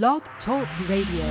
Blog 0.00 0.22
Talk 0.46 0.66
Radio. 0.88 1.28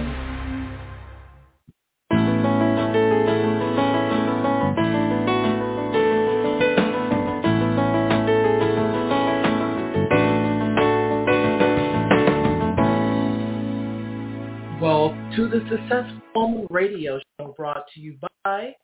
To 15.35 15.47
the 15.47 15.61
Successful 15.69 16.67
Radio 16.69 17.17
Show 17.39 17.53
brought 17.57 17.85
to 17.95 17.99
you 18.01 18.17
by 18.43 18.75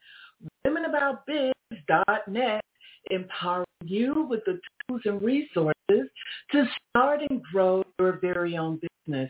WomenAboutBiz.net, 0.66 2.62
empowering 3.12 3.66
you 3.84 4.26
with 4.30 4.42
the 4.46 4.60
tools 4.88 5.02
and 5.06 5.22
resources 5.22 6.10
to 6.52 6.66
start 6.90 7.22
and 7.30 7.42
grow 7.44 7.84
your 8.00 8.20
very 8.20 8.58
own 8.58 8.80
business. 9.06 9.30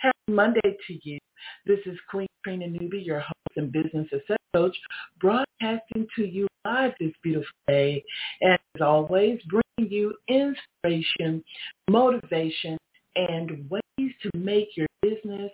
Happy 0.00 0.16
Monday 0.28 0.76
to 0.86 0.98
you. 1.02 1.18
This 1.64 1.80
is 1.86 1.98
Queen 2.10 2.28
Trina 2.44 2.66
Newby, 2.68 2.98
your 2.98 3.20
host 3.20 3.56
and 3.56 3.72
business 3.72 4.08
success 4.10 4.36
coach, 4.54 4.76
broadcasting 5.20 6.06
to 6.16 6.24
you 6.24 6.46
live 6.64 6.92
this 7.00 7.12
beautiful 7.22 7.50
day. 7.68 8.02
And 8.40 8.58
as 8.74 8.82
always, 8.82 9.40
bringing 9.48 9.92
you 9.92 10.14
inspiration, 10.28 11.44
motivation, 11.90 12.78
and 13.16 13.68
ways 13.70 14.12
to 14.22 14.30
make 14.34 14.76
your 14.76 14.86
business 15.02 15.50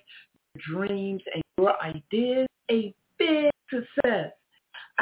your 0.54 0.86
dreams 0.86 1.22
and 1.34 1.42
your 1.58 1.74
ideas 1.82 2.46
a 2.70 2.94
big 3.18 3.50
success. 3.70 4.32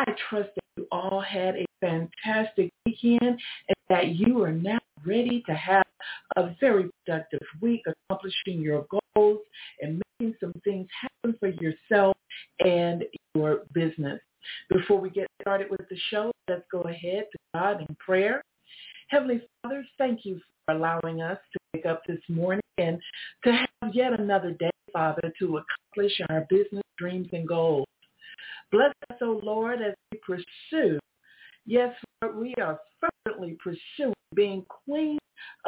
I 0.01 0.15
trust 0.31 0.49
that 0.55 0.65
you 0.79 0.87
all 0.91 1.21
had 1.21 1.57
a 1.57 1.67
fantastic 1.81 2.73
weekend 2.87 3.21
and 3.23 3.77
that 3.91 4.15
you 4.15 4.43
are 4.43 4.53
now 4.53 4.79
ready 5.05 5.43
to 5.47 5.55
have 5.55 5.85
a 6.37 6.55
very 6.59 6.89
productive 7.05 7.47
week 7.61 7.83
accomplishing 7.87 8.63
your 8.63 8.87
goals 9.15 9.41
and 9.83 10.01
making 10.19 10.37
some 10.41 10.55
things 10.65 10.89
happen 11.01 11.37
for 11.39 11.49
yourself 11.49 12.17
and 12.65 13.05
your 13.35 13.65
business. 13.75 14.21
Before 14.71 14.99
we 14.99 15.11
get 15.11 15.29
started 15.43 15.71
with 15.71 15.87
the 15.91 15.99
show, 16.11 16.33
let's 16.49 16.63
go 16.73 16.81
ahead 16.83 17.27
to 17.31 17.39
God 17.55 17.85
in 17.87 17.97
prayer. 17.97 18.43
Heavenly 19.09 19.43
Father, 19.63 19.85
thank 19.99 20.25
you 20.25 20.41
for 20.65 20.77
allowing 20.77 21.21
us 21.21 21.39
to 21.53 21.59
wake 21.75 21.85
up 21.85 22.03
this 22.07 22.21
morning 22.31 22.63
and 22.79 22.99
to 23.45 23.53
have 23.53 23.95
yet 23.95 24.19
another 24.19 24.53
day 24.53 24.71
Father, 24.93 25.33
to 25.39 25.59
accomplish 25.59 26.21
our 26.29 26.47
business 26.51 26.83
dreams 26.99 27.29
and 27.33 27.47
goals. 27.47 27.87
Bless 28.73 28.93
us, 29.11 29.17
O 29.23 29.41
Lord, 29.43 29.81
as 29.83 29.95
we 30.13 30.19
pursue. 30.19 30.99
Yes, 31.67 31.95
Lord, 32.23 32.37
we 32.37 32.55
are 32.57 32.81
fervently 33.25 33.57
pursuing 33.63 34.15
being 34.35 34.65
queen 34.69 35.19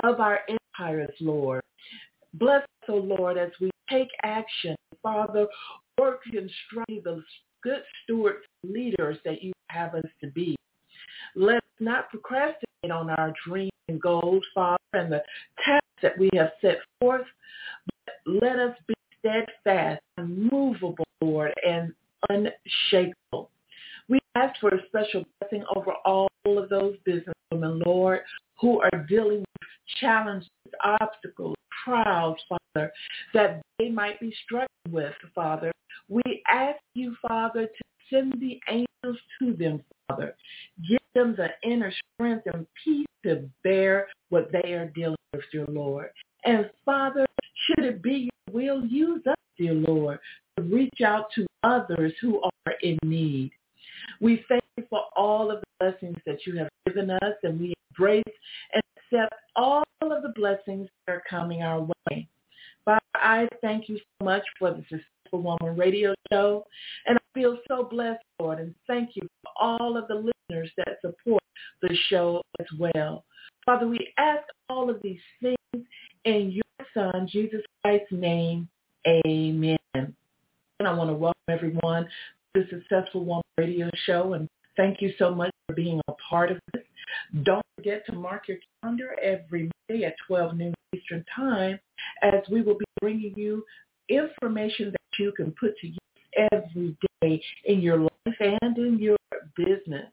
of 0.02 0.20
our 0.20 0.40
empires, 0.48 1.14
Lord. 1.20 1.62
Bless 2.34 2.62
us, 2.62 2.88
O 2.88 2.96
Lord, 2.96 3.36
as 3.36 3.50
we 3.60 3.70
take 3.90 4.08
action. 4.22 4.74
Father, 5.02 5.46
work 5.98 6.20
and 6.32 6.50
strive 6.66 7.04
the 7.04 7.22
good 7.62 7.82
stewards, 8.02 8.44
leaders 8.62 9.18
that 9.24 9.42
you 9.42 9.52
have 9.68 9.94
us 9.94 10.04
to 10.22 10.30
be. 10.30 10.56
Let 11.34 11.56
us 11.56 11.62
not 11.80 12.10
procrastinate 12.10 12.90
on 12.92 13.10
our 13.10 13.32
dreams 13.46 13.70
and 13.88 14.00
goals, 14.00 14.44
Father, 14.54 14.78
and 14.92 15.12
the 15.12 15.22
tasks 15.64 15.86
that 16.02 16.18
we 16.18 16.30
have 16.34 16.52
set 16.60 16.78
forth. 17.00 17.26
But 18.06 18.14
let 18.42 18.58
us 18.58 18.76
be 18.86 18.94
steadfast, 19.18 20.00
unmovable, 20.16 21.04
Lord, 21.20 21.52
and 21.66 21.92
unshakable. 22.28 23.50
We 24.08 24.18
ask 24.34 24.58
for 24.60 24.74
a 24.74 24.86
special 24.86 25.24
blessing 25.40 25.64
over 25.74 25.92
all 26.04 26.28
of 26.44 26.68
those 26.68 26.96
businesswomen, 27.06 27.84
Lord, 27.84 28.20
who 28.60 28.80
are 28.80 29.06
dealing 29.08 29.40
with 29.40 29.68
challenges, 30.00 30.48
obstacles, 30.84 31.56
trials, 31.84 32.38
Father, 32.48 32.92
that 33.34 33.62
they 33.78 33.90
might 33.90 34.20
be 34.20 34.34
struggling 34.44 34.68
with, 34.90 35.14
Father. 35.34 35.72
We 36.08 36.42
ask 36.48 36.78
you, 36.94 37.16
Father, 37.26 37.66
to 37.66 37.84
send 38.10 38.34
the 38.40 38.60
angels 38.68 39.18
to 39.40 39.54
them, 39.54 39.82
Father. 40.08 40.34
Give 40.88 40.98
them 41.14 41.36
the 41.36 41.48
inner 41.68 41.92
strength 42.14 42.46
and 42.52 42.66
peace 42.84 43.06
to 43.24 43.48
bear 43.62 44.08
what 44.30 44.50
they 44.52 44.72
are 44.72 44.90
dealing 44.94 45.16
with, 45.32 45.42
dear 45.52 45.66
Lord. 45.66 46.10
And 46.44 46.70
Father, 46.84 47.26
should 47.66 47.84
it 47.84 48.02
be 48.02 48.30
your 48.46 48.54
will, 48.54 48.84
use 48.84 49.26
us, 49.26 49.36
dear 49.58 49.74
Lord, 49.74 50.18
to 50.56 50.62
reach 50.64 51.00
out 51.04 51.26
to 51.34 51.46
others 51.92 52.12
who 52.20 52.40
are 52.42 52.74
in 52.82 52.98
need. 53.04 53.52
We 54.20 54.44
thank 54.48 54.62
you 54.76 54.84
for 54.88 55.02
all 55.16 55.50
of 55.50 55.60
the 55.60 55.66
blessings 55.78 56.16
that 56.26 56.46
you 56.46 56.56
have 56.58 56.68
given 56.86 57.10
us, 57.10 57.34
and 57.42 57.60
we 57.60 57.74
embrace 57.90 58.22
and 58.72 58.82
accept 58.96 59.34
all 59.56 59.84
of 60.00 60.22
the 60.22 60.32
blessings 60.34 60.88
that 61.06 61.12
are 61.12 61.22
coming 61.28 61.62
our 61.62 61.80
way. 61.80 62.28
Father, 62.84 63.00
I 63.14 63.48
thank 63.60 63.88
you 63.88 63.96
so 63.96 64.24
much 64.24 64.42
for 64.58 64.70
the 64.70 64.82
Successful 64.82 65.42
Woman 65.42 65.76
radio 65.76 66.14
show, 66.32 66.64
and 67.06 67.16
I 67.18 67.20
feel 67.34 67.58
so 67.68 67.84
blessed, 67.84 68.22
Lord, 68.40 68.58
and 68.58 68.74
thank 68.86 69.10
you 69.14 69.22
for 69.42 69.52
all 69.60 69.96
of 69.96 70.08
the 70.08 70.14
listeners 70.14 70.70
that 70.78 70.98
support 71.00 71.42
the 71.80 71.96
show 72.08 72.42
as 72.60 72.66
well. 72.78 73.24
Father, 73.64 73.86
we 73.86 74.12
ask 74.18 74.42
all 74.68 74.90
of 74.90 75.00
these 75.02 75.20
things 75.40 75.86
in 76.24 76.50
your 76.50 76.86
Son, 76.94 77.28
Jesus 77.30 77.62
Christ's 77.82 78.10
name. 78.10 78.68
Amen. 79.26 80.14
I 80.86 80.94
want 80.94 81.10
to 81.10 81.14
welcome 81.14 81.42
everyone 81.48 82.08
to 82.54 82.62
the 82.62 82.66
Successful 82.70 83.24
Woman 83.24 83.42
Radio 83.58 83.90
Show 84.06 84.34
and 84.34 84.48
thank 84.76 85.00
you 85.00 85.12
so 85.18 85.34
much 85.34 85.50
for 85.66 85.74
being 85.74 86.00
a 86.08 86.12
part 86.28 86.50
of 86.50 86.58
this. 86.72 86.82
Don't 87.42 87.64
forget 87.76 88.04
to 88.06 88.12
mark 88.12 88.48
your 88.48 88.58
calendar 88.82 89.16
every 89.22 89.70
Monday 89.88 90.04
at 90.04 90.14
12 90.26 90.56
noon 90.56 90.74
Eastern 90.94 91.24
Time 91.34 91.78
as 92.22 92.42
we 92.50 92.62
will 92.62 92.78
be 92.78 92.84
bringing 93.00 93.34
you 93.36 93.64
information 94.08 94.90
that 94.90 95.18
you 95.18 95.32
can 95.32 95.54
put 95.58 95.76
to 95.78 95.88
use 95.88 95.98
every 96.52 96.96
day 97.20 97.42
in 97.66 97.80
your 97.80 97.98
life 97.98 98.36
and 98.40 98.76
in 98.78 98.98
your 98.98 99.16
business. 99.56 100.10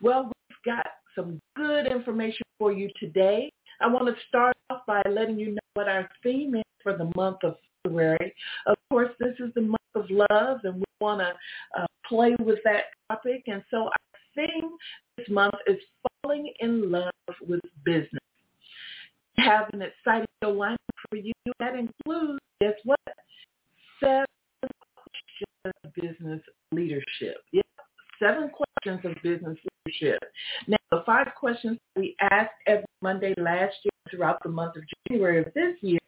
Well, 0.00 0.24
we've 0.24 0.74
got 0.74 0.86
some 1.14 1.38
good 1.56 1.86
information 1.86 2.42
for 2.58 2.72
you 2.72 2.90
today. 2.98 3.52
I 3.80 3.88
want 3.88 4.06
to 4.06 4.14
start 4.28 4.56
off 4.70 4.82
by 4.86 5.02
letting 5.08 5.38
you 5.38 5.52
know 5.52 5.60
what 5.74 5.88
our 5.88 6.08
theme 6.22 6.54
is 6.54 6.62
for 6.82 6.96
the 6.96 7.10
month 7.16 7.38
of 7.42 7.56
February. 7.92 8.34
Of 8.66 8.76
course, 8.90 9.10
this 9.18 9.34
is 9.38 9.52
the 9.54 9.62
month 9.62 9.78
of 9.94 10.06
love, 10.10 10.60
and 10.64 10.76
we 10.76 10.84
want 11.00 11.20
to 11.20 11.80
uh, 11.80 11.86
play 12.08 12.34
with 12.40 12.58
that 12.64 12.84
topic. 13.10 13.44
And 13.46 13.62
so 13.70 13.84
our 13.84 13.92
theme 14.34 14.70
this 15.16 15.28
month 15.28 15.54
is 15.66 15.78
falling 16.22 16.52
in 16.60 16.90
love 16.90 17.12
with 17.46 17.60
business. 17.84 18.08
We 19.36 19.44
have 19.44 19.68
an 19.72 19.82
exciting 19.82 20.26
lineup 20.42 20.76
for 21.08 21.16
you 21.16 21.32
that 21.58 21.74
includes, 21.74 22.38
guess 22.60 22.74
what? 22.84 22.98
Seven 24.00 24.26
questions 24.96 25.74
of 25.84 25.94
business 25.94 26.40
leadership. 26.72 27.36
Yeah, 27.52 27.62
seven 28.18 28.50
questions 28.50 29.04
of 29.04 29.22
business 29.22 29.58
leadership. 29.86 30.18
Now, 30.66 30.76
the 30.90 31.02
five 31.04 31.28
questions 31.38 31.78
we 31.96 32.16
asked 32.20 32.52
every 32.66 32.84
Monday 33.02 33.34
last 33.36 33.74
year 33.84 33.92
throughout 34.10 34.42
the 34.42 34.48
month 34.48 34.76
of 34.76 34.82
January 35.08 35.38
of 35.40 35.46
this 35.54 35.76
year, 35.80 35.98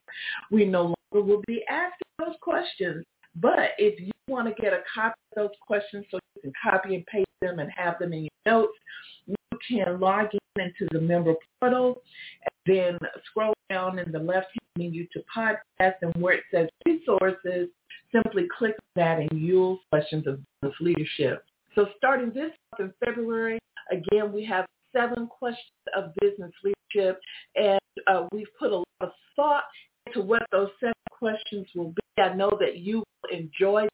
we 0.51 0.65
no 0.65 0.94
longer 1.15 1.27
will 1.27 1.43
be 1.47 1.65
asking 1.69 2.07
those 2.19 2.37
questions. 2.41 3.05
But 3.37 3.71
if 3.79 3.99
you 4.01 4.13
want 4.29 4.55
to 4.55 4.63
get 4.63 4.73
a 4.73 4.83
copy 4.95 5.15
of 5.33 5.49
those 5.49 5.57
questions 5.61 6.05
so 6.11 6.19
you 6.37 6.43
can 6.43 6.53
copy 6.63 6.95
and 6.95 7.07
paste 7.07 7.27
them 7.41 7.59
and 7.59 7.71
have 7.77 7.99
them 7.99 8.13
in 8.13 8.23
your 8.23 8.31
notes, 8.47 8.79
you 9.27 9.35
can 9.69 9.99
log 9.99 10.29
in 10.33 10.63
into 10.63 10.87
the 10.93 11.01
member 11.01 11.35
portal 11.61 12.03
and 12.43 12.77
then 12.77 12.99
scroll 13.27 13.55
down 13.71 13.99
in 13.99 14.13
the 14.13 14.19
left-hand 14.19 14.59
menu 14.77 15.07
to 15.13 15.21
podcast 15.37 15.95
and 16.03 16.15
where 16.17 16.35
it 16.35 16.45
says 16.53 16.69
resources, 16.87 17.69
simply 18.13 18.47
click 18.57 18.77
that 18.95 19.19
and 19.19 19.31
you'll 19.33 19.81
questions 19.91 20.27
of 20.27 20.39
business 20.61 20.77
leadership. 20.81 21.45
So 21.75 21.89
starting 21.97 22.29
this 22.29 22.53
month 22.79 22.93
in 22.93 22.93
February, 23.05 23.59
again, 23.91 24.33
we 24.33 24.45
have 24.45 24.67
seven 24.93 25.27
questions 25.27 25.73
of 25.97 26.15
business 26.21 26.53
leadership, 26.63 27.21
and 27.57 27.81
uh, 28.07 28.29
we've 28.33 28.47
put 28.59 28.71
a 28.71 28.77
lot 28.77 28.87
of 29.01 29.11
thought 29.35 29.65
into 30.07 30.23
what 30.23 30.43
those 30.53 30.69
seven 30.79 30.94
questions 31.25 31.67
will 31.75 31.89
be. 31.89 32.23
I 32.23 32.35
know 32.35 32.51
that 32.61 32.77
you 32.81 32.99
will 32.99 33.39
enjoy. 33.39 33.89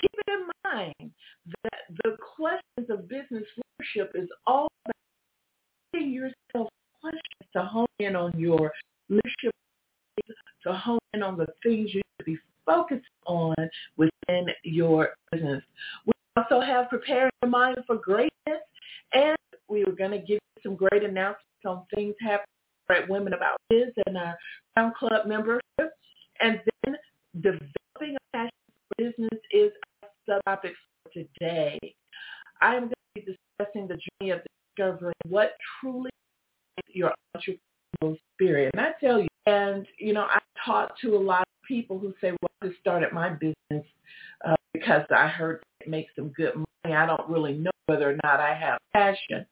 Keep 0.00 0.10
in 0.26 0.48
mind 0.64 1.12
that 1.62 1.80
the 2.02 2.16
questions 2.34 2.90
of 2.90 3.08
business 3.08 3.44
leadership 3.56 4.12
is 4.16 4.28
all 4.44 4.66
about 4.84 4.94
asking 5.94 6.10
yourself 6.10 6.68
questions 7.00 7.22
to 7.52 7.62
hone 7.62 7.86
in 8.00 8.16
on 8.16 8.32
your 8.36 8.72
leadership, 9.08 9.54
to 10.64 10.72
hone 10.72 10.98
in 11.14 11.22
on 11.22 11.36
the 11.36 11.46
things 11.62 11.94
you 11.94 12.00
should 12.18 12.26
be 12.26 12.38
focused 12.66 13.06
on 13.26 13.54
within 13.96 14.46
your 14.64 15.10
business. 15.30 15.62
We 16.06 16.12
also 16.36 16.60
have 16.60 16.88
prepared 16.88 17.30
your 17.40 17.50
mind 17.50 17.78
for 17.86 17.96
greatness, 17.96 18.62
and 19.12 19.36
we 19.68 19.84
were 19.84 19.92
going 19.92 20.10
to 20.10 20.18
give 20.18 20.40
you 20.56 20.62
some 20.64 20.74
great 20.74 21.04
announcements 21.04 21.44
on 21.64 21.84
things 21.94 22.16
happening 22.20 22.46
at 22.90 23.08
Women 23.08 23.34
About 23.34 23.58
Biz 23.70 23.92
and 24.06 24.18
our 24.18 24.36
Crown 24.74 24.92
Club 24.98 25.26
membership. 25.26 25.62
And 26.40 26.60
then 26.84 26.96
developing 27.40 28.16
a 28.16 28.36
passion 28.36 28.50
for 28.88 29.04
business 29.04 29.40
is 29.52 29.72
a 30.02 30.30
subtopic 30.30 30.72
for 31.02 31.12
today. 31.12 31.78
I 32.60 32.74
am 32.74 32.82
going 32.82 32.90
to 32.90 32.96
be 33.14 33.20
discussing 33.20 33.88
the 33.88 33.98
journey 34.20 34.32
of 34.32 34.40
discovering 34.76 35.14
what 35.28 35.52
truly 35.80 36.10
is 36.78 36.94
your 36.94 37.12
entrepreneurial 37.36 38.18
spirit. 38.34 38.70
And 38.74 38.80
I 38.80 38.92
tell 39.00 39.20
you, 39.20 39.28
and 39.46 39.86
you 39.98 40.12
know, 40.12 40.26
I 40.28 40.38
talk 40.64 40.98
to 41.00 41.16
a 41.16 41.18
lot 41.18 41.42
of 41.42 41.66
people 41.66 41.98
who 41.98 42.14
say, 42.20 42.30
well, 42.30 42.50
I 42.62 42.68
just 42.68 42.80
started 42.80 43.12
my 43.12 43.30
business 43.30 43.86
uh, 44.46 44.56
because 44.72 45.04
I 45.14 45.28
heard 45.28 45.62
it 45.80 45.88
makes 45.88 46.12
some 46.16 46.28
good 46.30 46.54
money. 46.54 46.96
I 46.96 47.06
don't 47.06 47.28
really 47.28 47.54
know 47.54 47.70
whether 47.86 48.10
or 48.10 48.16
not 48.22 48.40
I 48.40 48.54
have 48.54 48.78
passion. 48.92 49.46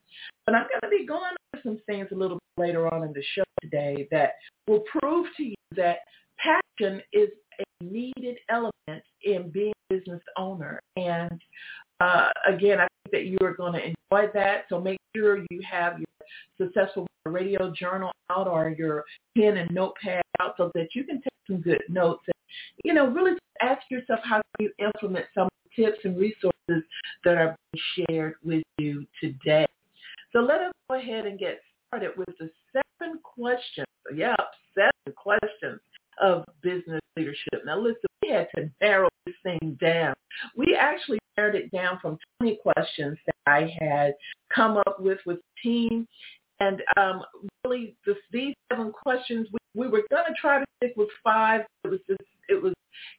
But 0.45 0.55
I'm 0.55 0.67
going 0.67 0.81
to 0.91 0.97
be 0.97 1.05
going 1.05 1.33
over 1.53 1.61
some 1.63 1.79
things 1.85 2.07
a 2.11 2.15
little 2.15 2.37
bit 2.55 2.67
later 2.67 2.93
on 2.93 3.03
in 3.03 3.13
the 3.13 3.23
show 3.35 3.43
today 3.61 4.07
that 4.11 4.33
will 4.67 4.83
prove 4.99 5.27
to 5.37 5.43
you 5.43 5.55
that 5.75 5.99
passion 6.37 7.01
is 7.13 7.29
a 7.59 7.83
needed 7.83 8.37
element 8.49 9.03
in 9.23 9.49
being 9.49 9.73
a 9.89 9.95
business 9.95 10.21
owner. 10.37 10.81
And 10.95 11.41
uh, 11.99 12.29
again, 12.47 12.79
I 12.79 12.87
think 12.87 13.11
that 13.11 13.25
you 13.25 13.37
are 13.41 13.53
going 13.53 13.73
to 13.73 13.83
enjoy 13.83 14.31
that. 14.33 14.65
So 14.69 14.79
make 14.79 14.99
sure 15.15 15.43
you 15.49 15.61
have 15.69 15.97
your 15.99 16.67
successful 16.67 17.07
radio 17.25 17.71
journal 17.71 18.11
out 18.29 18.47
or 18.47 18.69
your 18.69 19.03
pen 19.37 19.57
and 19.57 19.69
notepad 19.71 20.21
out 20.39 20.55
so 20.57 20.71
that 20.75 20.89
you 20.93 21.03
can 21.03 21.17
take 21.17 21.33
some 21.47 21.61
good 21.61 21.81
notes 21.89 22.23
and, 22.27 22.35
you 22.83 22.93
know, 22.93 23.07
really 23.07 23.37
ask 23.61 23.81
yourself 23.89 24.19
how 24.23 24.41
you 24.59 24.71
implement 24.79 25.25
some 25.33 25.49
tips 25.75 25.99
and 26.03 26.17
resources 26.17 26.83
that 27.23 27.37
are 27.37 27.55
being 27.71 28.07
shared 28.09 28.35
with 28.43 28.63
you 28.77 29.05
today. 29.21 29.65
So 30.33 30.39
let 30.39 30.61
us 30.61 30.71
go 30.89 30.97
ahead 30.97 31.25
and 31.25 31.39
get 31.39 31.59
started 31.87 32.11
with 32.17 32.29
the 32.39 32.49
seven 32.73 33.19
questions. 33.23 33.87
Yep, 34.13 34.39
seven 34.75 35.15
questions 35.15 35.79
of 36.21 36.43
business 36.61 37.01
leadership. 37.15 37.63
Now 37.65 37.79
listen, 37.79 38.01
we 38.23 38.29
had 38.29 38.47
to 38.55 38.69
narrow 38.81 39.09
this 39.25 39.35
thing 39.43 39.77
down. 39.81 40.13
We 40.55 40.75
actually 40.79 41.19
narrowed 41.37 41.55
it 41.55 41.71
down 41.71 41.99
from 42.01 42.17
20 42.39 42.57
questions 42.57 43.17
that 43.25 43.35
I 43.45 43.73
had 43.79 44.13
come 44.53 44.77
up 44.77 44.99
with 44.99 45.19
with 45.25 45.37
the 45.37 45.69
team. 45.69 46.07
And 46.59 46.81
um, 46.97 47.21
really, 47.63 47.95
this, 48.05 48.17
these 48.31 48.55
seven 48.71 48.91
questions, 48.91 49.47
we, 49.51 49.85
we 49.85 49.87
were 49.87 50.03
going 50.09 50.25
to 50.27 50.33
try 50.39 50.59
to 50.59 50.65
stick 50.77 50.93
with 50.97 51.09
five. 51.23 51.61
It 51.83 51.89
was 51.89 51.99
just, 52.07 52.21
it 52.49 52.61
was, 52.61 52.73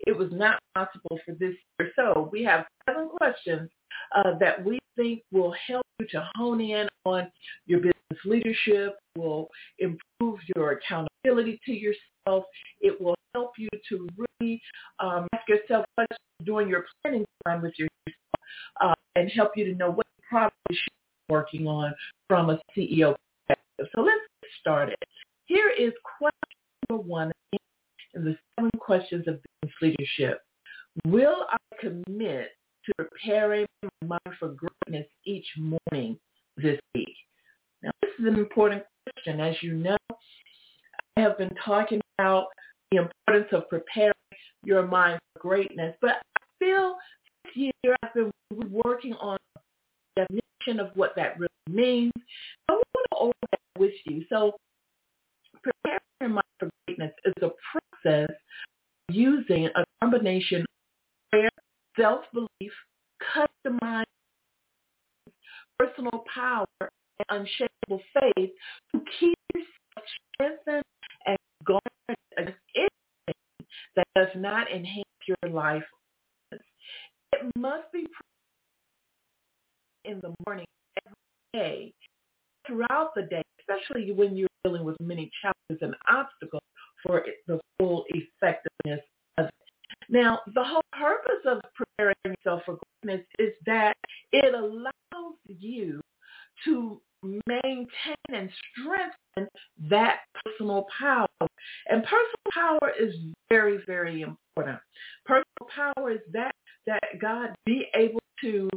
it 0.07 0.17
was 0.17 0.29
not 0.33 0.59
possible 0.75 1.19
for 1.25 1.33
this 1.33 1.55
year. 1.79 1.93
So 1.95 2.29
we 2.33 2.43
have 2.45 2.67
seven 2.89 3.09
questions 3.09 3.71
uh, 4.17 4.39
that 4.41 4.65
we 4.65 4.79
think 4.97 5.23
will 5.33 5.55
help 5.67 5.87
you 6.01 6.07
to 6.09 6.29
hone 6.35 6.61
in 6.61 6.89
on 7.05 7.31
your 7.67 7.79
business 7.79 7.95
leadership, 8.25 8.97
will 9.17 9.49
improve 9.79 10.41
your 10.57 10.73
accountability 10.73 11.61
to 11.67 11.73
yourself. 11.73 11.99
It 12.81 13.01
will 13.01 13.15
help 13.35 13.53
you 13.59 13.69
to 13.89 14.09
really 14.17 14.61
um, 15.01 15.27
ask 15.35 15.49
yourself 15.49 15.85
questions 15.95 16.19
during 16.45 16.69
your 16.69 16.87
planning 17.03 17.25
time 17.47 17.63
with 17.63 17.75
yourself 17.79 17.93
uh, 18.81 18.95
and 19.17 19.31
help 19.31 19.53
you 19.57 19.65
to 19.65 19.75
know 19.75 19.91
what 19.91 20.07
problems 20.29 20.53
you're 20.71 20.79
working 21.29 21.67
on 21.67 21.95
from 22.29 22.51
a 22.51 22.61
CEO 22.77 23.15
perspective. 23.47 23.87
So 23.95 24.03
let's 24.03 24.21
get 24.43 24.51
started. 24.61 24.97
Here 25.47 25.71
is 25.71 25.93
question 26.19 26.39
number 26.89 27.03
one 27.03 27.33
in 28.15 28.25
the 28.25 28.37
seven 28.57 28.71
questions 28.79 29.27
of 29.29 29.39
business 29.63 29.77
leadership. 29.83 30.43
Will 31.07 31.47
I 31.51 31.57
commit 31.81 32.51
to 32.87 32.95
preparing 32.97 33.67
my 33.83 34.19
mind 34.25 34.37
for 34.39 34.49
greatness 34.49 35.07
each 35.25 35.47
morning 35.57 36.19
this 36.57 36.79
week? 36.95 37.15
Now, 37.83 37.91
this 38.03 38.11
is 38.19 38.27
an 38.27 38.37
important 38.37 38.83
question. 39.05 39.41
As 39.41 39.55
you 39.63 39.75
know, 39.75 39.97
I 41.17 41.21
have 41.21 41.39
been 41.39 41.55
talking 41.65 42.01
about 42.19 42.47
the 42.91 42.99
importance 42.99 43.49
of 43.53 43.69
preparing 43.69 44.13
your 44.65 44.87
mind 44.87 45.21
for 45.35 45.41
greatness, 45.41 45.95
but 46.01 46.11
I 46.11 46.43
feel 46.59 46.97
this 47.45 47.71
year 47.85 47.97
I've 48.03 48.15
been 48.15 48.31
working 48.71 49.15
on 49.15 49.39
the 50.17 50.23
definition 50.23 50.85
of 50.85 50.91
what 50.97 51.15
that 51.17 51.39
really 51.39 51.49
means. 51.71 52.13
I 52.69 52.73
want 52.73 52.85
to 53.13 53.17
over 53.17 53.33
that 53.53 53.81
with 53.81 53.93
you. 54.07 54.25
So 54.29 54.57
preparing 55.63 56.01
your 56.21 56.31
mind 56.31 56.45
for 56.59 56.69
greatness 56.87 57.13
is 57.25 57.35
a 57.43 57.51
process 58.03 58.31
using 59.11 59.67
a 59.67 59.85
combination 60.03 60.63
of 60.63 60.67
prayer, 61.31 61.51
self-belief, 61.99 62.73
customized 63.35 64.05
personal 65.79 66.25
power, 66.35 66.67
and 66.81 67.27
unshakable 67.31 68.03
faith 68.15 68.51
to 68.93 69.01
keep 69.19 69.39
yourself 69.55 70.05
strengthened 70.35 70.85
guarded 71.65 72.19
against 72.39 72.59
anything 72.77 73.67
that 73.97 74.07
does 74.15 74.29
not 74.37 74.71
enhance 74.71 75.05
your 75.27 75.51
life. 75.53 75.85
It 76.53 77.53
must 77.57 77.93
be 77.93 78.07
in 80.05 80.21
the 80.23 80.35
morning 80.47 80.67
every 81.05 81.17
day, 81.53 81.93
throughout 82.67 83.15
the 83.15 83.23
day, 83.23 83.43
especially 83.61 84.13
when 84.13 84.37
you're 84.37 84.49
dealing 84.65 84.85
with 84.85 84.97
many 85.01 85.31
challenges 85.43 85.83
and 85.83 85.95
obstacles 86.09 86.63
for 87.05 87.25
the 87.47 87.61
full 87.79 88.05
effectiveness 88.09 89.01
of 89.39 89.47
it. 89.47 89.55
Now, 90.09 90.41
the 90.55 90.65
whole 90.65 90.83
purpose 90.93 91.45
of 91.47 91.61
preparing 91.75 92.17
yourself 92.25 92.63
for 92.65 92.79
greatness 93.03 93.27
is 93.39 93.53
that 93.67 93.97
it 94.33 94.55
allows 94.55 95.37
you 95.47 96.01
to 96.65 97.01
maintain 97.23 98.17
and 98.33 98.51
strengthen 98.73 99.49
that 99.91 100.21
personal 100.45 100.87
power. 100.99 101.29
And 101.89 102.03
personal 102.05 102.53
power 102.53 102.93
is 103.01 103.15
very, 103.49 103.81
very 103.87 104.23
important. 104.23 104.79
Personal 105.25 105.69
power 105.75 106.11
is 106.11 106.21
that 106.33 106.55
that 106.87 107.03
God 107.21 107.55
be 107.67 107.87
able 107.95 108.21
to 108.43 108.69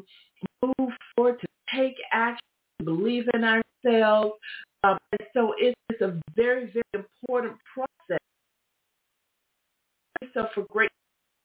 move 0.64 0.92
forward, 1.16 1.40
to 1.40 1.48
take 1.74 1.96
action, 2.12 2.46
believe 2.84 3.26
in 3.34 3.44
ourselves. 3.44 4.34
Um, 4.84 4.98
and 5.12 5.28
so 5.34 5.54
it's 5.58 6.02
a 6.02 6.20
very, 6.36 6.66
very 6.66 7.06
important 7.06 7.54
process. 7.74 8.20
So 10.34 10.48
for 10.54 10.66
great 10.70 10.92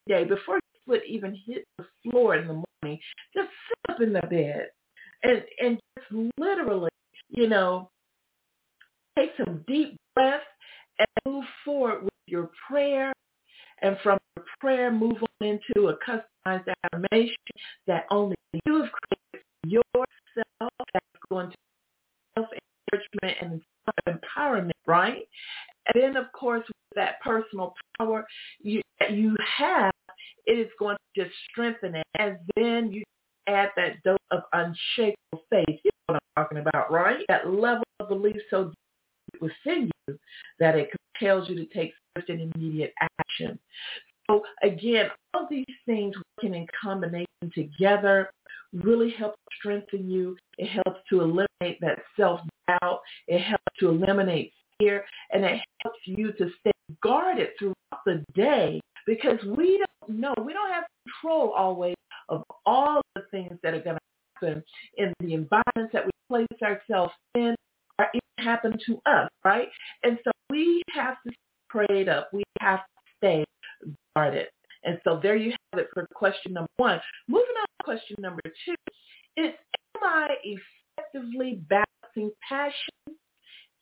day, 0.09 0.25
before 0.25 0.57
you 0.57 0.81
would 0.89 1.03
even 1.09 1.39
hit 1.47 1.65
the 1.79 1.87
floor 2.03 2.37
in 2.37 2.49
the 2.49 2.63
morning, 2.83 3.01
just 3.35 3.49
sit 3.69 3.95
up 3.95 4.01
in 4.01 4.13
the 4.13 4.23
bed 4.23 4.69
and 5.23 5.43
and 5.63 5.79
just 5.99 6.31
literally, 6.39 6.91
you 7.29 7.49
know, 7.49 7.91
take 9.19 9.31
some 9.37 9.65
deep 9.67 9.97
breaths 10.15 10.45
and 10.99 11.09
move 11.27 11.45
forward 11.65 12.05
with 12.05 12.13
your 12.27 12.51
prayer. 12.69 13.13
And 13.83 13.99
from 14.03 14.19
your 14.37 14.47
prayer, 14.59 14.91
move 14.91 15.19
on 15.23 15.47
into 15.47 15.89
a 15.89 15.97
customized 15.99 16.73
affirmation 16.85 17.37
that 17.87 18.07
only 18.11 18.37
you 18.65 18.83
have 18.83 18.91
created 18.91 19.47
yourself 19.67 20.73
that's 20.95 21.07
going 21.31 21.51
to 21.51 21.57
self-encouragement 22.37 23.63
and 24.09 24.19
empowerment, 24.19 24.71
right? 24.87 25.29
And 25.93 26.03
then, 26.03 26.17
of 26.17 26.33
course, 26.33 26.65
with 26.67 26.77
that 26.95 27.21
personal 27.21 27.75
power 27.99 28.27
you, 28.61 28.81
that 28.99 29.13
you 29.13 29.37
have, 29.59 29.93
it 30.47 30.59
is 30.59 30.71
going 30.79 30.97
to 30.97 31.25
just 31.25 31.37
strengthen 31.51 31.97
it. 31.97 32.07
And 32.19 32.39
then 32.57 32.93
you 32.93 33.03
add 33.49 33.71
that 33.77 34.03
dose 34.05 34.19
of 34.31 34.43
unshakable 34.53 35.43
faith. 35.51 35.81
You 35.85 35.91
know 36.09 36.15
what 36.15 36.23
I'm 36.37 36.45
talking 36.45 36.59
about, 36.59 36.91
right? 36.91 37.19
That 37.29 37.51
level 37.51 37.85
of 38.01 38.09
belief 38.09 38.37
so 38.51 38.73
deep 39.33 39.43
within 39.43 39.91
you 40.09 40.19
that 40.59 40.77
it 40.77 40.91
compels 41.19 41.49
you 41.49 41.57
to 41.57 41.67
take 41.67 41.93
swift 42.13 42.31
and 42.31 42.53
immediate 42.55 42.93
action. 43.21 43.59
So 44.29 44.43
again, 44.63 45.09
all 45.35 45.47
these 45.49 45.65
things 45.85 46.15
working 46.37 46.55
in 46.55 46.67
combination 46.83 47.27
together 47.55 48.31
really 48.73 49.11
help 49.11 49.35
strengthen 49.59 50.11
you. 50.11 50.37
It 50.59 50.69
helps 50.69 51.01
to 51.11 51.21
eliminate 51.21 51.81
that 51.81 51.99
self-doubt. 52.19 53.01
It 53.29 53.41
helps 53.41 53.65
to 53.81 53.89
eliminate 53.89 54.53
fear. 54.79 55.05
And 55.33 55.45
it 55.45 55.61
helps 55.83 56.01
you 56.05 56.33
to 56.33 56.51
stay 56.61 56.73
guarded 57.03 57.51
throughout 57.59 58.05
the 58.05 58.25
day 58.35 58.81
because 59.07 59.39
we 59.57 59.79
don't 59.79 60.19
know. 60.21 60.35
We 60.45 60.53
don't 60.53 60.73
have 60.73 60.85
control 61.05 61.53
always 61.53 61.95
of 62.29 62.43
all 62.67 63.01
the 63.15 63.23
things 63.31 63.59
that 63.63 63.75
are 63.75 63.81
going 63.81 63.97
to 63.97 64.47
happen 64.47 64.65
in 64.99 65.13
the 65.21 65.35
environments 65.35 65.93
that 65.93 66.05
we 66.05 66.11
place 66.29 66.47
ourselves 66.63 67.13
in 67.35 67.55
or 67.99 68.07
even 68.15 68.47
happen 68.47 68.77
to 68.87 69.01
us, 69.07 69.31
right? 69.45 69.69
And 70.03 70.19
so 70.25 70.31
we 70.51 70.83
have 70.95 71.17
to 71.27 71.33
pray 71.69 71.87
it 71.91 72.09
up. 72.09 72.31
We 72.33 72.45
have 72.61 72.81
to 72.81 72.85
stay 73.19 73.45
guarded. 74.15 74.49
And 74.85 75.01
so 75.05 75.21
there 75.23 75.37
you 75.37 75.53
have 75.73 75.81
it 75.81 75.89
for 75.95 76.07
question 76.15 76.53
number 76.55 76.71
one. 76.77 77.01
Moving 77.29 77.55
on 77.59 77.67
to 77.81 77.85
question 77.85 78.17
number 78.21 78.43
two 78.65 78.75
is, 79.37 79.53
am 79.97 80.03
I 80.05 80.29
effectively 80.45 81.63
balancing 81.69 82.33
passion 82.49 83.17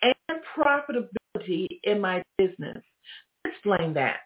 and 0.02 0.40
profitability 0.56 1.66
in 1.84 2.00
my 2.00 2.22
business? 2.38 2.82
Explain 3.46 3.94
that. 3.94 4.18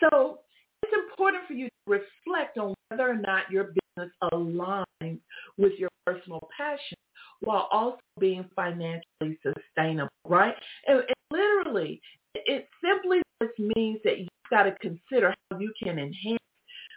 So 0.00 0.40
it's 0.82 0.92
important 1.10 1.46
for 1.46 1.54
you 1.54 1.66
to 1.66 1.72
reflect 1.86 2.58
on 2.58 2.74
whether 2.88 3.00
or 3.12 3.16
not 3.16 3.50
your 3.50 3.72
business 3.96 4.12
aligns 4.32 5.20
with 5.58 5.72
your 5.78 5.90
personal 6.06 6.48
passion 6.56 6.98
while 7.40 7.68
also 7.70 7.98
being 8.18 8.44
financially 8.54 9.38
sustainable, 9.42 10.08
right? 10.26 10.54
And, 10.86 10.98
and 10.98 11.16
literally, 11.30 12.00
it 12.34 12.68
simply 12.82 13.20
just 13.42 13.58
means 13.76 13.98
that 14.04 14.18
you've 14.18 14.28
got 14.50 14.64
to 14.64 14.72
consider 14.80 15.34
how 15.50 15.58
you 15.58 15.72
can 15.82 15.98
enhance 15.98 16.38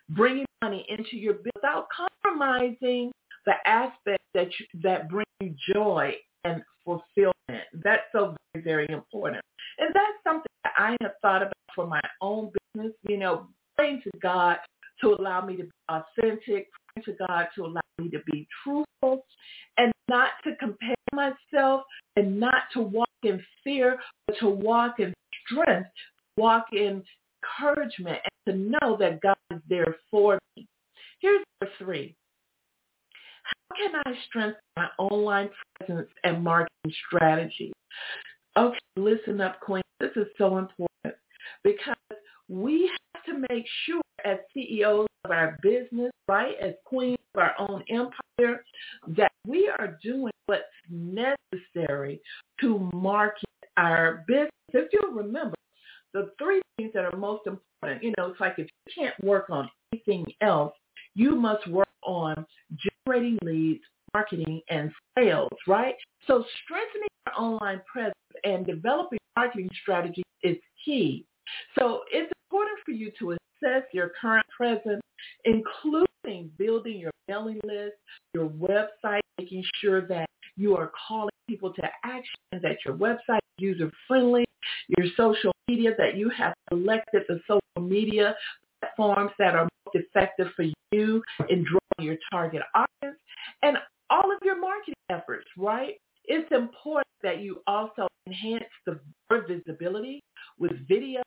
bringing 0.09 0.45
money 0.63 0.85
into 0.89 1.17
your 1.17 1.33
business 1.33 1.51
without 1.55 1.87
compromising 1.95 3.11
the 3.45 3.53
aspects 3.65 4.25
that 4.33 4.47
you, 4.59 4.65
that 4.83 5.09
bring 5.09 5.25
you 5.41 5.55
joy 5.73 6.13
and 6.43 6.61
fulfillment. 6.83 7.33
That's 7.83 8.03
so 8.11 8.35
very, 8.53 8.63
very 8.63 8.87
important. 8.89 9.43
And 9.79 9.89
that's 9.93 10.17
something 10.23 10.51
that 10.63 10.73
I 10.77 10.95
have 11.01 11.13
thought 11.21 11.41
about 11.41 11.53
for 11.73 11.87
my 11.87 12.01
own 12.21 12.51
business, 12.73 12.93
you 13.07 13.17
know, 13.17 13.47
praying 13.75 14.01
to 14.03 14.11
God 14.21 14.57
to 15.01 15.15
allow 15.19 15.45
me 15.45 15.57
to 15.57 15.63
be 15.63 15.71
authentic, 15.89 16.69
praying 16.95 17.05
to 17.55 17.65
allow 17.65 17.81
me 17.99 18.09
to 18.09 18.19
be 18.31 18.47
truthful 18.63 19.25
and 19.77 19.91
not 20.09 20.29
to 20.43 20.55
compare 20.57 20.95
myself 21.13 21.83
and 22.15 22.39
not 22.39 22.63
to 22.73 22.81
walk 22.81 23.09
in 23.23 23.41
fear, 23.63 23.97
but 24.27 24.35
to 24.39 24.47
walk 24.49 24.99
in 24.99 25.13
strength, 25.47 25.89
walk 26.37 26.67
in 26.71 27.03
encouragement 27.59 28.19
and 28.47 28.53
to 28.53 28.69
know 28.79 28.97
that 28.97 29.21
God 29.21 29.35
is 29.51 29.61
there 29.69 29.95
for 30.09 30.39
me. 30.55 30.67
Here's 31.19 31.43
number 31.61 31.73
three. 31.77 32.15
How 33.43 33.75
can 33.75 34.01
I 34.05 34.13
strengthen 34.27 34.61
my 34.75 34.87
online 34.97 35.49
presence 35.77 36.09
and 36.23 36.43
marketing 36.43 36.93
strategy? 37.07 37.71
Okay, 38.57 38.77
listen 38.95 39.41
up, 39.41 39.59
Queen. 39.59 39.83
This 39.99 40.11
is 40.15 40.27
so 40.37 40.57
important 40.57 41.15
because 41.63 41.95
we 42.47 42.89
have 43.13 43.23
to 43.25 43.45
make 43.49 43.65
sure 43.85 44.01
as 44.25 44.37
CEOs 44.53 45.07
of 45.23 45.31
our 45.31 45.57
business, 45.61 46.11
right, 46.27 46.55
as 46.61 46.73
queens 46.85 47.17
of 47.35 47.41
our 47.41 47.53
own 47.59 47.83
empire, 47.89 48.63
that 49.07 49.31
we 49.47 49.69
are 49.79 49.97
doing 50.03 50.31
what's 50.47 50.63
necessary 50.89 52.21
to 52.61 52.89
market 52.93 53.49
our 53.77 54.23
business. 54.27 54.51
If 54.73 54.89
you'll 54.91 55.13
remember, 55.13 55.55
the 56.13 56.31
three 56.39 56.61
things 56.77 56.91
that 56.93 57.05
are 57.05 57.17
most 57.17 57.45
important, 57.45 58.03
you 58.03 58.13
know, 58.17 58.27
it's 58.27 58.39
like 58.39 58.55
if 58.57 58.67
you 58.87 58.93
can't 59.03 59.23
work 59.23 59.49
on 59.49 59.69
anything 59.91 60.25
else, 60.41 60.73
you 61.13 61.35
must 61.35 61.67
work 61.67 61.87
on 62.03 62.45
generating 63.05 63.37
leads, 63.43 63.83
marketing, 64.13 64.61
and 64.69 64.91
sales, 65.17 65.51
right? 65.67 65.95
So 66.27 66.45
strengthening 66.63 67.09
our 67.27 67.33
online 67.43 67.81
presence 67.91 68.15
and 68.43 68.65
developing 68.65 69.19
marketing 69.35 69.69
strategies 69.81 70.23
is 70.43 70.57
key. 70.83 71.25
So 71.77 72.01
it's 72.11 72.31
important 72.49 72.79
for 72.85 72.91
you 72.91 73.11
to 73.19 73.31
assess 73.65 73.83
your 73.91 74.11
current 74.19 74.45
presence, 74.55 75.01
including 75.45 76.51
building 76.57 76.97
your 76.97 77.11
mailing 77.27 77.59
list, 77.63 77.95
your 78.33 78.49
website, 78.49 79.21
making 79.37 79.63
sure 79.81 80.07
that 80.07 80.27
you 80.57 80.75
are 80.75 80.91
calling 81.07 81.29
people 81.47 81.73
to 81.73 81.83
action, 82.03 82.39
that 82.51 82.77
your 82.85 82.95
website 82.95 83.39
is 83.57 83.59
user-friendly, 83.59 84.45
your 84.97 85.07
social 85.17 85.51
media, 85.67 85.91
that 85.97 86.15
you 86.15 86.29
have 86.29 86.53
selected 86.69 87.23
the 87.27 87.39
social 87.47 87.87
media 87.87 88.35
platforms 88.79 89.31
that 89.37 89.55
are 89.55 89.67
most 89.85 89.95
effective 89.95 90.47
for 90.55 90.65
you 90.91 91.21
in 91.49 91.63
drawing 91.65 92.07
your 92.07 92.17
target 92.31 92.61
audience, 92.73 93.19
and 93.63 93.77
all 94.09 94.31
of 94.31 94.37
your 94.43 94.59
marketing 94.59 94.93
efforts, 95.09 95.45
right? 95.57 95.95
It's 96.25 96.51
important 96.51 97.07
that 97.21 97.41
you 97.41 97.61
also 97.67 98.07
enhance 98.27 98.63
the 98.85 98.99
visibility 99.47 100.23
with 100.57 100.71
videos, 100.87 101.21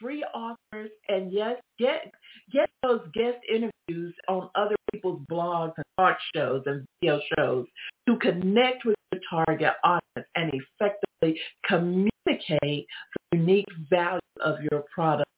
free 0.00 0.24
offers, 0.34 0.90
and 1.08 1.32
yes, 1.32 1.56
get 1.78 2.12
get 2.52 2.70
those 2.82 3.00
guest 3.12 3.38
interviews 3.48 4.14
on 4.28 4.48
other 4.54 4.76
people's 4.92 5.20
blogs 5.30 5.72
and 5.76 5.84
talk 5.98 6.16
shows 6.34 6.62
and 6.66 6.86
video 7.00 7.20
shows 7.36 7.66
to 8.08 8.16
connect 8.18 8.84
with 8.84 8.96
your 9.12 9.20
target 9.30 9.74
audience 9.84 10.28
and 10.34 10.52
effectively 10.52 11.40
communicate 11.66 12.86
the 13.30 13.38
unique 13.38 13.66
value 13.90 14.20
of 14.44 14.56
your 14.70 14.84
products 14.94 15.30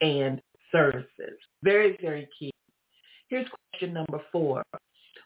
and 0.00 0.40
services. 0.72 1.38
Very, 1.62 1.96
very 2.00 2.28
key. 2.38 2.50
Here's 3.28 3.46
question 3.70 3.92
number 3.92 4.20
four. 4.30 4.62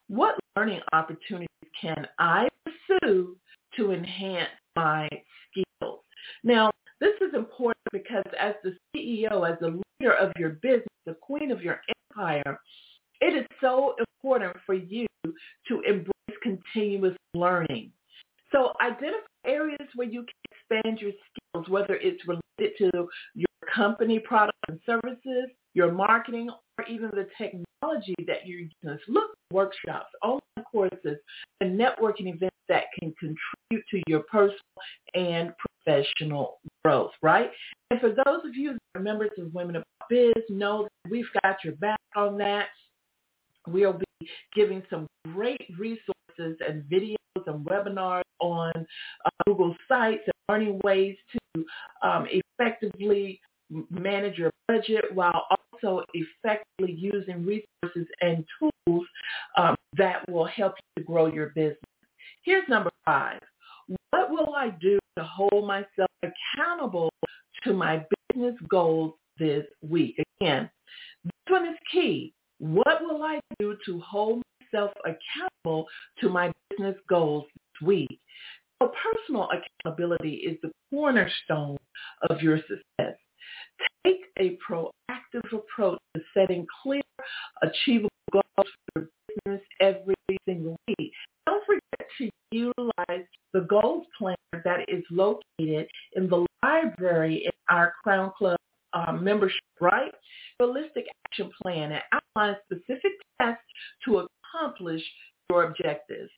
What 0.09 0.39
learning 0.57 0.81
opportunities 0.93 1.49
can 1.81 2.07
I 2.19 2.49
pursue 2.65 3.37
to 3.77 3.93
enhance 3.93 4.51
my 4.75 5.09
skills? 5.51 6.01
Now, 6.43 6.71
this 7.01 7.15
is 7.21 7.35
important 7.35 7.85
because 7.93 8.25
as 8.39 8.55
the 8.63 8.77
CEO, 8.95 9.51
as 9.51 9.59
the 9.61 9.81
leader 10.01 10.15
of 10.15 10.33
your 10.39 10.51
business, 10.63 10.87
the 11.07 11.15
queen 11.15 11.51
of 11.51 11.63
your 11.63 11.81
empire, 12.11 12.59
it 13.21 13.37
is 13.37 13.47
so 13.61 13.95
important 13.99 14.57
for 14.65 14.75
you 14.75 15.07
to 15.69 15.81
embrace 15.87 16.39
continuous 16.43 17.17
learning. 17.41 17.91
So 18.53 18.73
identify 18.81 19.27
areas 19.47 19.89
where 19.95 20.09
you 20.09 20.25
can 20.25 20.81
expand 20.85 21.01
your 21.01 21.13
skills, 21.13 21.69
whether 21.69 21.95
it's 21.95 22.23
related 22.27 22.77
to 22.79 23.09
your 23.35 23.47
company 23.75 24.19
products 24.19 24.59
and 24.69 24.81
services, 24.85 25.51
your 25.75 25.93
marketing, 25.93 26.51
or 26.79 26.85
even 26.87 27.11
the 27.13 27.29
technology 27.39 28.15
that 28.27 28.47
you're 28.47 28.61
using. 28.61 28.99
Look 29.09 29.31
workshops, 29.53 30.11
online 30.23 30.41
courses, 30.71 31.19
and 31.61 31.79
networking 31.79 32.33
events 32.35 32.57
that 32.69 32.85
can 32.99 33.13
contribute 33.19 33.87
to 33.91 34.03
your 34.07 34.21
personal 34.31 34.61
and 35.15 35.53
professional 35.85 36.61
growth, 36.85 37.13
right? 37.23 37.51
And 37.91 38.01
for 38.01 38.11
those 38.11 38.45
of 38.45 38.55
you 38.55 38.73
that 38.73 39.01
are 39.01 39.03
members 39.03 39.31
of 39.39 39.53
Women 39.55 39.77
of 39.77 39.85
Biz, 40.09 40.33
know 40.49 40.85
that 40.85 41.11
we've 41.11 41.25
got 41.43 41.57
your 41.65 41.75
back 41.75 42.01
on 42.17 42.37
that. 42.39 42.67
We'll 43.67 43.93
be 43.93 44.29
giving 44.55 44.83
some 44.89 45.07
great 45.33 45.67
resources 45.79 46.59
and 46.67 46.83
videos 46.91 47.17
and 47.51 47.65
webinars 47.67 48.23
on 48.41 48.73
uh, 48.77 49.31
Google 49.47 49.75
Sites 49.89 50.23
and 50.27 50.35
learning 50.49 50.81
ways 50.85 51.17
to 51.33 51.65
um, 52.03 52.27
effectively 52.31 53.41
manage 53.91 54.39
your 54.39 54.51
budget 54.69 55.05
while 55.15 55.47
also 55.51 56.05
effectively 56.15 56.93
using 56.93 57.45
resources 57.47 58.07
and 58.21 58.45
tools 58.59 59.07
um, 59.57 59.77
that 59.97 60.29
will 60.29 60.47
help 60.47 60.75
you 60.79 61.03
to 61.03 61.07
grow 61.07 61.27
your 61.27 61.51
business. 61.51 61.79
Here's 62.43 62.69
number 62.69 62.91
five. 63.05 63.39
What 64.11 64.31
will 64.31 64.55
I 64.55 64.71
do 64.81 64.99
to 65.19 65.25
hold 65.25 65.67
myself 65.67 66.11
accountable 66.23 67.11
to 67.65 67.73
my 67.73 68.05
business 68.33 68.55
goals 68.69 69.15
this 69.39 69.65
week? 69.83 70.17
Again, 70.41 70.71
this 71.25 71.33
one 71.49 71.67
is 71.67 71.77
key. 71.91 72.33
What 72.59 73.03
will 73.03 73.23
I 73.23 73.41
do 73.59 73.77
to 73.87 74.01
hold 74.01 74.43
myself 74.73 74.93
accountable 75.05 75.87
to 76.21 76.29
my 76.29 76.53
business 76.71 76.97
goals 77.09 77.45
this 77.55 77.87
week? 77.87 78.21
So 78.83 78.93
personal 79.15 79.49
accountability 79.51 80.35
is 80.37 80.59
the 80.63 80.71
cornerstone 80.91 81.77
of 82.29 82.41
your 82.41 82.59
success. 82.59 83.17
Take 84.05 84.23
a 84.39 84.59
proactive 84.67 85.53
approach 85.53 85.99
to 86.17 86.23
setting 86.35 86.67
clear, 86.83 87.03
achievable 87.63 88.09
goals 88.33 88.45
for 88.95 89.03
your 89.03 89.09
business 89.45 89.67
every 89.81 90.15
single 90.47 90.77
week. 90.89 91.13
Don't 91.47 91.65
forget 91.67 92.09
to 92.19 92.31
utilize 92.51 93.27
the 93.53 93.61
goals 93.61 94.07
planner 94.17 94.37
that 94.65 94.89
is 94.89 95.05
located 95.11 95.89
in 96.15 96.29
the 96.29 96.47
library 96.63 97.45
in 97.45 97.53
our 97.69 97.93
Crown 98.03 98.33
Club 98.37 98.57
um, 98.93 99.23
membership, 99.23 99.61
right? 99.81 100.13
Holistic 100.61 101.05
action 101.27 101.51
plan 101.63 101.93
and 101.93 102.03
outline 102.13 102.57
specific 102.65 103.13
tasks 103.41 103.63
to 104.05 104.27
accomplish 104.81 105.03
your 105.51 105.65
objectives. 105.65 106.31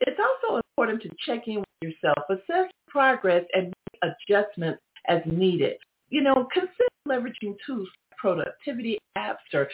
It's 0.00 0.18
also 0.20 0.60
important 0.76 1.02
to 1.02 1.10
check 1.26 1.46
in 1.46 1.58
with 1.58 1.66
yourself, 1.82 2.18
assess 2.30 2.70
progress, 2.88 3.44
and 3.54 3.66
make 3.92 4.14
adjustments 4.28 4.80
as 5.08 5.20
needed. 5.26 5.76
You 6.10 6.22
know, 6.22 6.48
consider 6.52 6.88
leveraging 7.06 7.56
tools 7.66 7.88
like 8.10 8.18
productivity 8.18 8.98
apps 9.16 9.36
or 9.54 9.68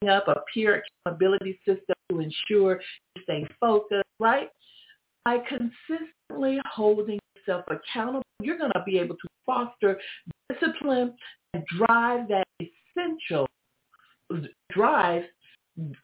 setting 0.00 0.14
up 0.14 0.28
a 0.28 0.34
peer 0.52 0.82
accountability 1.04 1.58
system 1.66 1.94
to 2.10 2.20
ensure 2.20 2.80
you 3.14 3.22
stay 3.22 3.46
focused, 3.60 4.04
right? 4.18 4.50
By 5.24 5.38
consistently 5.38 6.60
holding 6.70 7.18
yourself 7.36 7.64
accountable, 7.68 8.22
you're 8.40 8.58
going 8.58 8.72
to 8.72 8.82
be 8.86 8.98
able 8.98 9.16
to 9.16 9.28
foster 9.44 9.98
discipline 10.50 11.14
and 11.54 11.64
drive 11.76 12.28
that 12.28 12.44
essential 12.60 13.46
drive 14.70 15.22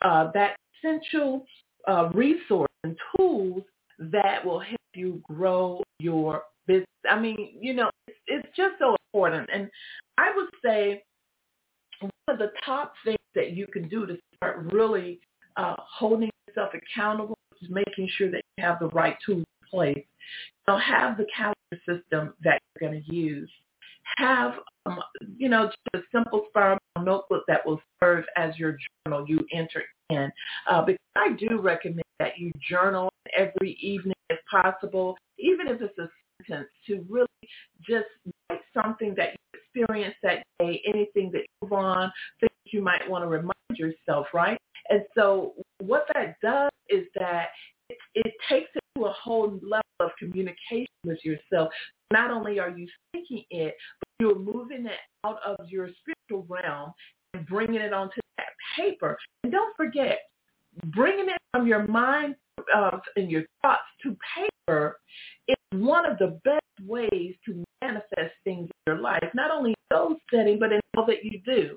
uh, 0.03 0.31
that 0.33 0.57
essential 0.85 1.44
uh, 1.95 2.11
resource 2.13 2.71
and 2.83 2.97
tools 3.17 3.63
that 3.99 4.45
will 4.45 4.59
help 4.59 4.81
you 4.95 5.21
grow 5.23 5.83
your 6.01 6.43
business. 6.67 6.87
I 7.09 7.19
mean, 7.19 7.51
you 7.61 7.75
know, 7.75 7.91
it's, 8.09 8.19
it's 8.27 8.49
just 8.57 8.75
so 8.79 8.97
important. 9.13 9.49
And 9.53 9.71
I 10.19 10.33
would 10.35 10.49
say 10.65 11.05
one 12.01 12.11
of 12.29 12.39
the 12.39 12.51
top 12.65 12.95
things 13.05 13.19
that 13.35 13.53
you 13.53 13.67
can 13.67 13.89
do 13.89 14.07
to 14.07 14.17
start 14.37 14.73
really 14.73 15.21
uh, 15.57 15.77
holding 15.79 16.31
yourself 16.49 16.73
accountable 16.75 17.39
is 17.63 17.69
making 17.71 18.09
sure 18.17 18.31
that 18.31 18.43
you 18.57 18.65
have 18.65 18.79
the 18.81 18.89
right 18.89 19.17
tools 19.25 19.45
in 19.63 19.69
place. 19.71 19.97
You 19.97 20.75
know, 20.75 20.79
have 20.79 21.17
the 21.17 21.27
calendar 21.35 21.55
system 21.87 22.35
that 22.43 22.61
you're 22.81 22.91
going 22.91 23.03
to 23.03 23.15
use. 23.15 23.51
Have, 24.17 24.55
um, 24.87 24.99
you 25.39 25.49
know, 25.49 25.67
just 25.67 26.05
a 26.05 26.17
simple 26.17 26.47
spiral 26.51 26.79
notebook 27.01 27.45
that 27.49 27.65
will 27.65 27.81
serve 28.01 28.25
as 28.37 28.57
your 28.59 28.77
journal 29.07 29.25
you 29.29 29.41
enter 29.53 29.83
in. 30.11 30.31
Uh, 30.71 30.83
because 30.83 30.99
I 31.17 31.34
do 31.49 31.61
recommend 31.61 32.03
that 32.19 32.39
you 32.39 32.53
journal 32.69 33.11
every 33.37 33.77
evening 33.81 34.15
if 34.31 34.39
possible, 34.51 35.17
even 35.39 35.69
if 35.69 35.81
it's 35.81 35.99
a 35.99 36.09
sentence, 36.47 36.69
to 36.87 37.05
really 37.09 37.27
just 37.87 38.07
write 38.51 38.61
something 38.73 39.15
that 39.17 39.31
you 39.33 39.61
experienced 39.85 40.19
that 40.23 40.43
day, 40.59 40.81
anything 40.87 41.31
that 41.33 41.43
you've 41.61 41.73
on, 41.73 42.13
things 42.41 42.51
you 42.67 42.83
might 42.83 43.09
want 43.09 43.23
to 43.25 43.29
remind 43.29 43.55
yourself, 43.77 44.27
right? 44.33 44.59
And 44.89 45.03
so 45.15 45.55
what 45.81 46.07
that 46.15 46.37
does 46.43 46.71
is 46.89 47.07
that 47.17 47.47
it, 47.89 47.99
it 48.15 48.33
takes 48.49 48.71
it 48.75 48.83
to 48.97 49.07
a 49.07 49.13
whole 49.13 49.59
level 49.63 49.83
of 50.01 50.11
communication 50.19 50.89
with 51.05 51.19
yourself. 51.25 51.71
Not 52.13 52.31
only 52.31 52.59
are 52.59 52.71
you 52.71 52.87
thinking 53.13 53.45
it, 53.51 53.75
but 54.01 54.09
you're 54.21 54.39
moving 54.39 54.87
it 54.87 54.99
out 55.25 55.39
of 55.45 55.69
your 55.69 55.89
spiritual 56.01 56.47
realm 56.49 56.93
and 57.35 57.47
bringing 57.47 57.81
it 57.81 57.93
onto 57.93 58.21
that 58.39 58.49
paper. 58.77 59.19
And 59.43 59.53
don't 59.53 59.77
forget, 59.77 60.21
bringing 60.87 61.29
it 61.29 61.41
from 61.53 61.67
your 61.67 61.87
mind 61.87 62.37
uh, 62.75 62.99
and 63.17 63.31
your 63.31 63.45
thoughts 63.63 63.83
to 64.03 64.17
paper 64.37 64.99
is 65.49 65.57
one 65.73 66.07
of 66.07 66.19
the 66.19 66.39
best 66.45 66.61
ways 66.89 67.35
to 67.45 67.65
manifest 67.83 68.35
things 68.45 68.69
in 68.69 68.93
your 68.93 69.01
life, 69.01 69.25
not 69.35 69.51
only 69.51 69.71
in 69.71 69.77
those 69.91 70.17
settings, 70.33 70.59
but 70.61 70.73
in 70.73 70.81
all 70.97 71.07
that 71.07 71.25
you 71.25 71.41
do. 71.45 71.77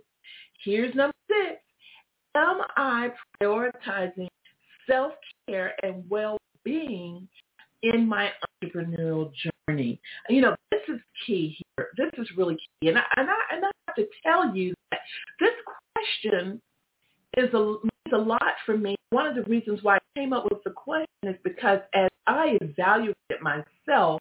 Here's 0.64 0.94
number 0.96 1.14
six. 1.30 1.62
Am 2.36 2.62
I 2.76 3.12
prioritizing 3.42 4.28
self-care 4.88 5.74
and 5.84 6.04
well-being 6.10 7.28
in 7.84 8.08
my 8.08 8.32
entrepreneurial 8.64 9.32
journey? 9.68 10.00
You 10.30 10.42
know, 10.42 10.56
this 10.72 10.82
is 10.88 11.00
key 11.26 11.58
here. 11.78 11.90
This 11.98 12.10
is 12.18 12.28
really 12.38 12.56
key. 12.56 12.90
And 12.90 12.98
I, 12.98 13.04
and 13.18 13.30
I, 13.30 13.56
and 13.56 13.66
I 13.66 13.72
have 13.88 13.96
to 13.96 14.08
tell 14.24 14.56
you 14.56 14.74
that 14.92 15.00
this 15.40 15.52
question 15.96 16.62
is 17.38 17.54
a, 17.54 17.58
means 17.60 18.14
a 18.14 18.18
lot 18.18 18.42
for 18.66 18.78
me. 18.78 18.96
One 19.12 19.28
of 19.28 19.36
the 19.36 19.44
reasons 19.44 19.80
why 19.84 19.98
I 19.98 20.20
came 20.20 20.34
up 20.34 20.46
with 20.46 20.64
the 20.64 20.72
question 20.72 21.08
is 21.24 21.36
because 21.44 21.80
as 21.94 22.10
I 22.26 22.58
evaluated 22.62 23.16
myself, 23.42 24.20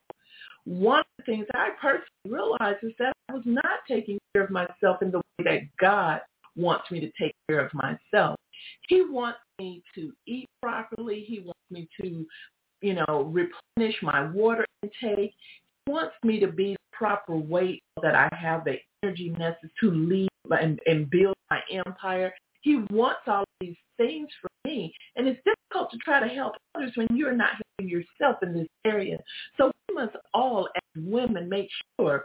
one 0.65 1.01
of 1.01 1.07
the 1.19 1.25
things 1.25 1.47
I 1.55 1.71
personally 1.81 2.07
realized 2.27 2.83
is 2.83 2.93
that 2.99 3.13
I 3.29 3.35
was 3.35 3.43
not 3.47 3.81
taking 3.89 4.19
care 4.33 4.45
of 4.45 4.51
myself 4.51 5.01
in 5.01 5.11
the 5.11 5.19
way 5.19 5.45
that 5.45 5.61
God 5.81 6.21
wants 6.57 6.91
me 6.91 7.01
to 7.01 7.11
take 7.21 7.35
care 7.49 7.65
of 7.65 7.73
myself. 7.73 8.37
He 8.89 9.05
wants 9.09 9.39
me 9.59 9.83
to 9.95 10.13
eat 10.27 10.49
properly. 10.63 11.25
He 11.27 11.41
wants 11.41 11.61
me 11.71 11.89
to, 12.01 12.27
you 12.81 12.95
know, 12.95 13.33
replenish 13.33 13.97
my 14.03 14.29
water 14.31 14.67
intake. 14.83 15.35
He 15.85 15.93
wants 15.93 16.15
me 16.25 16.41
to 16.41 16.49
be 16.49 16.77
proper 16.93 17.37
weight 17.37 17.83
so 17.95 18.03
that 18.03 18.15
I 18.15 18.29
have 18.35 18.65
the 18.65 18.77
energy 19.03 19.29
necessary 19.31 19.71
to 19.81 19.91
lead 19.91 20.29
and, 20.51 20.81
and 20.87 21.09
build 21.11 21.37
my 21.51 21.61
empire. 21.73 22.33
He 22.67 22.83
wants 22.91 23.21
all 23.29 23.45
these 23.61 23.77
things 23.97 24.29
for 24.43 24.51
me. 24.65 24.93
And 25.15 25.29
it's 25.29 25.41
difficult 25.45 25.89
to 25.93 25.99
try 25.99 26.19
to 26.19 26.27
help 26.27 26.55
others 26.75 26.91
when 26.97 27.07
you're 27.15 27.33
not 27.33 27.51
helping 27.79 27.89
yourself 27.89 28.43
in 28.43 28.55
this 28.55 28.67
area. 28.85 29.19
So 29.57 29.71
we 29.89 29.95
must 29.95 30.17
all, 30.35 30.69
as 30.75 31.05
women, 31.05 31.49
make 31.49 31.69
sure 31.97 32.25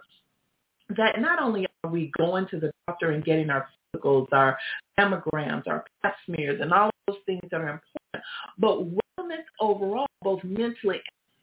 that 0.98 1.22
not 1.22 1.40
only 1.40 1.68
are 1.84 1.92
we 1.92 2.12
going 2.18 2.48
to 2.48 2.60
the 2.60 2.72
doctor 2.88 3.12
and 3.12 3.24
getting 3.24 3.52
our 3.52 3.70
physicals, 3.96 4.30
our 4.32 4.58
mammograms, 5.00 5.68
our 5.68 5.86
pap 6.02 6.16
smears, 6.26 6.60
and 6.60 6.74
all 6.74 6.90
those 7.08 7.18
things 7.28 7.42
that 7.52 7.62
are 7.62 7.70
important, 7.70 8.26
but 8.58 8.80
wellness 8.82 9.46
overall, 9.60 10.08
both 10.24 10.44
mentally 10.44 11.02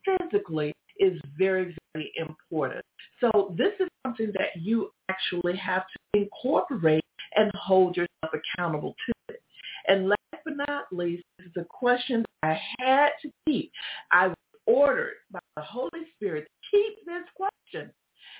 and 0.09 0.19
physically, 0.29 0.75
is 0.99 1.21
very, 1.39 1.73
very 1.95 2.13
important. 2.17 2.85
So 3.21 3.55
this 3.57 3.75
is 3.79 3.87
something 4.05 4.33
that 4.33 4.61
you 4.61 4.91
actually 5.09 5.57
have 5.57 5.83
to 5.83 6.21
incorporate 6.21 7.05
and 7.37 7.51
hold 7.55 7.97
yourself 7.97 8.33
accountable 8.33 8.95
to 9.07 9.35
it. 9.35 9.43
And 9.87 10.09
last 10.09 10.19
but 10.45 10.55
not 10.69 10.87
least, 10.93 11.25
this 11.39 11.49
is 11.49 11.53
a 11.57 11.65
question 11.65 12.25
I 12.43 12.59
had 12.79 13.11
to 13.23 13.31
keep. 13.47 13.73
I 14.13 14.29
was 14.29 14.37
ordered 14.67 15.15
by 15.31 15.41
the 15.57 15.63
Holy 15.63 16.07
Spirit 16.17 16.47
to 16.47 16.71
keep 16.71 17.07
this 17.07 17.25
question. 17.35 17.91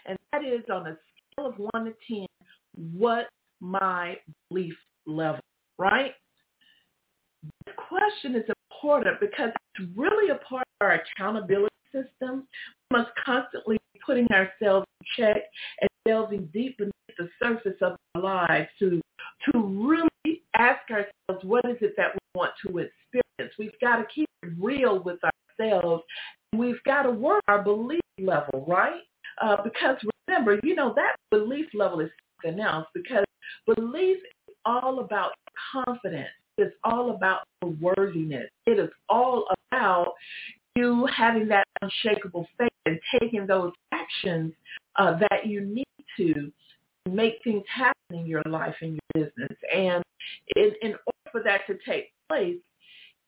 And 0.07 0.17
that 0.33 0.45
is 0.45 0.63
on 0.73 0.87
a 0.87 0.97
scale 1.33 1.47
of 1.47 1.55
1 1.73 1.85
to 1.85 1.95
10, 2.09 2.27
what 2.97 3.29
my 3.61 4.17
belief 4.49 4.75
level, 5.07 5.41
right? 5.79 6.13
This 7.67 7.75
question 7.89 8.35
is 8.35 8.45
important 8.73 9.21
because 9.21 9.51
it's 9.75 9.89
really 9.97 10.31
a 10.31 10.37
part 10.37 10.67
of 10.81 10.87
our 10.87 11.01
accountability 11.01 11.75
system. 11.93 12.47
We 12.91 12.99
must 12.99 13.11
constantly 13.25 13.79
be 13.93 14.01
putting 14.05 14.27
ourselves 14.29 14.87
in 15.01 15.25
check 15.25 15.43
and 15.81 15.89
delving 16.07 16.49
deep 16.53 16.79
beneath 16.79 16.93
the 17.19 17.29
surface 17.43 17.77
of 17.81 17.97
our 18.15 18.23
lives 18.23 18.69
to 18.79 19.01
to 19.53 19.61
really 19.61 20.43
ask 20.57 20.81
ourselves 20.91 21.45
what 21.45 21.65
is 21.67 21.68
it 21.83 21.95
that 21.97 22.15
we 22.15 22.19
want 22.35 22.53
to 22.67 22.79
experience. 22.79 23.55
We've 23.59 23.79
got 23.81 23.97
to 23.97 24.05
keep 24.15 24.29
it 24.43 24.51
real 24.61 25.03
with 25.03 25.19
ourselves. 25.61 26.03
We've 26.57 26.83
got 26.85 27.03
to 27.03 27.11
work 27.11 27.43
our 27.49 27.63
belief 27.63 28.01
level, 28.19 28.65
right? 28.67 29.03
Uh, 29.41 29.57
because 29.63 29.97
remember, 30.29 30.59
you 30.63 30.75
know, 30.75 30.93
that 30.97 31.17
belief 31.31 31.67
level 31.75 32.01
is 32.01 32.11
something 32.43 32.61
else 32.61 32.87
because 32.95 33.25
belief 33.67 34.19
is 34.49 34.55
all 34.65 35.01
about 35.01 35.33
confidence. 35.73 36.29
It's 36.57 36.75
all 36.85 37.11
about 37.11 37.43
the 37.61 37.69
worthiness. 37.81 38.49
It 38.67 38.79
is 38.79 38.91
all 39.09 39.47
about 39.71 40.15
you 40.75 41.07
having 41.07 41.49
that 41.49 41.67
unshakable 41.83 42.49
faith 42.59 42.69
and 42.87 42.99
taking 43.21 43.47
those 43.47 43.73
actions 43.93 44.53
uh, 44.97 45.19
that 45.31 45.47
you 45.47 45.61
need 45.61 45.85
to 46.17 46.53
make 47.09 47.39
things 47.45 47.65
happen 47.73 47.95
in 48.11 48.27
your 48.27 48.43
life 48.47 48.75
and 48.81 48.99
your 49.15 49.25
business. 49.25 49.59
And 49.75 50.03
in, 50.57 50.73
in 50.83 50.91
order 50.91 51.31
for 51.31 51.43
that 51.45 51.61
to 51.67 51.79
take 51.87 52.11
place, 52.29 52.59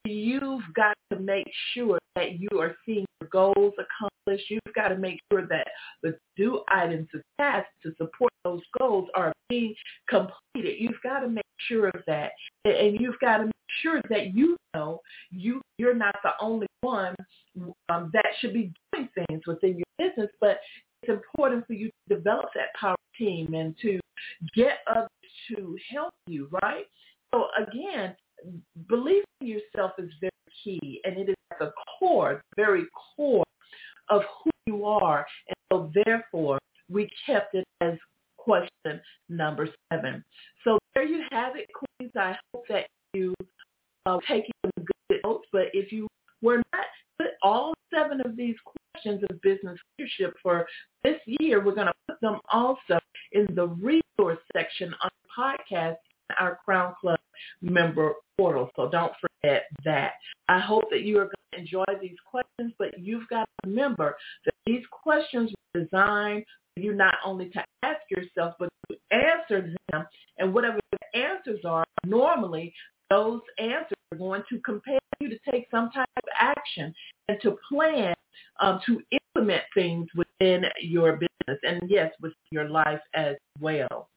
you've 0.04 0.62
got 0.74 0.96
to 1.12 1.18
make 1.50 1.54
sure 1.74 1.98
that 2.16 2.38
you 2.38 2.60
are 2.60 2.76
seeing 2.86 3.04
your 3.20 3.28
goals 3.30 3.74
accomplished. 3.78 4.50
You've 4.50 4.74
got 4.74 4.88
to 4.88 4.96
make 4.96 5.20
sure 5.30 5.46
that 5.46 5.66
the 6.02 6.16
due 6.36 6.62
items 6.68 7.08
of 7.14 7.22
tasks 7.40 7.70
to 7.82 7.90
support 7.96 8.32
those 8.44 8.60
goals 8.78 9.08
are 9.14 9.32
being 9.48 9.74
completed. 10.08 10.76
You've 10.78 11.02
got 11.02 11.20
to 11.20 11.28
make 11.28 11.44
sure 11.68 11.88
of 11.88 12.02
that. 12.06 12.32
And 12.64 13.00
you've 13.00 13.18
got 13.20 13.38
to 13.38 13.44
make 13.46 13.52
sure 13.82 14.00
that 14.10 14.34
you 14.34 14.56
know 14.74 15.00
you, 15.30 15.60
you're 15.78 15.94
not 15.94 16.14
the 16.22 16.30
only 16.40 16.66
one 16.82 17.14
um, 17.88 18.10
that 18.12 18.26
should 18.40 18.54
be 18.54 18.72
doing 18.92 19.08
things 19.14 19.42
within 19.46 19.78
your 19.78 20.08
business, 20.08 20.30
but 20.40 20.58
it's 21.02 21.12
important 21.12 21.66
for 21.66 21.72
you 21.72 21.88
to 22.08 22.16
develop 22.16 22.46
that 22.54 22.74
power 22.78 22.96
team 23.18 23.54
and 23.54 23.74
to 23.82 23.98
get 24.54 24.78
others 24.88 25.08
to 25.48 25.76
help 25.92 26.14
you, 26.26 26.48
right? 26.62 26.84
So 27.32 27.46
again, 27.56 28.14
believing 28.90 29.24
in 29.40 29.46
yourself 29.46 29.92
is 29.98 30.10
very 30.20 30.30
key 30.62 31.00
and 31.04 31.16
it 31.16 31.30
is 31.30 31.36
at 31.52 31.58
the 31.60 31.72
core, 31.98 32.42
very 32.56 32.84
core 33.16 33.44
of 34.10 34.22
who 34.42 34.50
you 34.66 34.84
are. 34.84 35.24
And 35.48 35.56
so 35.72 35.90
therefore, 36.04 36.58
we 36.90 37.08
kept 37.24 37.54
it 37.54 37.64
as 37.80 37.94
question 38.36 39.00
number 39.28 39.68
seven. 39.92 40.24
So 40.64 40.78
there 40.94 41.04
you 41.04 41.22
have 41.30 41.54
it, 41.56 41.68
Queens. 41.72 42.12
I 42.16 42.36
hope 42.52 42.64
that 42.68 42.86
you 43.14 43.34
uh, 44.06 44.18
taking 44.28 44.52
good 44.76 45.20
notes, 45.24 45.46
but 45.52 45.66
if 45.72 45.92
you 45.92 46.08
were 46.42 46.62
not, 46.72 46.84
put 47.18 47.28
all 47.42 47.74
seven 47.94 48.20
of 48.24 48.36
these 48.36 48.56
questions 48.94 49.22
of 49.30 49.40
business 49.42 49.78
leadership 49.98 50.34
for 50.42 50.66
this 51.04 51.16
year, 51.26 51.62
we're 51.64 51.74
going 51.74 51.86
to 51.86 51.92
put 52.08 52.20
them 52.20 52.38
also 52.50 52.98
in 53.32 53.46
the 53.54 53.66
resource 53.66 54.38
section 54.52 54.94
on 55.02 55.10
the 55.22 55.42
podcast 55.42 55.96
our 56.38 56.58
Crown 56.64 56.94
Club 57.00 57.18
member 57.62 58.14
don't 58.90 59.12
forget 59.20 59.64
that. 59.84 60.12
I 60.48 60.58
hope 60.58 60.84
that 60.90 61.02
you 61.02 61.18
are 61.18 61.24
going 61.24 61.34
to 61.52 61.58
enjoy 61.58 61.84
these 62.00 62.16
questions, 62.28 62.72
but 62.78 62.98
you've 62.98 63.28
got 63.28 63.44
to 63.44 63.68
remember 63.68 64.16
that 64.44 64.54
these 64.66 64.82
questions 64.90 65.50
were 65.74 65.82
designed 65.82 66.44
for 66.74 66.80
you 66.80 66.94
not 66.94 67.14
only 67.24 67.48
to 67.50 67.64
ask 67.82 68.00
yourself, 68.10 68.54
but 68.58 68.68
to 68.90 68.96
answer 69.10 69.74
them. 69.90 70.06
And 70.38 70.54
whatever 70.54 70.78
the 70.92 71.18
answers 71.18 71.60
are, 71.64 71.84
normally 72.04 72.72
those 73.10 73.40
answers 73.58 73.98
are 74.12 74.18
going 74.18 74.42
to 74.48 74.60
compel 74.60 74.98
you 75.20 75.28
to 75.28 75.38
take 75.50 75.66
some 75.70 75.90
type 75.90 76.08
of 76.16 76.24
action 76.38 76.94
and 77.28 77.38
to 77.42 77.56
plan 77.70 78.14
um, 78.60 78.80
to 78.86 79.02
implement 79.10 79.62
things 79.74 80.08
within 80.14 80.64
your 80.80 81.12
business 81.12 81.60
and 81.62 81.82
yes, 81.88 82.12
with 82.20 82.32
your 82.50 82.68
life 82.68 83.00
as 83.14 83.36
well. 83.60 84.08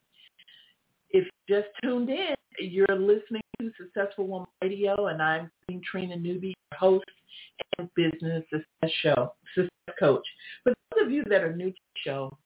If 1.14 1.26
you 1.48 1.56
just 1.56 1.68
tuned 1.84 2.10
in, 2.10 2.34
you're 2.60 2.88
listening 2.90 3.44
to 3.60 3.72
Successful 3.80 4.26
Woman 4.26 4.48
Radio, 4.64 5.08
and 5.08 5.22
I'm 5.22 5.52
Queen 5.68 5.80
Trina 5.90 6.16
Newby, 6.16 6.48
your 6.72 6.80
host 6.80 7.06
and 7.78 7.88
business 7.96 8.44
success 8.50 8.96
show, 9.04 9.34
success 9.54 9.96
coach. 10.00 10.26
For 10.64 10.74
those 10.96 11.06
of 11.06 11.12
you 11.12 11.24
that 11.30 11.44
are 11.44 11.56
new 11.56 11.70
to 11.70 11.72
the 11.72 12.00
show, 12.04 12.38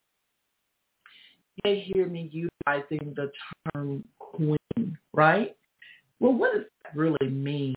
you 1.56 1.62
may 1.63 1.80
hear 1.80 2.08
me 2.08 2.30
utilizing 2.30 3.13
the 3.15 3.32
term 3.73 4.03
queen, 4.19 4.97
right? 5.13 5.56
Well, 6.19 6.34
what 6.34 6.53
does 6.53 6.65
that 6.84 6.93
really 6.93 7.30
mean 7.32 7.75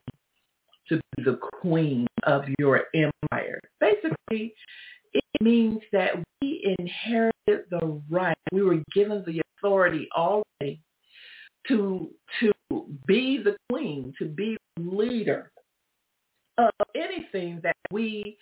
to 0.88 0.96
be 1.16 1.22
the 1.22 1.38
queen 1.60 2.08
of 2.24 2.42
your 2.58 2.86
empire? 2.96 3.60
Basically, 3.80 4.54
it 5.12 5.24
means 5.40 5.80
that 5.92 6.12
we 6.40 6.76
inherited 6.78 7.66
the 7.70 8.00
right. 8.08 8.36
We 8.52 8.62
were 8.62 8.82
given 8.94 9.24
the 9.26 9.42
authority 9.58 10.08
already 10.16 10.82
to 11.68 12.10
to 12.40 12.52
be 13.06 13.42
the 13.42 13.56
queen, 13.70 14.14
to 14.18 14.26
be 14.26 14.56
the 14.76 14.82
leader 14.82 15.50
of 16.58 16.70
anything 16.94 17.60
that 17.62 17.76
we 17.90 18.36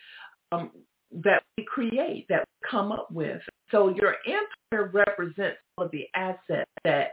um, 0.52 0.70
that 1.10 1.42
we 1.56 1.64
create, 1.64 2.26
that 2.28 2.40
we 2.40 2.68
come 2.70 2.92
up 2.92 3.10
with. 3.10 3.40
So 3.70 3.88
your 3.88 4.16
empire 4.26 4.90
represents 4.92 5.58
all 5.76 5.86
of 5.86 5.90
the 5.90 6.06
assets 6.14 6.70
that 6.84 7.12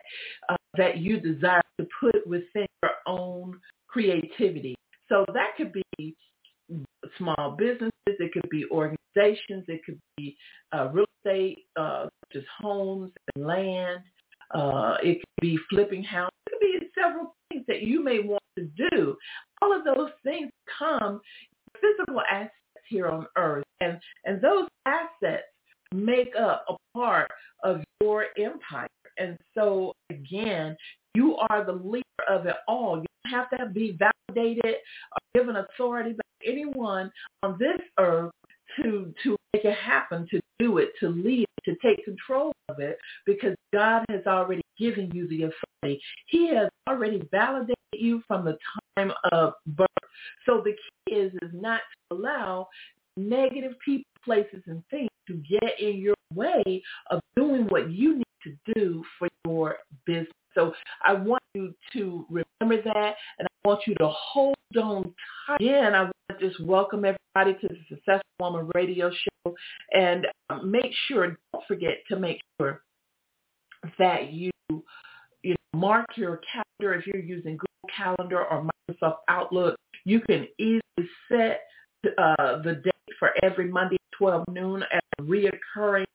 uh, 0.50 0.56
that 0.78 0.98
you 0.98 1.20
desire 1.20 1.62
to 1.80 1.88
put 2.00 2.28
within 2.28 2.68
your 2.84 2.92
own 3.08 3.60
creativity. 3.88 4.76
So 5.10 5.26
that 5.34 5.52
could 5.58 5.74
be 5.74 6.16
small 7.18 7.56
businesses, 7.58 7.92
it 8.08 8.32
could 8.34 8.50
be 8.50 8.66
organizations. 8.72 9.66
It 9.68 9.82
could 9.86 10.00
be 10.18 10.36
uh, 10.74 10.90
real 10.90 11.06
estate, 11.26 11.60
uh, 11.80 12.08
just 12.32 12.48
homes 12.60 13.12
and 13.36 13.46
land. 13.46 14.00
Uh, 14.54 14.98
it 15.04 15.20
could 15.20 15.42
be 15.42 15.58
flipping 15.70 16.04
houses. 16.04 16.32
It 16.48 16.52
could 16.52 16.82
be 16.82 16.88
several 17.00 17.36
things 17.50 17.66
that 17.68 17.82
you 17.82 18.04
may 18.04 18.20
want 18.20 18.44
to 18.58 18.70
do. 18.90 19.16
All 19.62 19.76
of 19.76 19.84
those 19.84 20.10
things 20.24 20.52
come 20.78 21.22
physical 21.82 22.22
assets 22.22 22.54
here 22.88 23.08
on 23.08 23.26
earth. 23.38 23.64
And, 23.82 24.00
and 24.26 24.42
those 24.42 24.68
assets 24.86 25.44
make 25.94 26.34
up 26.40 26.66
a 26.70 26.98
part 26.98 27.30
of 27.64 27.82
your 28.02 28.26
empire. 28.38 28.88
And 29.18 29.38
so 29.54 29.94
again, 30.10 30.76
you 31.16 31.38
are 31.50 31.64
the 31.66 31.72
leader 31.74 32.04
of 32.30 32.46
it 32.46 32.56
all. 32.68 32.98
You 32.98 33.06
don't 33.24 33.34
have 33.34 33.50
to 33.58 33.74
be 33.74 33.98
validated 33.98 34.76
given 35.36 35.58
authority 35.58 36.14
by 36.14 36.50
anyone 36.50 37.12
on 37.44 37.58
this 37.60 37.80
earth 38.00 38.32
to 38.78 39.14
to 39.24 39.38
make 39.54 39.66
it 39.66 39.78
happen, 39.78 40.28
to 40.32 40.40
do 40.60 40.78
it, 40.80 40.90
to 41.00 41.10
lead, 41.10 41.46
to 41.66 41.76
take 41.84 42.04
control 42.06 42.52
of 42.70 42.80
it, 42.80 42.98
because 43.26 43.56
God 43.74 44.04
has 44.10 44.26
already 44.26 44.64
given 44.78 45.12
you 45.14 45.28
the 45.28 45.44
authority. 45.44 46.02
He 46.28 46.54
has 46.56 46.70
already 46.90 47.22
validated 47.32 47.76
you 47.94 48.24
from 48.28 48.46
the 48.46 48.58
time 48.98 49.12
of 49.32 49.54
birth. 49.68 49.88
So 50.46 50.62
the 50.64 50.74
key 51.08 51.16
is 51.16 51.34
is 51.42 51.52
not 51.54 51.82
to 52.10 52.16
allow 52.18 52.68
negative 53.18 53.74
people, 53.84 54.10
places, 54.24 54.64
and 54.68 54.84
things 54.90 55.10
to 55.28 55.42
get 55.50 55.80
in 55.80 55.98
your 55.98 56.16
way 56.34 56.84
of 57.12 57.20
doing 57.36 57.66
what 57.68 57.92
you 57.92 58.18
need 58.18 58.26
to 58.44 58.74
do 58.74 59.04
for 59.18 59.28
your 59.46 59.78
business. 60.06 60.28
So 60.54 60.74
I 61.06 61.14
want 61.14 61.44
you 61.54 61.74
to 61.94 62.26
remember 62.30 62.82
that, 62.84 63.16
and 63.40 63.48
I 63.48 63.68
want 63.68 63.82
you 63.88 63.96
to 63.96 64.08
hold 64.08 64.56
on 64.82 65.14
Again, 65.60 65.96
I 65.96 66.02
want 66.02 66.14
to 66.40 66.50
just 66.50 66.60
welcome 66.62 67.06
everybody 67.06 67.60
to 67.62 67.68
the 67.74 67.78
Successful 67.88 68.22
Woman 68.40 68.70
Radio 68.76 69.10
Show, 69.10 69.56
and 69.94 70.28
um, 70.50 70.70
make 70.70 70.92
sure, 71.08 71.38
don't 71.54 71.66
forget 71.68 72.00
to 72.10 72.20
make 72.20 72.42
sure 72.60 72.82
that 73.98 74.34
you 74.34 74.52
you 75.44 75.52
know, 75.52 75.80
mark 75.80 76.08
your 76.16 76.42
calendar 76.52 77.00
if 77.00 77.08
you're 77.08 77.24
using 77.24 77.54
Google 77.54 77.96
Calendar 77.96 78.44
or 78.44 78.68
Microsoft 78.90 79.18
Outlook. 79.30 79.78
You 80.04 80.20
can 80.22 80.48
easily 80.60 81.10
set 81.30 81.62
uh, 82.18 82.62
the 82.62 82.82
date 82.84 83.16
for 83.18 83.32
every 83.44 83.70
Monday 83.70 83.96
at 83.96 84.18
12 84.18 84.44
noon 84.52 84.84
as 84.92 85.02
a 85.20 85.22
reoccurring 85.22 86.06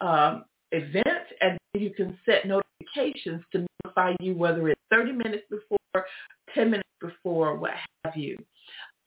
um, 0.00 0.44
event, 0.72 1.06
and 1.40 1.58
you 1.74 1.90
can 1.90 2.18
set 2.26 2.46
notifications 2.46 3.42
to 3.52 3.66
notify 3.84 4.14
you 4.20 4.34
whether 4.34 4.68
it's 4.68 4.80
30 4.90 5.12
minutes 5.12 5.44
before, 5.50 6.06
10 6.54 6.70
minutes 6.70 6.88
before, 7.00 7.56
what 7.56 7.72
have 8.04 8.16
you. 8.16 8.36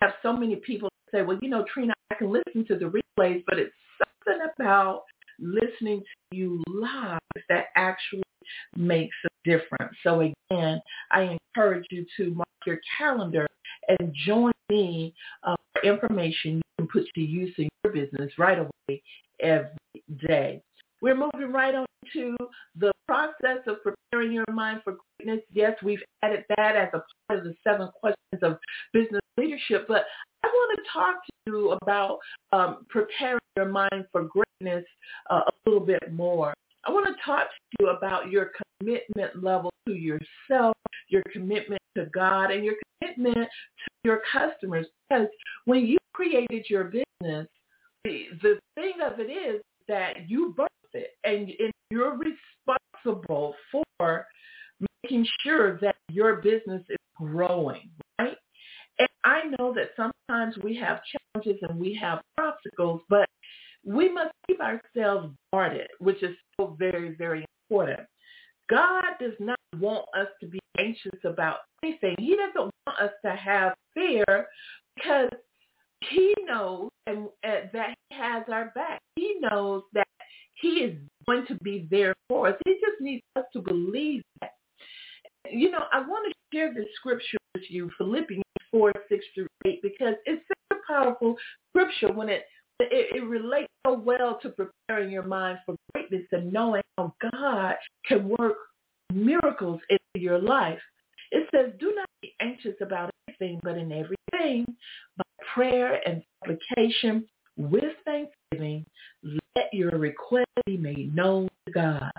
Have 0.01 0.13
so 0.23 0.33
many 0.33 0.55
people 0.57 0.89
say, 1.13 1.21
well, 1.21 1.37
you 1.41 1.49
know, 1.49 1.65
Trina, 1.71 1.93
I 2.11 2.15
can 2.15 2.31
listen 2.31 2.65
to 2.67 2.77
the 2.77 2.85
replays, 2.85 3.43
but 3.47 3.59
it's 3.59 3.73
something 4.25 4.47
about 4.55 5.03
listening 5.39 5.99
to 6.01 6.37
you 6.37 6.63
live 6.67 7.19
that 7.49 7.65
actually 7.75 8.23
makes 8.75 9.15
a 9.25 9.29
difference. 9.49 9.95
So 10.03 10.21
again, 10.21 10.81
I 11.11 11.37
encourage 11.55 11.85
you 11.91 12.05
to 12.17 12.33
mark 12.33 12.47
your 12.65 12.79
calendar 12.97 13.47
and 13.87 14.13
join 14.25 14.51
me 14.69 15.13
uh, 15.43 15.55
for 15.73 15.83
information 15.83 16.55
you 16.55 16.61
can 16.77 16.87
put 16.87 17.03
to 17.15 17.21
use 17.21 17.53
in 17.57 17.69
your 17.83 17.93
business 17.93 18.31
right 18.37 18.59
away 18.59 19.01
every 19.41 20.03
day. 20.27 20.61
We're 21.01 21.15
moving 21.15 21.51
right 21.51 21.73
on 21.73 21.85
to 22.13 22.35
the 22.77 22.91
process 23.07 23.59
of 23.67 23.77
preparing 23.83 24.31
your 24.31 24.45
mind 24.51 24.81
for 24.83 24.97
greatness. 25.17 25.43
Yes, 25.51 25.73
we've 25.83 26.01
added 26.23 26.45
that 26.55 26.75
as 26.75 26.89
a 26.93 27.03
part 27.27 27.39
of 27.39 27.45
the 27.45 27.55
seven 27.63 27.89
questions 27.99 28.41
of 28.41 28.57
business 28.93 29.21
leadership, 29.37 29.85
but 29.87 30.05
I 30.43 30.47
want 30.47 30.77
to 30.77 30.91
talk 30.91 31.15
to 31.25 31.31
you 31.47 31.77
about 31.81 32.19
um, 32.53 32.85
preparing 32.89 33.39
your 33.55 33.67
mind 33.67 34.05
for 34.11 34.23
greatness 34.23 34.85
uh, 35.29 35.41
a 35.47 35.69
little 35.69 35.85
bit 35.85 36.11
more. 36.11 36.53
I 36.85 36.91
want 36.91 37.05
to 37.07 37.13
talk 37.23 37.47
to 37.47 37.77
you 37.79 37.89
about 37.89 38.31
your 38.31 38.51
commitment 38.79 39.43
level 39.43 39.71
to 39.87 39.93
yourself, 39.93 40.75
your 41.09 41.21
commitment 41.31 41.81
to 41.95 42.05
God, 42.13 42.51
and 42.51 42.65
your 42.65 42.75
commitment 43.01 43.37
to 43.37 43.91
your 44.03 44.21
customers. 44.31 44.87
Because 45.09 45.27
when 45.65 45.85
you 45.85 45.97
created 46.13 46.65
your 46.69 46.85
business, 46.85 47.47
the, 48.03 48.25
the 48.41 48.59
thing 48.75 48.93
of 49.03 49.19
it 49.19 49.29
is 49.29 49.61
that 49.87 50.29
you 50.29 50.55
birthed 50.57 50.67
it, 50.93 51.11
and, 51.23 51.49
and 51.59 51.71
you're 51.89 52.17
responsible 52.17 53.55
for 53.71 54.25
making 55.03 55.27
sure 55.43 55.77
that 55.79 55.95
your 56.09 56.37
business 56.37 56.83
is 56.89 56.97
growing, 57.15 57.89
right? 58.19 58.37
And 58.99 59.09
I 59.23 59.43
know 59.57 59.73
that 59.73 59.91
sometimes 59.95 60.55
we 60.63 60.75
have 60.77 61.01
challenges 61.33 61.61
and 61.67 61.79
we 61.79 61.93
have 61.95 62.21
obstacles, 62.39 63.01
but 63.09 63.27
we 63.85 64.11
must 64.11 64.31
keep 64.47 64.59
ourselves 64.61 65.33
guarded, 65.51 65.87
which 65.99 66.21
is 66.23 66.35
so 66.59 66.75
very, 66.77 67.15
very 67.15 67.45
important. 67.69 68.01
God 68.69 69.03
does 69.19 69.33
not 69.39 69.59
want 69.79 70.05
us 70.17 70.27
to 70.39 70.47
be 70.47 70.59
anxious 70.77 71.19
about 71.25 71.57
anything. 71.83 72.15
He 72.19 72.35
doesn't 72.35 72.71
want 72.85 72.99
us 72.99 73.11
to 73.25 73.35
have 73.35 73.73
fear 73.93 74.47
because 74.95 75.29
he 76.09 76.33
knows 76.45 76.89
and, 77.07 77.27
uh, 77.43 77.67
that 77.73 77.95
he 78.09 78.15
has 78.15 78.43
our 78.51 78.71
back. 78.75 78.99
He 79.15 79.37
knows 79.39 79.83
that 79.93 80.07
he 80.61 80.69
is 80.69 80.95
going 81.27 81.45
to 81.47 81.55
be 81.63 81.87
there 81.89 82.13
for 82.29 82.49
us. 82.49 82.55
He 82.65 82.73
just 82.73 83.01
needs 83.01 83.21
us 83.35 83.45
to 83.53 83.61
believe 83.61 84.23
that. 84.41 84.51
You 85.49 85.71
know, 85.71 85.85
I 85.91 85.99
want 85.99 86.31
to 86.31 86.57
share 86.57 86.73
this 86.73 86.85
scripture 86.95 87.37
with 87.53 87.63
you, 87.69 87.89
Philippians 87.97 88.43
4, 88.71 88.93
6 89.09 89.25
through 89.33 89.47
8, 89.65 89.81
because 89.81 90.13
it's 90.25 90.43
such 90.47 90.79
a 90.79 90.93
powerful 90.93 91.35
scripture 91.69 92.11
when 92.11 92.29
it 92.29 92.45
it, 92.79 93.15
it 93.15 93.23
relates 93.25 93.71
so 93.85 93.93
well 93.93 94.39
to 94.41 94.49
preparing 94.49 95.11
your 95.11 95.23
mind 95.23 95.59
for 95.65 95.75
greatness 95.93 96.25
and 96.31 96.51
knowing 96.51 96.81
how 96.97 97.13
God 97.31 97.75
can 98.07 98.27
work 98.27 98.57
miracles 99.13 99.79
into 99.89 100.23
your 100.23 100.39
life. 100.39 100.79
It 101.31 101.47
says, 101.53 101.73
do 101.79 101.93
not 101.95 102.09
be 102.21 102.33
anxious 102.41 102.75
about 102.81 103.11
anything, 103.27 103.59
but 103.63 103.77
in 103.77 103.91
everything, 103.91 104.65
by 105.17 105.23
prayer 105.53 106.01
and 106.07 106.23
supplication, 106.39 107.25
with 107.57 107.93
thanksgiving, 108.05 108.85
let 109.55 109.73
your 109.73 109.97
request 109.97 110.47
be 110.65 110.77
made 110.77 111.15
known 111.15 111.49
to 111.65 111.71
God. 111.71 112.11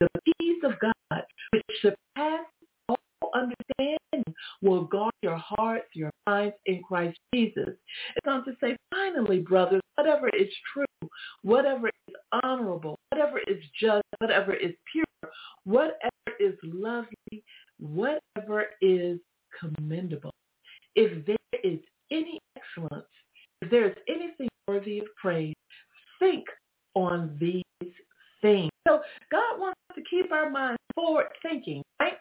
The 0.00 0.08
peace 0.38 0.62
of 0.64 0.72
God, 0.80 1.24
which 1.50 1.64
surpasses 1.82 2.46
all 2.88 3.30
understanding, 3.34 4.34
will 4.62 4.84
guard 4.84 5.12
your 5.22 5.36
hearts, 5.36 5.86
your 5.92 6.10
minds 6.26 6.56
in 6.66 6.82
Christ 6.82 7.18
Jesus. 7.34 7.70
It's 8.16 8.26
on 8.26 8.44
to 8.44 8.52
say, 8.60 8.76
finally, 8.90 9.40
brothers, 9.40 9.82
whatever 9.96 10.28
is 10.28 10.48
true, 10.72 11.08
whatever 11.42 11.88
is 11.88 12.14
honorable, 12.44 12.98
whatever 13.10 13.38
is 13.38 13.62
just, 13.80 14.04
whatever 14.18 14.54
is 14.54 14.72
pure, 14.92 15.32
whatever 15.64 16.36
is 16.40 16.54
lovely, 16.62 17.42
whatever 17.80 18.66
is 18.80 19.18
commendable. 19.58 20.34
If 20.94 21.26
there 21.26 21.36
is 21.62 21.78
any 22.10 22.40
excellence, 22.56 23.06
if 23.62 23.70
there 23.70 23.88
is 23.88 23.96
anything 24.08 24.48
worthy 24.66 24.98
of 25.00 25.06
praise, 25.20 25.54
think 26.18 26.44
on 27.04 27.36
these 27.40 27.62
things. 28.40 28.70
So 28.86 29.00
God 29.30 29.58
wants 29.58 29.78
us 29.90 29.96
to 29.96 30.02
keep 30.08 30.32
our 30.32 30.50
minds 30.50 30.78
forward 30.94 31.26
thinking, 31.42 31.82
right? 32.00 32.14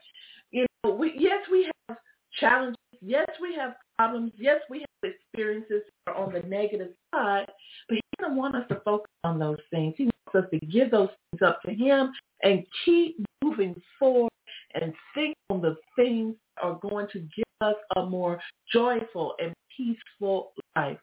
You 0.52 0.66
know, 0.84 0.92
we, 0.92 1.14
yes, 1.18 1.40
we 1.52 1.70
have 1.88 1.98
challenges. 2.40 2.76
Yes, 3.02 3.28
we 3.42 3.56
have 3.56 3.76
problems. 3.98 4.32
Yes, 4.38 4.60
we 4.70 4.80
have 4.80 5.14
experiences 5.14 5.84
on 6.16 6.34
the 6.34 6.42
negative 6.48 6.90
side, 7.14 7.46
but 7.88 7.96
he 7.96 8.02
doesn't 8.20 8.36
want 8.36 8.56
us 8.56 8.68
to 8.70 8.82
focus 8.84 9.12
on 9.24 9.40
those 9.40 9.60
things. 9.72 9.94
He 9.98 10.06
wants 10.06 10.46
us 10.46 10.50
to 10.52 10.66
give 10.66 10.92
those 10.92 11.10
things 11.32 11.42
up 11.42 11.62
to 11.64 11.74
him 11.74 12.12
and 12.44 12.66
keep 12.86 13.18
moving 13.44 13.80
forward 14.00 14.32
and 14.74 14.94
think 15.14 15.36
on 15.50 15.62
the 15.62 15.78
things 15.96 16.36
that 16.56 16.64
are 16.66 16.80
going 16.90 17.08
to 17.14 17.20
give 17.20 17.46
us 17.62 17.76
a 17.96 18.06
more 18.06 18.40
joyful 18.72 19.36
and 19.40 19.54
peaceful 19.76 20.52
life. 20.76 20.98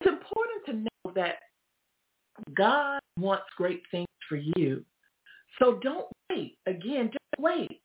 It's 0.00 0.10
important 0.10 0.66
to 0.66 0.72
know 0.74 1.12
that 1.14 1.36
God 2.56 3.00
wants 3.18 3.44
great 3.56 3.82
things 3.90 4.08
for 4.28 4.36
you. 4.36 4.84
So 5.58 5.80
don't 5.82 6.06
wait. 6.30 6.56
Again, 6.66 7.10
don't 7.10 7.44
wait. 7.44 7.80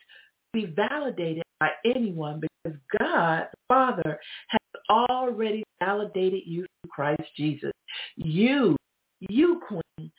Be 0.54 0.66
validated 0.66 1.44
by 1.60 1.70
anyone 1.86 2.40
because 2.40 2.80
God, 3.00 3.48
the 3.52 3.58
Father, 3.68 4.20
has 4.50 4.60
already 4.90 5.64
validated 5.84 6.42
you 6.46 6.62
through 6.62 6.92
Christ 6.92 7.30
Jesus. 7.36 7.72
You, 8.16 8.76
you, 9.20 9.62
Queen, 9.68 10.12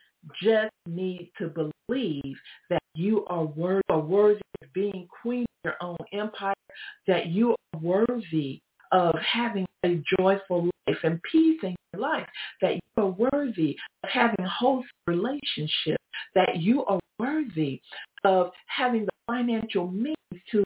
just 0.43 0.73
need 0.87 1.31
to 1.39 1.49
believe 1.89 2.37
that 2.71 2.83
you 2.95 3.25
are 3.27 3.45
worthy, 3.45 3.83
are 3.89 4.01
worthy 4.01 4.41
of 4.63 4.73
being 4.73 5.07
queen 5.23 5.43
of 5.65 5.71
your 5.71 5.77
own 5.81 5.97
empire, 6.13 6.55
that 7.07 7.27
you 7.27 7.51
are 7.51 7.81
worthy 7.81 8.61
of 8.93 9.15
having 9.21 9.67
a 9.85 10.03
joyful 10.19 10.69
life 10.87 10.97
and 11.03 11.21
peace 11.31 11.61
in 11.63 11.75
life, 11.97 12.27
that 12.61 12.75
you 12.75 12.81
are 13.03 13.31
worthy 13.33 13.77
of 14.03 14.11
having 14.11 14.45
wholesome 14.45 14.89
relationships, 15.07 16.03
that 16.35 16.57
you 16.57 16.85
are 16.87 17.01
worthy 17.19 17.81
of 18.25 18.51
having 18.67 19.05
the 19.05 19.13
financial 19.27 19.89
means 19.91 20.17
to 20.51 20.63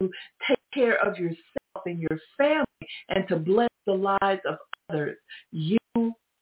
take 0.47 0.59
care 0.73 0.97
of 1.07 1.19
yourself 1.19 1.38
and 1.87 2.01
your 2.01 2.19
family 2.37 2.64
and 3.11 3.27
to 3.29 3.37
bless 3.37 3.69
the 3.87 3.93
lives 3.93 4.41
of 4.49 4.57
others. 4.91 5.17
You 5.53 5.79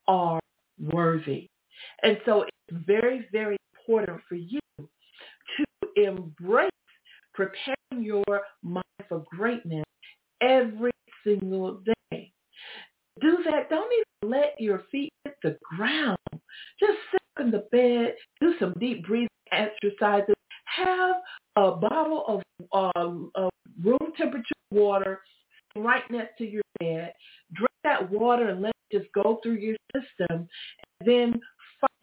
are 0.09 0.41
worthy. 0.81 1.49
And 2.03 2.19
so 2.25 2.43
it's 2.43 2.85
very, 2.87 3.29
very 3.33 3.57
important 3.81 4.21
for 4.29 4.37
you 4.37 4.61
to 4.79 6.03
embrace 6.03 6.71
preparing 7.35 7.77
your 8.03 8.43
mind 8.63 8.85
for 9.09 9.25
greatness 9.31 9.85
every 10.41 10.93
single 11.25 11.83
day. 12.11 12.33
Do 13.21 13.39
that. 13.45 13.71
Don't 13.71 13.91
even 13.93 14.31
let 14.31 14.55
your 14.59 14.83
feet 14.91 15.13
hit 15.25 15.37
the 15.43 15.57
ground. 15.77 16.19
Just 16.79 16.99
sit 17.11 17.21
in 17.45 17.51
the 17.51 17.67
bed, 17.73 18.15
do 18.41 18.55
some 18.59 18.75
deep 18.79 19.07
breathing 19.07 19.29
exercises, 19.53 20.35
have 20.65 21.17
a 21.57 21.73
bottle 21.73 22.25
of, 22.73 22.93
um, 22.97 23.31
of 23.35 23.51
room 23.83 24.13
temperature 24.17 24.45
water 24.71 25.21
right 25.77 26.03
next 26.11 26.37
to 26.39 26.45
your 26.45 26.63
bed. 26.81 27.13
Drink 27.55 27.71
that 27.85 28.11
water 28.11 28.49
and 28.49 28.63
let 28.63 28.75
it 28.91 28.99
just 29.01 29.13
go 29.13 29.39
through 29.43 29.57
your 29.57 29.77
system. 29.95 30.49
And 31.01 31.07
then 31.07 31.41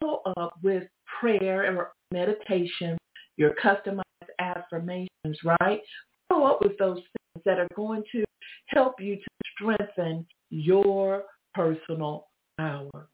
follow 0.01 0.21
up 0.37 0.53
with 0.63 0.83
prayer 1.19 1.77
or 1.77 1.93
meditation, 2.11 2.97
your 3.37 3.53
customized 3.63 4.03
affirmations, 4.39 5.37
right? 5.59 5.81
Follow 6.29 6.47
up 6.47 6.61
with 6.61 6.77
those 6.77 6.97
things 6.97 7.43
that 7.45 7.59
are 7.59 7.67
going 7.75 8.03
to 8.11 8.23
help 8.67 8.99
you 8.99 9.15
to 9.15 9.21
strengthen 9.55 10.25
your 10.53 11.23
personal 11.55 12.27
power. 12.57 13.07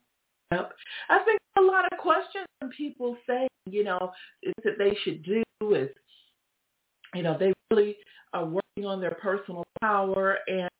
Yep. 0.52 0.72
I 1.08 1.18
think 1.24 1.40
a 1.56 1.60
lot 1.60 1.90
of 1.90 1.98
questions 1.98 2.46
people 2.76 3.16
saying, 3.26 3.48
you 3.66 3.84
know, 3.84 4.12
that 4.64 4.78
they 4.78 4.96
should 5.04 5.22
do 5.24 5.42
is, 5.74 5.88
you 7.14 7.22
know, 7.22 7.36
they 7.38 7.52
really 7.70 7.96
are 8.32 8.44
working 8.44 8.86
on 8.86 9.00
their 9.00 9.16
personal 9.22 9.64
power 9.80 10.38
and 10.46 10.70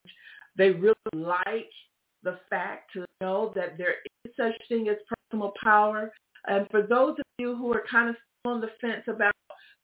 they 0.56 0.70
really 0.70 0.94
like 1.14 1.70
the 2.22 2.38
fact 2.50 2.92
to 2.92 3.06
know 3.20 3.52
that 3.54 3.78
there 3.78 3.94
is 4.24 4.32
such 4.36 4.52
thing 4.68 4.88
as 4.88 4.96
personal 5.30 5.52
power. 5.62 6.12
And 6.46 6.66
for 6.70 6.82
those 6.82 7.12
of 7.18 7.24
you 7.38 7.56
who 7.56 7.72
are 7.72 7.84
kind 7.90 8.10
of 8.10 8.16
on 8.44 8.60
the 8.60 8.70
fence 8.80 9.04
about 9.08 9.32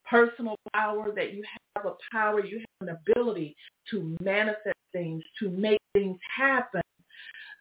personal 0.09 0.57
power, 0.75 1.13
that 1.15 1.33
you 1.33 1.43
have 1.77 1.87
a 1.87 1.95
power, 2.13 2.45
you 2.45 2.59
have 2.59 2.89
an 2.89 2.97
ability 3.07 3.57
to 3.91 4.17
manifest 4.21 4.77
things, 4.93 5.23
to 5.41 5.51
make 5.51 5.81
things 5.93 6.19
happen, 6.37 6.83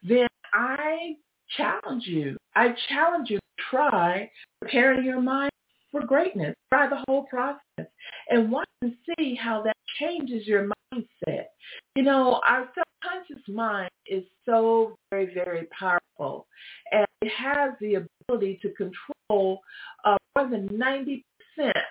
then 0.03 0.27
I 0.53 1.15
challenge 1.57 2.05
you. 2.05 2.37
I 2.55 2.69
challenge 2.89 3.29
you 3.29 3.37
to 3.37 3.63
try 3.69 4.29
preparing 4.61 5.05
your 5.05 5.21
mind 5.21 5.51
for 5.91 6.05
greatness. 6.05 6.55
Try 6.73 6.89
the 6.89 7.03
whole 7.07 7.23
process 7.23 7.59
and 8.29 8.51
watch 8.51 8.67
and 8.81 8.93
see 9.17 9.35
how 9.35 9.61
that 9.63 9.75
changes 9.99 10.47
your 10.47 10.69
mindset. 10.93 11.45
You 11.95 12.03
know, 12.03 12.41
our 12.47 12.69
subconscious 12.77 13.47
mind 13.47 13.89
is 14.07 14.23
so 14.45 14.97
very, 15.11 15.33
very 15.33 15.67
powerful 15.77 16.47
and 16.91 17.05
it 17.21 17.31
has 17.31 17.71
the 17.79 18.05
ability 18.29 18.59
to 18.61 18.69
control 18.69 19.59
uh, 20.03 20.17
more 20.35 20.49
than 20.49 20.67
90% 20.69 21.23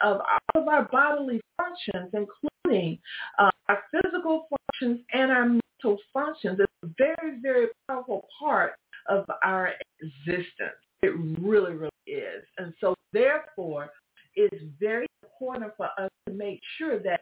of 0.03 0.21
all 0.21 0.63
of 0.63 0.69
our 0.69 0.85
bodily 0.91 1.41
functions, 1.57 2.13
including 2.13 2.99
uh, 3.39 3.51
our 3.69 3.83
physical 3.91 4.47
functions 4.51 5.01
and 5.13 5.31
our 5.31 5.49
mental 5.49 5.99
functions. 6.13 6.59
It's 6.61 6.73
a 6.83 6.89
very, 6.99 7.41
very 7.41 7.69
powerful 7.89 8.27
part 8.39 8.73
of 9.09 9.25
our 9.43 9.73
existence. 10.01 10.77
It 11.03 11.13
really, 11.41 11.75
really 11.75 11.91
is. 12.07 12.45
And 12.59 12.73
so 12.81 12.95
therefore, 13.13 13.91
it's 14.37 14.65
very 14.81 15.07
important 15.23 15.73
for 15.77 15.89
us 15.99 16.11
to 16.27 16.33
make 16.33 16.61
sure 16.79 16.99
that 17.01 17.21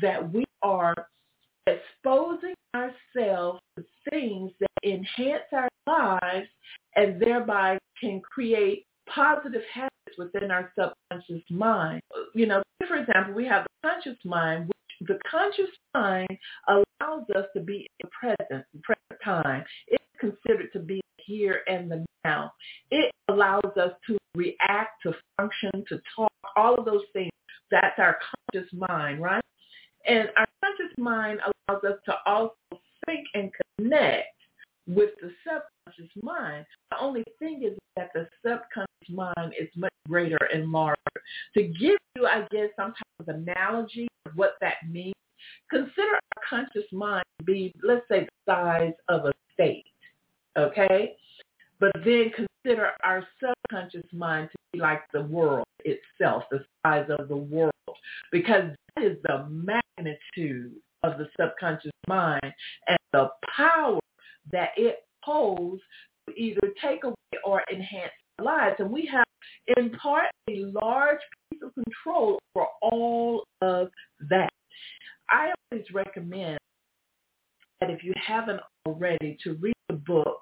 that 0.00 0.32
we 0.32 0.44
are 0.62 0.94
exposing 1.66 2.54
ourselves 2.74 3.60
to 3.76 3.84
things 4.10 4.52
that 4.60 4.68
enhance 4.84 5.44
our 5.52 5.68
lives 5.86 6.48
and 6.96 7.20
thereby 7.20 7.78
can 8.00 8.20
create 8.20 8.86
positive 9.14 9.62
habits 9.72 10.18
within 10.18 10.50
our 10.50 10.72
subconscious 10.78 11.42
mind. 11.50 12.02
You 12.34 12.46
know, 12.46 12.62
for 12.86 12.96
example, 12.96 13.34
we 13.34 13.46
have 13.46 13.64
the 13.64 13.88
conscious 13.88 14.18
mind, 14.24 14.68
which 14.68 15.08
the 15.08 15.18
conscious 15.30 15.70
mind 15.94 16.38
allows 16.68 17.24
us 17.36 17.46
to 17.54 17.60
be 17.62 17.78
in 17.78 17.86
the 18.02 18.08
present, 18.08 18.64
present 18.82 19.20
time. 19.24 19.64
It's 19.88 20.04
considered 20.18 20.72
to 20.72 20.78
be 20.80 21.00
here 21.18 21.60
and 21.68 21.90
the 21.90 22.04
now. 22.24 22.52
It 22.90 23.10
allows 23.28 23.72
us 23.80 23.92
to 24.06 24.18
react, 24.34 25.02
to 25.04 25.14
function, 25.36 25.84
to 25.88 26.00
talk, 26.14 26.32
all 26.56 26.78
of 26.78 26.84
those 26.84 27.04
things. 27.12 27.30
That's 27.70 27.98
our 27.98 28.18
conscious 28.52 28.70
mind, 28.72 29.22
right? 29.22 29.42
And 30.06 30.28
our 30.36 30.46
conscious 30.62 30.96
mind 30.98 31.40
allows 31.68 31.84
us 31.84 31.98
to 32.06 32.14
also 32.26 32.54
think 33.06 33.26
and 33.34 33.50
connect 33.78 34.26
with 34.94 35.10
the 35.20 35.30
subconscious 35.44 36.10
mind. 36.22 36.66
The 36.90 36.98
only 37.00 37.24
thing 37.38 37.62
is 37.64 37.78
that 37.96 38.10
the 38.14 38.28
subconscious 38.44 39.10
mind 39.10 39.54
is 39.58 39.68
much 39.76 39.92
greater 40.08 40.38
and 40.52 40.70
larger. 40.70 40.96
To 41.54 41.62
give 41.62 41.98
you, 42.16 42.26
I 42.26 42.46
guess, 42.50 42.70
some 42.76 42.92
type 42.92 43.20
of 43.20 43.28
analogy 43.28 44.08
of 44.26 44.32
what 44.34 44.54
that 44.60 44.76
means, 44.90 45.14
consider 45.70 46.14
our 46.14 46.42
conscious 46.48 46.90
mind 46.92 47.24
to 47.38 47.44
be, 47.44 47.72
let's 47.82 48.06
say, 48.08 48.26
the 48.46 48.52
size 48.52 48.92
of 49.08 49.26
a 49.26 49.32
state, 49.52 49.84
okay? 50.58 51.14
But 51.78 51.92
then 52.04 52.32
consider 52.64 52.90
our 53.04 53.26
subconscious 53.40 54.06
mind 54.12 54.50
to 54.50 54.58
be 54.72 54.80
like 54.80 55.02
the 55.12 55.22
world 55.22 55.66
itself, 55.84 56.44
the 56.50 56.64
size 56.84 57.06
of 57.08 57.28
the 57.28 57.36
world, 57.36 57.72
because 58.32 58.70
that 58.96 59.04
is 59.04 59.16
the 59.22 59.46
magnitude 59.48 60.72
of 61.02 61.16
the 61.16 61.28
subconscious 61.38 61.92
mind 62.06 62.52
and 62.88 62.98
the 63.12 63.30
power 63.56 63.98
that 64.52 64.70
it 64.76 65.04
holds 65.22 65.82
to 66.28 66.34
either 66.34 66.60
take 66.82 67.04
away 67.04 67.14
or 67.44 67.62
enhance 67.72 68.12
our 68.38 68.44
lives. 68.44 68.76
And 68.78 68.90
we 68.90 69.08
have 69.12 69.24
in 69.76 69.90
part 69.90 70.26
a 70.48 70.64
large 70.82 71.18
piece 71.50 71.60
of 71.62 71.72
control 71.74 72.38
for 72.52 72.66
all 72.82 73.44
of 73.62 73.90
that. 74.28 74.50
I 75.28 75.52
always 75.70 75.86
recommend 75.92 76.58
that 77.80 77.90
if 77.90 78.02
you 78.02 78.12
haven't 78.24 78.60
already 78.86 79.38
to 79.44 79.54
read 79.54 79.74
the 79.88 79.94
book 79.94 80.40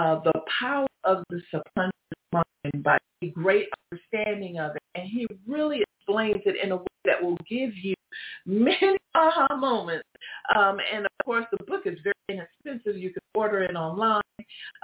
uh, 0.00 0.20
the 0.24 0.32
power 0.60 0.86
of 1.04 1.22
the 1.30 1.40
subconscious 1.50 1.92
mind 2.32 2.82
by 2.82 2.98
a 3.22 3.28
great 3.28 3.68
understanding 3.92 4.58
of 4.58 4.74
it. 4.76 4.82
And 4.94 5.08
he 5.08 5.26
really 5.46 5.82
explains 5.82 6.42
it 6.44 6.56
in 6.62 6.72
a 6.72 6.76
way 6.76 6.84
that 7.04 7.22
will 7.22 7.36
give 7.48 7.70
you 7.76 7.94
many 8.46 8.96
aha 9.14 9.46
moments. 9.56 10.08
Um, 10.56 10.78
and 10.92 11.04
of 11.04 11.24
course, 11.24 11.46
the 11.52 11.64
book 11.64 11.82
is 11.86 11.98
very 12.02 12.38
You 12.64 13.10
can 13.10 13.22
order 13.34 13.62
it 13.62 13.74
online. 13.74 14.22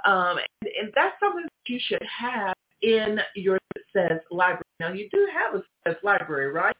Um, 0.05 0.37
and, 0.37 0.71
and 0.81 0.91
that's 0.95 1.15
something 1.19 1.43
that 1.43 1.73
you 1.73 1.79
should 1.87 2.03
have 2.19 2.53
in 2.81 3.19
your 3.35 3.59
success 3.77 4.19
library. 4.31 4.63
Now, 4.79 4.91
you 4.93 5.07
do 5.11 5.27
have 5.33 5.55
a 5.55 5.63
success 5.85 6.03
library, 6.03 6.51
right? 6.51 6.75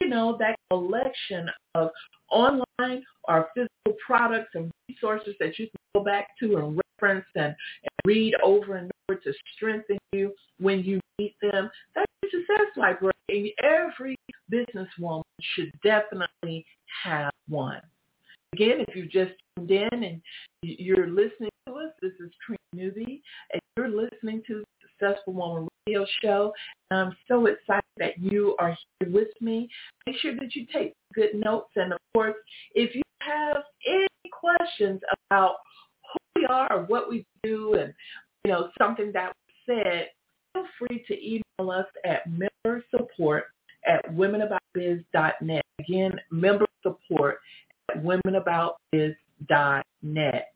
You 0.00 0.08
know, 0.08 0.36
that 0.38 0.56
collection 0.70 1.48
of 1.74 1.90
online 2.30 3.02
or 3.28 3.48
physical 3.54 3.98
products 4.04 4.50
and 4.54 4.70
resources 4.88 5.34
that 5.40 5.58
you 5.58 5.66
can 5.66 5.80
go 5.94 6.04
back 6.04 6.28
to 6.40 6.56
and 6.56 6.80
reference 7.00 7.26
and, 7.34 7.46
and 7.46 7.56
read 8.04 8.34
over 8.42 8.76
and 8.76 8.90
over 9.08 9.18
to 9.20 9.32
strengthen 9.56 9.98
you 10.12 10.32
when 10.58 10.80
you 10.80 11.00
meet 11.18 11.34
them. 11.40 11.70
That's 11.94 12.10
a 12.24 12.26
success 12.30 12.66
library. 12.76 13.12
And 13.28 13.50
every 13.62 14.16
businesswoman 14.52 15.22
should 15.40 15.72
definitely 15.82 16.64
have 17.04 17.32
one. 17.48 17.80
Again, 18.56 18.82
if 18.88 18.96
you 18.96 19.04
just 19.04 19.32
tuned 19.54 19.70
in 19.70 20.02
and 20.02 20.22
you're 20.62 21.08
listening 21.08 21.50
to 21.66 21.74
us, 21.74 21.92
this 22.00 22.12
is 22.18 22.30
Trina 22.42 22.58
Newby, 22.72 23.22
and 23.52 23.60
you're 23.76 23.90
listening 23.90 24.42
to 24.46 24.62
the 24.80 24.88
Successful 24.88 25.34
Woman 25.34 25.68
Radio 25.86 26.06
Show. 26.22 26.54
And 26.90 27.00
I'm 27.00 27.16
so 27.28 27.44
excited 27.44 27.84
that 27.98 28.18
you 28.18 28.56
are 28.58 28.74
here 28.98 29.10
with 29.12 29.28
me. 29.42 29.68
Make 30.06 30.16
sure 30.20 30.34
that 30.36 30.54
you 30.54 30.66
take 30.72 30.94
good 31.12 31.34
notes. 31.34 31.68
And 31.76 31.92
of 31.92 31.98
course, 32.14 32.36
if 32.74 32.94
you 32.94 33.02
have 33.20 33.58
any 33.86 34.06
questions 34.32 35.02
about 35.28 35.56
who 36.10 36.40
we 36.40 36.46
are 36.46 36.72
or 36.72 36.84
what 36.84 37.10
we 37.10 37.26
do 37.42 37.74
and, 37.74 37.92
you 38.46 38.52
know, 38.52 38.70
something 38.78 39.12
that 39.12 39.34
was 39.66 39.82
said, 39.84 40.08
feel 40.54 40.64
free 40.78 41.04
to 41.08 41.22
email 41.22 41.70
us 41.70 41.88
at 42.06 42.22
member 42.26 42.82
support 42.90 43.48
at 43.86 44.02
womenaboutbiz.net. 44.14 45.62
Again, 45.78 46.18
member 46.30 46.64
support 46.82 47.38
womenaboutbiz.net. 47.94 50.52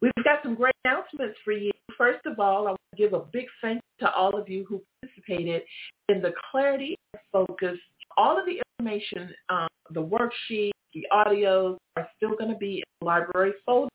We've 0.00 0.12
got 0.24 0.42
some 0.42 0.56
great 0.56 0.74
announcements 0.84 1.38
for 1.44 1.52
you. 1.52 1.70
First 1.96 2.26
of 2.26 2.40
all, 2.40 2.66
I 2.66 2.70
want 2.70 2.80
to 2.94 3.02
give 3.02 3.12
a 3.12 3.20
big 3.32 3.46
thank 3.60 3.76
you 3.76 4.06
to 4.06 4.12
all 4.12 4.36
of 4.36 4.48
you 4.48 4.64
who 4.68 4.82
participated 5.00 5.62
in 6.08 6.20
the 6.20 6.32
Clarity 6.50 6.98
and 7.14 7.22
Focus. 7.30 7.78
All 8.16 8.36
of 8.38 8.44
the 8.44 8.60
information, 8.78 9.32
um, 9.48 9.68
the 9.90 10.02
worksheet, 10.02 10.72
the 10.92 11.06
audios 11.12 11.76
are 11.96 12.08
still 12.16 12.34
going 12.36 12.50
to 12.50 12.58
be 12.58 12.78
in 12.78 12.84
the 13.00 13.06
library 13.06 13.52
folder 13.64 13.88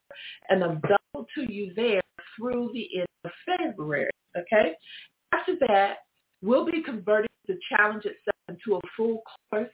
and 0.49 0.63
available 0.63 1.27
to 1.35 1.51
you 1.51 1.73
there 1.75 1.99
through 2.35 2.71
the 2.73 2.99
end 2.99 3.07
of 3.25 3.31
February. 3.45 4.09
Okay? 4.37 4.73
After 5.33 5.55
that, 5.67 5.97
we'll 6.41 6.65
be 6.65 6.81
converting 6.83 7.27
the 7.47 7.59
challenge 7.69 8.05
itself 8.05 8.37
into 8.47 8.77
a 8.77 8.79
full 8.95 9.21
course 9.49 9.69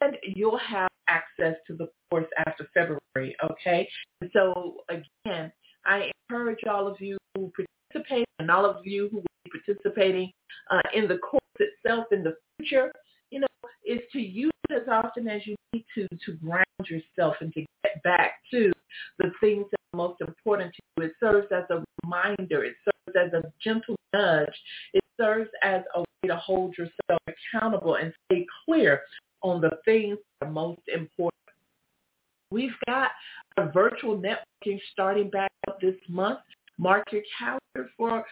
and 0.00 0.16
you'll 0.22 0.58
have 0.58 0.88
access 1.08 1.56
to 1.66 1.74
the 1.74 1.88
course 2.10 2.26
after 2.46 2.68
February, 2.72 3.36
okay? 3.50 3.88
And 4.20 4.30
so 4.32 4.76
again, 4.88 5.52
I 5.84 6.10
encourage 6.28 6.64
all 6.68 6.86
of 6.86 7.00
you 7.00 7.18
who 7.34 7.52
participate 7.92 8.26
and 8.38 8.50
all 8.50 8.64
of 8.64 8.86
you 8.86 9.08
who 9.10 9.16
will 9.16 9.24
be 9.44 9.50
participating 9.66 10.30
uh, 10.70 10.80
in 10.94 11.08
the 11.08 11.18
course 11.18 11.40
itself 11.58 12.06
in 12.12 12.22
the 12.22 12.34
future, 12.58 12.92
you 13.30 13.40
know, 13.40 13.46
is 13.86 14.00
to 14.12 14.20
use 14.20 14.50
it 14.68 14.82
as 14.82 14.88
often 14.88 15.28
as 15.28 15.46
you 15.46 15.56
need 15.72 15.84
to 15.94 16.06
to 16.24 16.32
ground 16.34 16.64
yourself 16.88 17.36
and 17.40 17.52
to 17.54 17.60
get 17.84 18.02
back 18.02 18.34
to 18.50 18.70
the 19.18 19.30
things 19.40 19.66
that 19.70 19.78
are 19.92 19.96
most 19.96 20.20
important 20.20 20.72
to 20.74 20.80
you. 20.96 21.04
It 21.04 21.12
serves 21.20 21.48
as 21.52 21.64
a 21.70 21.82
reminder. 22.04 22.64
It 22.64 22.74
serves 22.84 23.16
as 23.26 23.32
a 23.32 23.52
gentle 23.62 23.96
nudge. 24.12 24.48
It 24.94 25.02
serves 25.18 25.50
as 25.62 25.82
a 25.94 26.00
way 26.00 26.28
to 26.28 26.36
hold 26.36 26.76
yourself 26.76 27.20
accountable 27.26 27.96
and 27.96 28.12
stay 28.26 28.46
clear 28.64 29.02
on 29.42 29.60
the 29.60 29.70
things 29.84 30.18
that 30.40 30.46
are 30.46 30.52
most 30.52 30.80
important. 30.94 31.30
We've 32.50 32.74
got 32.86 33.10
a 33.56 33.70
virtual 33.70 34.18
networking 34.18 34.80
starting 34.92 35.30
back 35.30 35.50
up 35.68 35.80
this 35.80 35.96
month. 36.08 36.40
Mark 36.78 37.04
your 37.12 37.22
calendar 37.38 37.90
for 37.96 38.24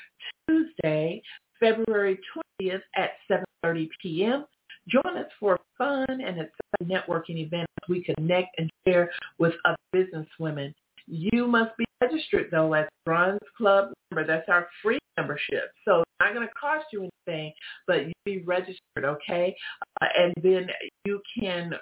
Tuesday, 0.48 1.22
February 1.60 2.18
20th 2.60 2.80
at 2.96 3.10
7.30 3.30 3.88
p.m. 4.02 4.46
Join 4.88 5.18
us 5.18 5.30
for 5.38 5.58
fun 5.76 6.06
and 6.08 6.20
exciting 6.40 6.50
networking 6.88 7.36
event 7.44 7.68
we 7.88 8.04
connect 8.04 8.58
and 8.58 8.70
share 8.86 9.10
with 9.38 9.54
other 9.64 9.76
business 9.92 10.26
women. 10.38 10.74
You 11.06 11.46
must 11.46 11.76
be 11.76 11.84
registered 12.02 12.48
though 12.50 12.72
as 12.74 12.86
Bronze 13.04 13.40
Club 13.56 13.92
member. 14.10 14.26
That's 14.26 14.48
our 14.48 14.68
free 14.82 14.98
membership. 15.16 15.72
So 15.84 16.04
not 16.20 16.34
going 16.34 16.46
to 16.46 16.54
cost 16.54 16.86
you 16.92 17.08
anything, 17.26 17.52
but 17.86 18.06
you 18.06 18.12
be 18.24 18.42
registered, 18.42 19.04
okay? 19.04 19.54
Uh, 20.00 20.06
and 20.16 20.34
then 20.42 20.68
you 21.04 21.20
can, 21.38 21.72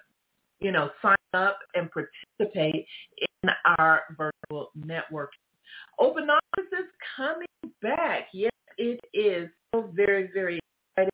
you 0.61 0.73
know, 0.73 0.91
sign 1.03 1.17
up 1.35 1.59
and 1.75 1.91
participate 1.91 2.87
in 3.43 3.51
our 3.79 4.03
virtual 4.17 4.71
network. 4.75 5.31
Open 5.99 6.29
office 6.31 6.71
is 6.73 6.87
coming 7.17 7.47
back. 7.83 8.29
Yes, 8.33 8.53
it 8.79 9.01
is. 9.15 9.49
So 9.75 9.91
very, 9.95 10.31
very 10.33 10.59
excited. 10.97 11.11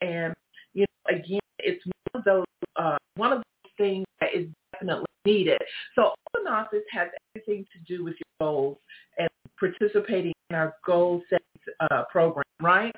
And, 0.00 0.34
you 0.74 0.86
know, 0.86 1.16
again, 1.16 1.40
it's 1.58 1.84
one 1.84 2.20
of 2.20 2.24
those, 2.24 2.44
uh, 2.76 2.96
one 3.16 3.32
of 3.32 3.38
those 3.38 3.72
things 3.76 4.06
that 4.20 4.30
is 4.34 4.46
definitely 4.72 5.06
needed. 5.24 5.60
So 5.94 6.14
open 6.34 6.46
office 6.48 6.84
has 6.92 7.08
everything 7.34 7.66
to 7.72 7.96
do 7.96 8.04
with 8.04 8.14
your 8.14 8.48
goals 8.48 8.78
and 9.18 9.28
participating 9.58 10.32
in 10.48 10.56
our 10.56 10.74
goal 10.86 11.22
setting 11.28 11.39
uh, 11.80 12.04
program, 12.10 12.44
right? 12.60 12.94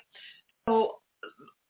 So 0.68 0.96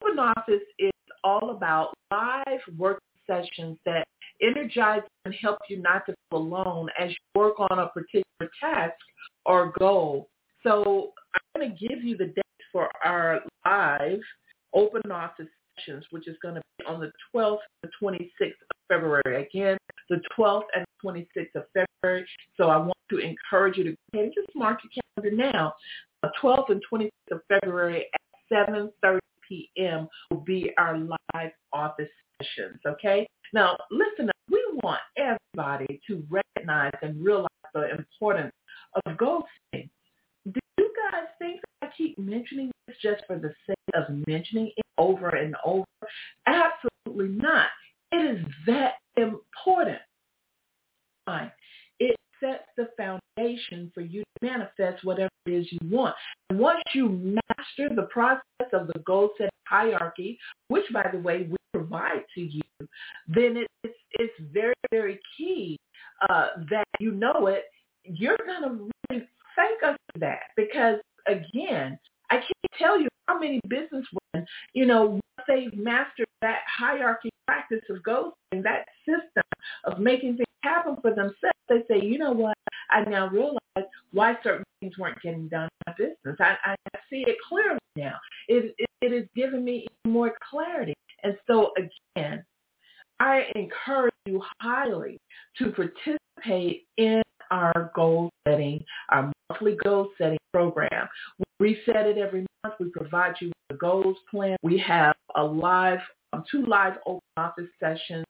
open 0.02 0.18
office 0.18 0.62
is 0.78 0.90
all 1.24 1.50
about 1.50 1.94
live 2.10 2.60
work 2.76 3.00
sessions 3.26 3.78
that 3.86 4.06
energize 4.42 5.02
and 5.24 5.34
help 5.40 5.58
you 5.68 5.80
not 5.80 6.04
to 6.06 6.14
feel 6.30 6.40
alone 6.40 6.88
as 6.98 7.10
you 7.10 7.40
work 7.40 7.54
on 7.58 7.78
a 7.78 7.88
particular 7.88 8.50
task 8.60 8.94
or 9.46 9.72
goal. 9.78 10.28
So 10.62 11.12
I'm 11.34 11.60
going 11.60 11.70
to 11.70 11.88
give 11.88 12.02
you 12.02 12.16
the 12.16 12.26
dates 12.26 12.66
for 12.72 12.88
our 13.04 13.40
live 13.64 14.20
open 14.74 15.10
office 15.10 15.46
sessions, 15.76 16.04
which 16.10 16.26
is 16.26 16.36
going 16.42 16.54
to 16.54 16.62
be 16.78 16.84
on 16.86 17.00
the 17.00 17.12
12th 17.34 17.58
and 17.82 17.92
26th 18.02 18.40
of 18.40 18.76
February. 18.88 19.48
Again, 19.50 19.76
the 20.08 20.20
12th 20.38 20.62
and 20.74 20.84
26th 21.04 21.54
of 21.54 21.64
February. 21.74 22.26
So 22.56 22.68
I 22.68 22.76
want 22.76 22.92
to 23.10 23.18
encourage 23.18 23.76
you 23.76 23.84
to 23.84 23.96
just 24.14 24.48
mark 24.54 24.80
your 24.82 25.04
calendar 25.16 25.36
now. 25.52 25.74
The 26.22 26.30
12th 26.42 26.70
and 26.70 26.82
26th 26.92 27.10
of 27.32 27.40
February 27.48 28.06
at 28.14 28.68
7.30 28.68 29.18
p.m. 29.48 30.08
will 30.30 30.40
be 30.40 30.72
our 30.78 30.96
live 30.98 31.50
office 31.72 32.08
sessions, 32.38 32.80
okay? 32.86 33.26
Now, 33.52 33.76
listen, 33.90 34.28
up. 34.28 34.36
we 34.50 34.64
want 34.82 35.00
everybody 35.16 36.00
to 36.06 36.24
recognize 36.30 36.92
and 37.02 37.22
realize 37.24 37.48
the 37.74 37.90
importance 37.90 38.52
of 39.06 39.16
goal 39.16 39.44
setting. 39.72 39.90
Do 40.52 40.60
you 40.78 40.92
guys 41.10 41.24
think 41.38 41.60
I 41.82 41.88
keep 41.96 42.18
mentioning 42.18 42.70
this 42.86 42.96
just 43.02 43.22
for 43.26 43.38
the 43.38 43.52
sake 43.66 43.76
of 43.94 44.04
mentioning 44.26 44.70
it 44.76 44.86
over 44.98 45.30
and 45.30 45.54
over? 45.64 45.84
Absolutely 46.46 47.36
not. 47.36 47.66
It 48.12 48.38
is 48.38 48.46
that 48.66 48.94
important. 49.16 49.98
Fine. 51.26 51.50
It 52.42 52.46
sets 52.46 52.64
the 52.76 52.88
foundation 52.96 53.90
for 53.94 54.00
you 54.00 54.22
to 54.22 54.46
manifest 54.46 55.04
whatever 55.04 55.30
it 55.46 55.52
is 55.52 55.66
you 55.70 55.78
want. 55.90 56.14
And 56.50 56.58
once 56.58 56.82
you 56.94 57.08
master 57.08 57.94
the 57.94 58.08
process 58.10 58.42
of 58.72 58.88
the 58.88 58.98
goal 59.00 59.30
setting 59.36 59.50
hierarchy, 59.66 60.38
which 60.68 60.84
by 60.92 61.08
the 61.12 61.18
way 61.18 61.48
we 61.50 61.56
provide 61.72 62.24
to 62.34 62.40
you, 62.40 62.62
then 63.28 63.64
it's 63.84 63.94
it's 64.18 64.34
very 64.52 64.74
very 64.90 65.18
key 65.36 65.78
uh, 66.28 66.48
that 66.70 66.86
you 67.00 67.12
know 67.12 67.46
it. 67.46 67.64
You're 68.04 68.38
gonna 68.46 68.78
really 69.10 69.26
thank 69.56 69.82
us 69.82 69.96
for 70.12 70.18
that 70.20 70.40
because 70.56 70.98
again, 71.26 71.98
I 72.30 72.36
can't 72.36 72.72
tell 72.78 73.00
you 73.00 73.08
how 73.26 73.38
many 73.38 73.60
business 73.68 74.04
women, 74.34 74.46
you 74.74 74.86
know, 74.86 75.20
they've 75.48 75.74
mastered 75.76 76.26
that 76.40 76.60
hierarchy 76.78 77.30
practice 77.46 77.82
of 77.90 78.02
goal 78.02 78.32
setting, 78.50 78.62
that 78.62 78.86
system 79.06 79.42
of 79.84 79.98
making 79.98 80.36
things 80.36 80.46
happen 80.62 80.96
for 81.02 81.10
themselves, 81.10 81.36
they 81.68 81.82
say, 81.88 82.04
you 82.04 82.18
know 82.18 82.32
what, 82.32 82.56
I 82.90 83.02
now 83.02 83.28
realize 83.28 83.58
why 84.12 84.36
certain 84.42 84.64
things 84.80 84.98
weren't 84.98 85.20
getting 85.22 85.48
done 85.48 85.68
in 85.86 85.92
my 85.92 85.94
business. 85.96 86.36
I, 86.40 86.56
I 86.64 86.76
see 87.10 87.24
it 87.26 87.36
clearly 87.48 87.78
now. 87.96 88.16
It, 88.48 88.74
it, 88.78 88.88
it 89.00 89.12
is 89.12 89.26
giving 89.34 89.64
me 89.64 89.86
more 90.06 90.34
clarity. 90.50 90.94
And 91.22 91.36
so 91.46 91.72
again, 91.76 92.44
I 93.20 93.44
encourage 93.54 94.12
you 94.26 94.42
highly 94.60 95.18
to 95.58 95.72
participate 95.72 96.86
in 96.96 97.22
our 97.50 97.92
goal 97.94 98.30
setting, 98.46 98.84
our 99.10 99.30
monthly 99.50 99.76
goal 99.84 100.08
setting 100.18 100.38
program. 100.52 101.08
Reset 101.62 102.06
it 102.06 102.18
every 102.18 102.44
month. 102.64 102.74
We 102.80 102.90
provide 102.90 103.34
you 103.40 103.46
with 103.46 103.76
a 103.76 103.78
goals 103.78 104.16
plan. 104.28 104.56
We 104.64 104.78
have 104.78 105.14
a 105.36 105.44
live, 105.44 106.00
um, 106.32 106.42
two 106.50 106.66
live 106.66 106.94
open 107.06 107.20
office 107.36 107.68
sessions 107.78 108.24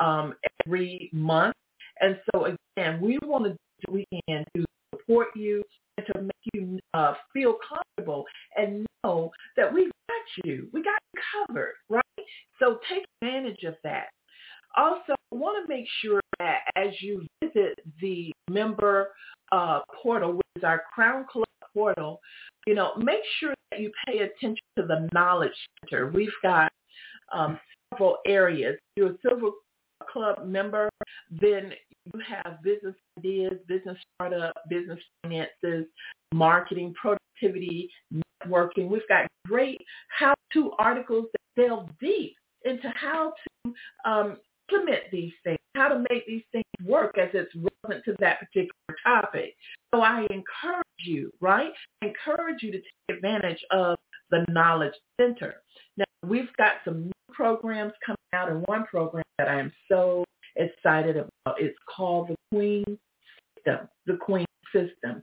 um, 0.00 0.34
every 0.64 1.10
month. 1.12 1.54
And 2.00 2.18
so 2.32 2.46
again, 2.46 2.98
we 3.02 3.18
want 3.22 3.44
to 3.44 3.50
do 3.50 3.92
we 3.92 4.06
can 4.26 4.46
to 4.56 4.64
support 4.94 5.28
you 5.36 5.62
and 5.98 6.06
to 6.06 6.22
make 6.22 6.54
you 6.54 6.78
uh, 6.94 7.12
feel 7.34 7.56
comfortable 7.68 8.24
and 8.56 8.86
know 9.04 9.30
that 9.58 9.70
we 9.70 9.84
got 9.84 10.46
you. 10.46 10.68
We 10.72 10.82
got 10.82 10.98
you 11.12 11.20
covered, 11.46 11.74
right? 11.90 12.02
So 12.58 12.78
take 12.88 13.04
advantage 13.20 13.62
of 13.64 13.74
that. 13.84 14.06
Also, 14.78 15.12
I 15.12 15.34
want 15.34 15.62
to 15.62 15.68
make 15.68 15.84
sure 16.00 16.22
that 16.38 16.60
as 16.76 16.94
you 17.00 17.26
visit 17.44 17.78
the 18.00 18.32
member 18.48 19.10
uh, 19.52 19.80
portal, 20.02 20.32
which 20.32 20.46
is 20.56 20.64
our 20.64 20.82
Crown 20.94 21.26
Club 21.30 21.44
portal, 21.74 22.20
you 22.66 22.74
know, 22.74 22.92
make 22.96 23.20
sure 23.38 23.54
that 23.70 23.80
you 23.80 23.90
pay 24.06 24.18
attention 24.18 24.64
to 24.76 24.86
the 24.86 25.08
Knowledge 25.12 25.52
Center. 25.80 26.10
We've 26.10 26.28
got 26.42 26.72
um, 27.32 27.58
several 27.92 28.18
areas. 28.26 28.74
If 28.74 28.80
you're 28.96 29.12
a 29.12 29.18
Silver 29.22 29.50
Club 30.10 30.46
member, 30.46 30.88
then 31.30 31.72
you 32.12 32.20
have 32.26 32.62
business 32.62 32.94
ideas, 33.18 33.54
business 33.68 33.98
startup, 34.14 34.54
business 34.68 34.98
finances, 35.22 35.86
marketing, 36.32 36.94
productivity, 37.00 37.90
networking. 38.12 38.88
We've 38.88 39.06
got 39.08 39.26
great 39.46 39.80
how-to 40.08 40.72
articles 40.78 41.26
that 41.32 41.62
delve 41.62 41.88
deep 42.00 42.34
into 42.64 42.88
how 42.94 43.32
to 43.64 43.72
um, 44.04 44.36
implement 44.70 45.02
these 45.12 45.32
things, 45.44 45.58
how 45.74 45.88
to 45.88 46.04
make 46.10 46.26
these 46.26 46.42
things 46.52 46.64
work 46.84 47.18
as 47.18 47.28
it's 47.34 47.52
relevant 47.54 48.04
to 48.04 48.16
that 48.20 48.38
particular 48.40 48.96
topic. 49.04 49.54
So 49.94 50.00
I 50.00 50.22
encourage 50.30 50.84
you, 51.04 51.32
right? 51.40 51.70
Encourage 52.02 52.62
you 52.62 52.72
to 52.72 52.78
take 52.78 53.16
advantage 53.16 53.60
of 53.70 53.98
the 54.30 54.44
Knowledge 54.48 54.94
Center. 55.20 55.62
Now, 55.96 56.04
we've 56.26 56.54
got 56.56 56.74
some 56.84 57.04
new 57.04 57.12
programs 57.32 57.92
coming 58.04 58.16
out 58.32 58.50
and 58.50 58.64
one 58.66 58.84
program 58.86 59.24
that 59.38 59.48
I 59.48 59.58
am 59.60 59.72
so 59.88 60.24
excited 60.56 61.16
about. 61.16 61.60
It's 61.60 61.76
called 61.94 62.28
the 62.28 62.36
Queen 62.52 62.84
System, 63.56 63.88
the 64.06 64.16
Queen 64.16 64.46
System. 64.72 65.22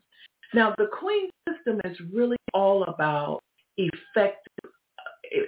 Now, 0.53 0.73
the 0.77 0.87
Queen 0.97 1.29
System 1.49 1.81
is 1.83 1.97
really 2.13 2.37
all 2.53 2.83
about 2.83 3.39
effective, 3.77 4.71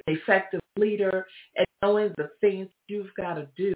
effective 0.08 0.60
leader 0.78 1.26
and 1.56 1.66
knowing 1.82 2.14
the 2.18 2.30
things 2.42 2.68
you've 2.88 3.14
got 3.18 3.36
to 3.36 3.48
do 3.58 3.74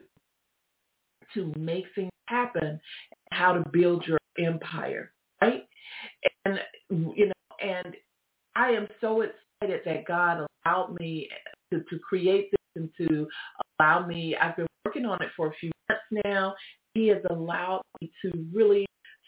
to 1.34 1.52
make 1.58 1.86
things 1.96 2.12
happen, 2.28 2.80
how 3.32 3.54
to 3.54 3.70
build 3.70 4.06
your 4.06 4.20
empire, 4.38 5.12
right? 5.44 5.68
And 6.46 6.60
you 6.90 7.28
know, 7.28 7.34
and 7.62 7.96
I 8.56 8.70
am 8.72 8.88
so 9.02 9.22
excited 9.22 9.82
that 9.86 10.06
God 10.06 10.46
allowed 10.66 10.96
me 11.00 11.30
to, 11.72 11.80
to 11.80 12.00
create 12.00 12.52
this 12.52 12.84
and 12.84 12.90
to 12.98 13.28
allow 13.80 14.06
me. 14.06 14.36
I've 14.36 14.56
been 14.56 14.68
working 14.86 15.06
on 15.06 15.22
it 15.22 15.30
for 15.36 15.48
a 15.48 15.54
few 15.60 15.72
months 15.90 16.26
now. 16.26 16.56
He 16.94 17.08
has 17.08 17.22
allowed 17.30 17.82
me 18.02 18.12
to 18.22 18.32
really 18.54 18.86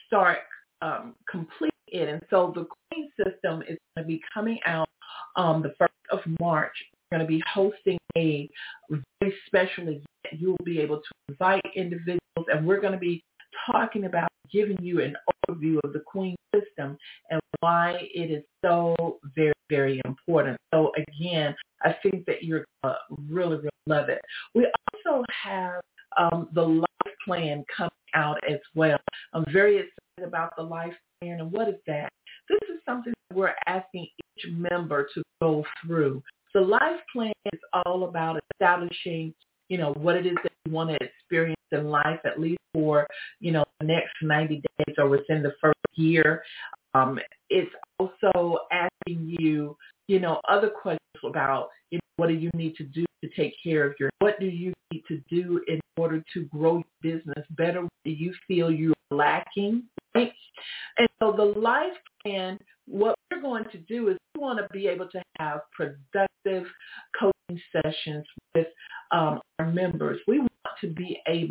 start 0.08 0.40
um, 0.82 1.16
complete 1.30 1.72
it, 1.88 2.10
and 2.10 2.22
so 2.30 2.52
the 2.56 2.66
Queen 2.92 3.10
system 3.18 3.62
is 3.62 3.78
going 3.96 4.04
to 4.04 4.04
be 4.04 4.22
coming 4.34 4.60
out 4.66 4.90
um, 5.36 5.62
the 5.62 5.74
first 5.78 5.94
of 6.12 6.20
March. 6.40 6.74
We're 7.12 7.20
going 7.20 7.28
to 7.28 7.34
be 7.34 7.42
hosting 7.52 7.98
a 8.18 8.50
very 8.90 9.34
special 9.48 9.88
event. 9.88 10.04
You'll 10.32 10.58
be 10.64 10.80
able 10.80 10.98
to 10.98 11.04
invite 11.30 11.64
individuals, 11.76 12.48
and 12.52 12.66
we're 12.66 12.82
going 12.82 12.94
to 12.94 13.00
be 13.00 13.24
talking 13.72 14.06
about 14.06 14.30
giving 14.52 14.78
you 14.82 15.02
an 15.02 15.16
overview 15.50 15.80
of 15.84 15.94
the 15.94 16.02
Queen 16.06 16.36
system 16.54 16.98
and 17.30 17.40
why 17.60 17.98
it 18.14 18.32
is 18.32 18.44
so 18.64 18.96
very, 19.36 19.54
very 19.70 20.02
important. 20.06 20.58
So 20.74 20.92
again, 20.96 21.56
I 21.84 21.96
think 22.04 22.26
that 22.26 22.44
you're 22.44 22.66
uh, 22.84 22.96
really, 23.30 23.58
really 23.58 23.70
love 23.88 24.10
it. 24.10 24.22
We 24.54 24.68
also 24.94 25.24
have 25.44 25.82
um, 26.18 26.50
the 26.54 26.62
life 26.62 27.16
plan 27.26 27.64
coming 27.76 27.92
out 28.14 28.38
as 28.50 28.60
well. 28.76 29.00
I'm 29.34 29.46
very 29.52 29.78
excited 29.78 30.28
about 30.28 30.54
the 30.56 30.64
life 30.64 30.94
plan 31.22 31.40
and 31.40 31.52
what 31.52 31.68
is 31.68 31.76
that? 31.88 32.12
This 32.50 32.60
is 32.70 32.80
something 32.86 33.14
we're 33.34 33.54
asking 33.68 34.08
each 34.38 34.52
member 34.52 35.08
to 35.14 35.24
go 35.42 35.66
through. 35.86 36.22
The 36.54 36.62
life 36.62 37.02
plan 37.12 37.34
is 37.52 37.60
all 37.74 38.08
about 38.08 38.40
establishing, 38.54 39.34
you 39.68 39.78
know, 39.78 39.94
what 39.94 40.16
it 40.16 40.26
is 40.26 40.36
that 40.44 40.52
you 40.66 40.72
want 40.72 40.92
to 40.92 40.98
experience 41.06 41.55
in 41.72 41.90
life, 41.90 42.20
at 42.26 42.40
least 42.40 42.60
for, 42.74 43.08
you 43.40 43.52
know, 43.52 43.64
the 43.80 43.88
next 43.88 44.14
90 44.22 44.56
days 44.56 44.96
or 44.98 45.08
within 45.08 45.42
the 45.44 45.54
first 45.62 45.78
year. 45.96 46.44
Um, 46.94 47.20
it's 47.50 47.72
also 48.00 48.60
asking 48.72 49.36
you, 49.40 49.76
you 50.08 50.20
know, 50.20 50.40
other 50.48 50.70
questions 50.70 51.00
about, 51.24 51.70
you 51.92 51.98
know, 51.98 52.02
what 52.18 52.28
do 52.28 52.34
you 52.34 52.50
need 52.54 52.76
to 52.76 52.84
do 52.84 53.06
to 53.24 53.30
take 53.36 53.54
care 53.64 53.86
of 53.86 53.94
your, 54.00 54.10
what 54.20 54.40
do 54.40 54.46
you 54.46 54.74
need 54.92 55.04
to 55.08 55.22
do 55.30 55.62
in 55.68 55.80
order 55.98 56.24
to 56.34 56.44
grow 56.46 56.76
your 56.76 57.16
business 57.16 57.46
better? 57.52 57.82
What 57.82 57.92
do 58.04 58.12
you 58.12 58.34
feel 58.48 58.72
you're 58.72 58.94
lacking? 59.12 59.84
And 60.98 61.10
so 61.20 61.34
the 61.36 61.60
life 61.60 61.94
plan, 62.24 62.58
what 62.88 63.16
we're 63.32 63.42
going 63.42 63.66
to 63.72 63.78
do 63.80 64.10
is 64.10 64.18
we 64.36 64.42
want 64.42 64.60
to 64.60 64.68
be 64.72 64.88
able 64.88 65.08
to 65.10 65.22
have 65.40 65.62
productive 65.74 66.68
coaching 67.20 67.62
sessions 67.72 68.26
with 68.54 68.68
um, 69.12 69.42
our 69.60 69.72
members. 69.72 70.20
We 70.28 70.40
want 70.40 70.52
to 70.86 70.94
be 70.94 71.20
able 71.28 71.50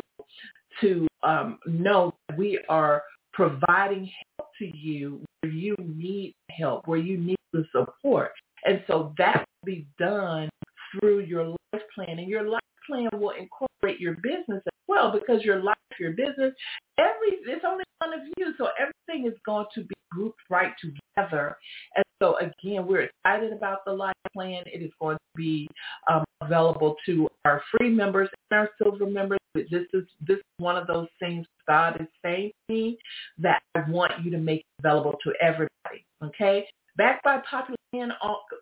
to 0.81 1.07
um, 1.23 1.59
know 1.65 2.13
we 2.37 2.59
are 2.69 3.03
providing 3.33 4.09
help 4.37 4.49
to 4.59 4.77
you 4.77 5.21
where 5.41 5.51
you 5.51 5.75
need 5.79 6.33
help, 6.57 6.87
where 6.87 6.99
you 6.99 7.17
need 7.17 7.37
the 7.53 7.65
support. 7.71 8.31
And 8.63 8.83
so 8.87 9.13
that 9.17 9.39
will 9.39 9.65
be 9.65 9.87
done 9.99 10.49
through 10.91 11.19
your 11.21 11.45
life 11.45 11.83
plan. 11.93 12.19
And 12.19 12.27
your 12.27 12.49
life 12.49 12.61
plan 12.87 13.09
will 13.13 13.31
incorporate 13.31 13.99
your 13.99 14.15
business 14.15 14.61
as 14.65 14.79
well 14.87 15.11
because 15.11 15.43
your 15.43 15.61
life, 15.61 15.75
your 15.99 16.11
business, 16.11 16.53
every 16.97 17.37
it's 17.47 17.65
only 17.67 17.83
one 17.99 18.13
of 18.13 18.21
you. 18.37 18.53
So 18.57 18.69
everything 18.79 19.27
is 19.27 19.37
going 19.45 19.65
to 19.75 19.83
be 19.83 19.94
grouped 20.15 20.39
right 20.49 20.71
together. 20.81 21.57
And 21.95 22.05
so 22.21 22.37
again, 22.37 22.87
we're 22.87 23.09
excited 23.09 23.53
about 23.53 23.79
the 23.85 23.91
life 23.91 24.15
plan. 24.33 24.63
It 24.65 24.81
is 24.81 24.91
going 24.99 25.17
to 25.17 25.37
be 25.37 25.67
um, 26.11 26.23
available 26.41 26.95
to 27.05 27.27
our 27.43 27.61
free 27.71 27.89
members 27.89 28.29
and 28.49 28.59
our 28.59 28.69
silver 28.81 29.05
members. 29.05 29.39
This 29.53 29.65
is 29.93 30.03
this 30.25 30.37
is 30.37 30.43
one 30.57 30.77
of 30.77 30.87
those 30.87 31.07
things 31.19 31.45
God 31.67 31.99
is 32.01 32.07
saying 32.23 32.51
to 32.67 32.73
me 32.73 32.97
that 33.37 33.61
I 33.75 33.89
want 33.89 34.11
you 34.23 34.31
to 34.31 34.37
make 34.37 34.65
available 34.79 35.15
to 35.23 35.33
everybody. 35.41 36.05
Okay, 36.23 36.65
backed 36.97 37.23
by 37.23 37.41
popular 37.49 37.77
demand, 37.91 38.13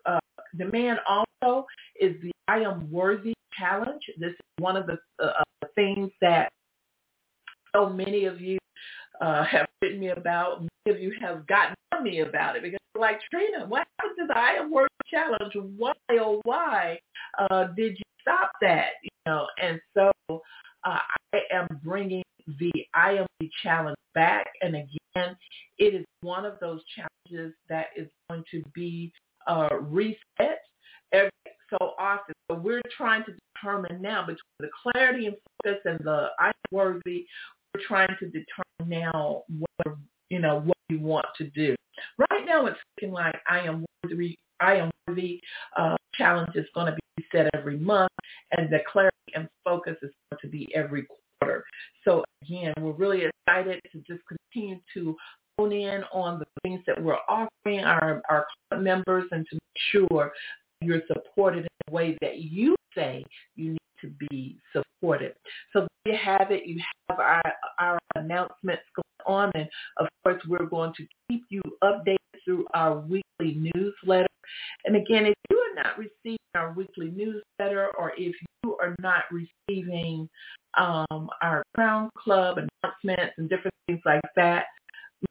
uh, 0.06 0.18
demand 0.56 1.00
also 1.08 1.66
is 2.00 2.14
the 2.22 2.30
I 2.48 2.58
Am 2.58 2.90
Worthy 2.92 3.34
Challenge. 3.58 4.02
This 4.18 4.30
is 4.30 4.40
one 4.58 4.76
of 4.76 4.86
the 4.86 4.98
uh, 5.22 5.26
uh 5.40 5.66
things 5.74 6.10
that 6.20 6.50
so 7.74 7.88
many 7.88 8.26
of 8.26 8.40
you 8.40 8.58
uh, 9.20 9.44
have 9.44 9.66
written 9.82 10.00
me 10.00 10.08
about. 10.08 10.60
Many 10.60 10.96
of 10.96 11.02
you 11.02 11.12
have 11.20 11.46
gotten 11.46 11.74
on 11.94 12.04
me 12.04 12.20
about 12.20 12.56
it 12.56 12.62
because 12.62 12.78
like 12.98 13.20
Trina, 13.30 13.66
what 13.66 13.86
happened 13.98 14.16
to 14.18 14.26
the 14.28 14.38
I 14.38 14.50
Am 14.60 14.72
Challenge? 15.10 15.52
Why 15.76 15.92
oh 16.12 16.40
why 16.44 16.98
uh, 17.38 17.64
did 17.76 17.92
you 17.98 18.04
stop 18.20 18.52
that? 18.60 18.90
You 19.02 19.10
know, 19.26 19.46
and 19.62 19.80
so 19.94 20.12
uh, 20.28 20.98
I 21.34 21.38
am 21.52 21.66
bringing 21.84 22.22
the 22.58 22.72
I 22.94 23.12
Am 23.12 23.26
the 23.40 23.50
Challenge 23.62 23.96
back, 24.14 24.46
and 24.62 24.74
again, 24.76 25.36
it 25.78 25.94
is 25.94 26.04
one 26.22 26.44
of 26.44 26.54
those 26.60 26.80
challenges 26.94 27.54
that 27.68 27.86
is 27.96 28.08
going 28.28 28.44
to 28.50 28.62
be 28.74 29.12
uh, 29.46 29.68
reset 29.80 30.60
every 31.12 31.30
so 31.70 31.92
often. 31.98 32.34
So 32.50 32.56
we're 32.56 32.82
trying 32.96 33.24
to 33.24 33.32
determine 33.54 34.00
now 34.00 34.22
between 34.22 34.38
the 34.60 34.68
clarity 34.82 35.26
and 35.26 35.36
focus 35.64 35.80
and 35.84 35.98
the 36.00 36.28
I 36.38 36.48
am 36.48 36.52
worthy. 36.70 37.26
We're 37.74 37.86
trying 37.86 38.16
to 38.20 38.26
determine 38.26 39.02
now 39.02 39.42
what 39.58 39.96
you 40.30 40.38
know 40.38 40.60
what 40.60 40.76
we 40.88 40.96
want 40.96 41.26
to 41.38 41.44
do. 41.50 41.74
Right 42.18 42.44
now, 42.46 42.66
it's 42.66 42.78
looking 42.96 43.12
like 43.12 43.34
I 43.48 43.60
am 43.60 43.84
worthy. 44.02 44.36
I 44.60 44.76
am 44.76 44.90
worthy. 45.06 45.40
Uh, 45.76 45.96
challenge 46.14 46.54
is 46.54 46.66
going 46.74 46.86
to 46.86 46.98
be 47.16 47.24
set 47.32 47.50
every 47.54 47.78
month, 47.78 48.12
and 48.56 48.70
the 48.70 48.78
clarity 48.90 49.14
and 49.34 49.48
focus 49.64 49.96
is 50.02 50.10
going 50.30 50.40
to 50.40 50.48
be 50.48 50.72
every 50.74 51.06
quarter. 51.40 51.64
So 52.04 52.24
again, 52.42 52.72
we're 52.80 52.92
really 52.92 53.24
excited 53.24 53.80
to 53.92 53.98
just 53.98 54.22
continue 54.26 54.78
to 54.94 55.16
hone 55.58 55.72
in 55.72 56.02
on 56.12 56.38
the 56.38 56.46
things 56.62 56.80
that 56.86 57.02
we're 57.02 57.18
offering 57.28 57.80
our 57.80 58.22
our 58.30 58.46
members 58.78 59.24
and 59.30 59.46
to 59.50 59.54
make 59.54 59.82
sure 59.90 60.32
you're 60.80 61.02
supported 61.06 61.60
in 61.60 61.68
the 61.86 61.92
way 61.92 62.16
that 62.20 62.38
you 62.38 62.74
say 62.94 63.24
you 63.56 63.70
need 63.72 63.78
to 64.04 64.26
be 64.30 64.56
supported. 64.72 65.34
So 65.72 65.86
there 66.04 66.14
you 66.14 66.20
have 66.22 66.50
it. 66.50 66.66
You 66.66 66.80
have 67.08 67.18
our, 67.18 67.42
our 67.78 67.98
announcements 68.16 68.82
going 68.94 69.26
on. 69.26 69.50
And 69.54 69.68
of 69.98 70.06
course, 70.22 70.42
we're 70.48 70.66
going 70.66 70.92
to 70.96 71.06
keep 71.28 71.44
you 71.48 71.62
updated 71.82 72.16
through 72.44 72.66
our 72.74 72.98
weekly 73.00 73.70
newsletter. 73.74 74.26
And 74.84 74.96
again, 74.96 75.26
if 75.26 75.34
you 75.50 75.56
are 75.56 75.82
not 75.82 75.98
receiving 75.98 76.38
our 76.54 76.72
weekly 76.72 77.10
newsletter 77.10 77.90
or 77.98 78.12
if 78.16 78.34
you 78.62 78.76
are 78.80 78.94
not 79.00 79.24
receiving 79.30 80.28
um, 80.78 81.30
our 81.42 81.62
Crown 81.74 82.10
Club 82.18 82.58
announcements 82.58 83.34
and 83.38 83.48
different 83.48 83.74
things 83.86 84.00
like 84.04 84.20
that, 84.36 84.66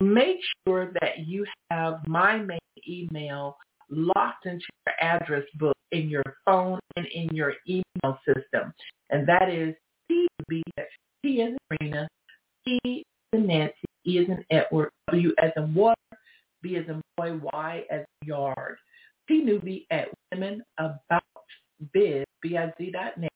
make 0.01 0.37
sure 0.67 0.91
that 1.01 1.19
you 1.25 1.45
have 1.69 1.99
my 2.07 2.37
main 2.37 2.59
email 2.87 3.57
locked 3.89 4.45
into 4.45 4.65
your 4.85 4.95
address 5.01 5.43
book 5.55 5.75
in 5.91 6.09
your 6.09 6.23
phone 6.45 6.79
and 6.95 7.05
in 7.07 7.27
your 7.35 7.53
email 7.67 8.19
system. 8.25 8.73
And 9.09 9.27
that 9.27 9.49
is 9.49 9.75
T 10.07 10.27
T 10.49 10.63
as 10.77 10.85
in 11.23 11.57
Rena, 11.79 12.07
T 12.65 12.79
as 13.33 13.39
in 13.39 13.47
Nancy, 13.47 13.73
E 14.05 14.17
as 14.19 14.27
in 14.27 14.43
Edward, 14.49 14.89
W 15.09 15.33
as 15.41 15.51
in 15.55 15.73
water, 15.73 15.95
B 16.61 16.75
as 16.75 16.85
in 16.87 17.01
boy, 17.17 17.39
Y 17.53 17.83
as 17.91 18.05
in 18.21 18.27
yard. 18.27 18.77
T 19.27 19.41
Newby 19.41 19.87
at 19.89 20.09
women 20.31 20.63
about 20.77 21.23
biz, 21.93 22.25
B-I-Z 22.41 22.91
dot 22.91 23.17
net. 23.17 23.31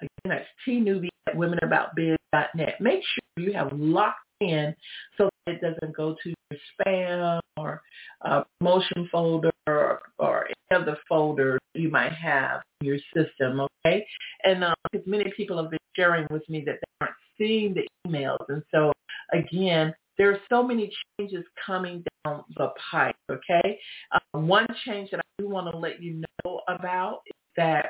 Again, 0.00 0.08
that's 0.24 0.46
T 0.64 0.78
Newby 0.78 1.10
at 1.26 1.36
women 1.36 1.58
about 1.62 1.96
biz 1.96 2.16
dot 2.32 2.48
net. 2.54 2.80
Make 2.80 3.02
sure 3.02 3.44
you 3.44 3.52
have 3.54 3.72
locked 3.72 4.20
in 4.40 4.74
so 5.18 5.28
it 5.46 5.60
doesn't 5.60 5.96
go 5.96 6.16
to 6.22 6.32
your 6.50 6.60
spam 6.86 7.40
or 7.56 7.82
uh, 8.24 8.42
promotion 8.58 9.08
folder 9.10 9.52
or, 9.66 10.02
or 10.18 10.46
any 10.46 10.82
other 10.82 10.96
folder 11.08 11.58
you 11.74 11.90
might 11.90 12.12
have 12.12 12.62
in 12.80 12.86
your 12.86 12.98
system, 13.14 13.60
okay? 13.60 14.06
And 14.44 14.60
because 14.92 15.06
uh, 15.06 15.10
many 15.10 15.32
people 15.36 15.60
have 15.60 15.70
been 15.70 15.78
sharing 15.96 16.26
with 16.30 16.48
me 16.48 16.62
that 16.66 16.76
they 16.80 17.06
aren't 17.06 17.14
seeing 17.38 17.74
the 17.74 17.86
emails. 18.06 18.44
And 18.48 18.62
so, 18.70 18.92
again, 19.32 19.94
there 20.16 20.30
are 20.30 20.38
so 20.48 20.62
many 20.62 20.90
changes 21.18 21.44
coming 21.64 22.04
down 22.24 22.44
the 22.56 22.68
pipe, 22.90 23.16
okay? 23.30 23.78
Uh, 24.12 24.38
one 24.38 24.66
change 24.86 25.10
that 25.10 25.20
I 25.20 25.42
do 25.42 25.48
want 25.48 25.70
to 25.70 25.76
let 25.76 26.02
you 26.02 26.22
know 26.44 26.60
about 26.68 27.20
is 27.26 27.32
that 27.56 27.86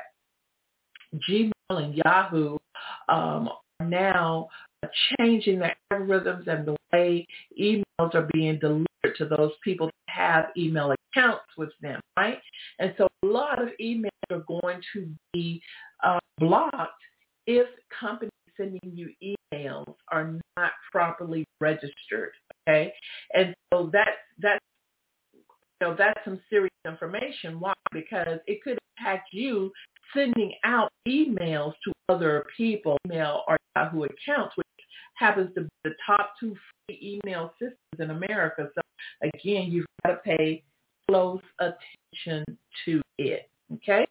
Gmail 1.29 1.51
and 1.69 1.95
Yahoo 1.95 2.57
um, 3.07 3.49
are 3.79 3.87
now 3.87 4.49
changing 5.19 5.59
the 5.59 5.69
algorithms 5.91 6.47
and 6.47 6.67
the 6.67 6.75
way 6.93 7.25
emails 7.59 8.13
are 8.13 8.27
being 8.33 8.59
delivered 8.59 9.15
to 9.17 9.25
those 9.25 9.51
people 9.63 9.87
that 9.87 10.13
have 10.13 10.45
email 10.57 10.93
accounts 11.13 11.45
with 11.57 11.71
them, 11.81 11.99
right? 12.17 12.39
And 12.79 12.93
so 12.97 13.07
a 13.23 13.25
lot 13.25 13.61
of 13.61 13.69
emails 13.81 14.09
are 14.31 14.43
going 14.47 14.81
to 14.93 15.07
be 15.33 15.61
uh, 16.03 16.19
blocked 16.39 17.01
if 17.47 17.67
companies 17.97 18.31
sending 18.57 18.79
you 18.83 19.09
emails 19.53 19.93
are 20.11 20.33
not 20.57 20.71
properly 20.91 21.45
registered, 21.59 22.31
okay? 22.67 22.93
And 23.33 23.53
so 23.73 23.89
that's, 23.91 24.09
that's 24.41 24.59
you 25.33 25.87
know, 25.87 25.95
that's 25.97 26.19
some 26.23 26.39
serious 26.49 26.71
information. 26.85 27.59
Why? 27.59 27.73
Because 27.91 28.39
it 28.47 28.63
could 28.63 28.77
impact 28.97 29.29
you 29.31 29.71
sending 30.13 30.53
out 30.63 30.89
emails 31.07 31.73
to 31.83 31.91
other 32.09 32.45
people, 32.55 32.97
Gmail 33.07 33.39
or 33.47 33.57
Yahoo 33.75 34.03
accounts, 34.03 34.55
happens 35.15 35.53
to 35.55 35.61
be 35.61 35.69
the 35.83 35.91
top 36.05 36.33
two 36.39 36.55
free 36.87 37.19
email 37.25 37.53
systems 37.59 37.77
in 37.99 38.11
America. 38.11 38.69
So 38.75 38.81
again, 39.21 39.71
you've 39.71 39.85
got 40.05 40.13
to 40.13 40.17
pay 40.37 40.63
close 41.09 41.41
attention 41.59 42.43
to 42.85 43.01
it. 43.17 43.49
Okay? 43.73 44.05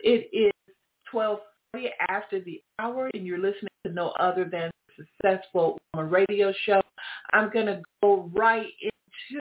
It 0.00 0.28
is 0.32 0.52
1240 1.12 1.90
after 2.08 2.40
the 2.40 2.62
hour 2.78 3.10
and 3.14 3.26
you're 3.26 3.38
listening 3.38 3.68
to 3.86 3.92
no 3.92 4.10
other 4.20 4.44
than 4.44 4.70
Successful 4.96 5.78
Woman 5.94 6.10
Radio 6.10 6.52
Show. 6.64 6.80
I'm 7.32 7.50
going 7.50 7.66
to 7.66 7.82
go 8.02 8.30
right 8.34 8.66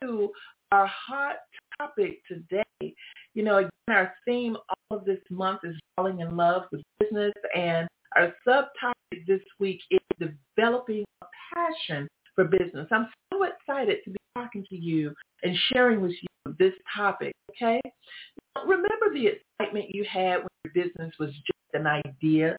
into 0.02 0.30
our 0.72 0.88
hot 0.88 1.38
topic 1.78 2.22
today. 2.28 2.94
You 3.34 3.44
know, 3.44 3.58
again, 3.58 3.70
our 3.90 4.14
theme 4.26 4.58
all 4.70 4.98
of 4.98 5.06
this 5.06 5.20
month 5.30 5.62
is 5.64 5.76
falling 5.96 6.20
in 6.20 6.36
love 6.36 6.64
with 6.72 6.82
business 7.00 7.34
and 7.56 7.88
our 8.16 8.34
subtopic 8.48 9.26
this 9.28 9.42
week 9.60 9.82
is 9.92 10.30
developing 10.56 11.04
a 11.22 11.26
passion 11.54 12.08
for 12.36 12.46
business. 12.46 12.88
I'm 12.92 13.08
so 13.32 13.44
excited 13.44 14.00
to 14.04 14.12
be 14.12 14.18
talking 14.36 14.66
to 14.70 14.76
you 14.76 15.14
and 15.44 15.58
sharing 15.74 16.02
with 16.02 16.12
you 16.12 16.56
this 16.60 16.74
topic, 16.96 17.34
okay? 17.52 17.82
Remember 18.66 19.14
the 19.14 19.28
excitement 19.28 19.94
you 19.94 20.06
had 20.10 20.38
when 20.38 20.48
your 20.64 20.86
business 20.86 21.14
was 21.20 21.32
just 21.32 21.74
an 21.74 21.88
idea? 21.88 22.56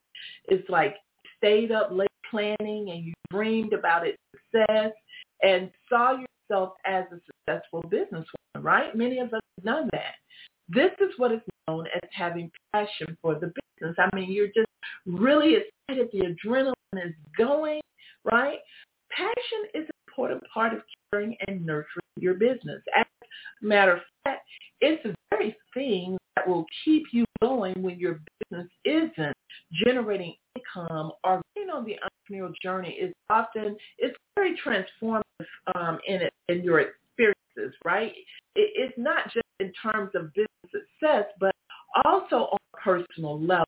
It's 0.47 0.69
like 0.69 0.97
stayed 1.39 1.73
up 1.73 1.91
late 1.93 2.09
planning 2.31 2.91
and 2.91 3.05
you 3.05 3.13
dreamed 3.31 3.73
about 3.73 4.07
its 4.07 4.19
success 4.33 4.93
and 5.43 5.71
saw 5.89 6.13
yourself 6.13 6.75
as 6.87 7.05
a 7.13 7.21
successful 7.27 7.83
businesswoman, 7.85 8.63
right? 8.63 8.95
Many 8.97 9.19
of 9.19 9.33
us 9.33 9.41
have 9.59 9.65
done 9.65 9.89
that. 9.93 10.15
This 10.69 10.91
is 11.01 11.13
what 11.19 11.33
is 11.33 11.41
known 11.69 11.87
as 11.95 12.09
having 12.13 12.51
passion 12.73 13.17
for 13.23 13.35
the 13.35 13.53
business. 13.79 13.97
I 13.99 14.15
mean, 14.15 14.31
you're 14.31 14.49
just 14.49 14.67
really 15.07 15.57
excited. 15.57 16.09
The 16.13 16.35
adrenaline 16.35 17.07
is 17.07 17.15
going, 17.37 17.81
right? 18.25 18.59
Passion 19.11 19.71
is 19.75 19.85
an 19.85 19.91
important 20.09 20.43
part 20.53 20.73
of 20.73 20.81
caring 21.11 21.37
and 21.47 21.65
nurturing 21.65 22.03
your 22.19 22.35
business. 22.35 22.83
As 22.97 23.07
a 23.63 23.65
matter 23.65 23.93
of 23.95 24.01
fact, 24.25 24.43
it's 24.81 25.03
the 25.03 25.15
very 25.31 25.57
thing 25.75 26.17
that 26.37 26.47
will 26.47 26.67
keep 26.85 27.05
you 27.13 27.25
going 27.41 27.75
when 27.83 27.99
your 27.99 28.21
business 28.51 28.69
isn't 28.85 29.37
generating 29.85 30.35
income 30.55 31.13
or 31.25 31.41
being 31.55 31.71
on 31.71 31.85
the 31.85 31.97
entrepreneurial 32.31 32.53
journey 32.63 32.91
is 32.91 33.13
often, 33.31 33.77
it's 33.99 34.17
very 34.35 34.59
transformative 34.65 35.23
um, 35.75 35.99
in, 36.07 36.23
it, 36.23 36.33
in 36.49 36.63
your 36.63 36.81
experiences, 36.81 37.79
right? 37.85 38.13
It, 38.55 38.71
it's 38.75 38.95
not 38.97 39.33
just 39.33 39.46
in 39.61 39.73
terms 39.83 40.11
of 40.15 40.33
business 40.35 40.49
success, 40.71 41.25
but 41.41 41.55
also 42.05 42.51
on 42.53 42.59
a 42.75 42.77
personal 42.77 43.41
level. 43.41 43.67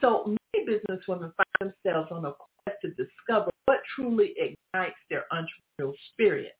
So 0.00 0.24
many 0.54 0.66
businesswomen 0.66 1.32
find 1.36 1.72
themselves 1.84 2.10
on 2.12 2.24
a 2.24 2.32
quest 2.64 2.78
to 2.82 2.88
discover 2.90 3.50
what 3.66 3.80
truly 3.94 4.34
ignites 4.36 4.96
their 5.10 5.24
entrepreneurial 5.32 5.94
spirit. 6.12 6.52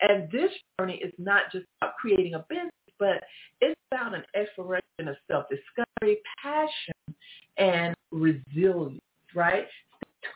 And 0.00 0.30
this 0.30 0.50
journey 0.78 1.00
is 1.04 1.12
not 1.18 1.52
just 1.52 1.66
about 1.80 1.96
creating 1.96 2.34
a 2.34 2.44
business, 2.48 2.70
but 2.98 3.22
it's 3.60 3.78
about 3.92 4.14
an 4.14 4.22
exploration 4.34 5.08
of 5.08 5.16
self-discovery, 5.30 6.18
passion, 6.42 7.14
and 7.58 7.94
resilience, 8.10 9.00
right? 9.34 9.66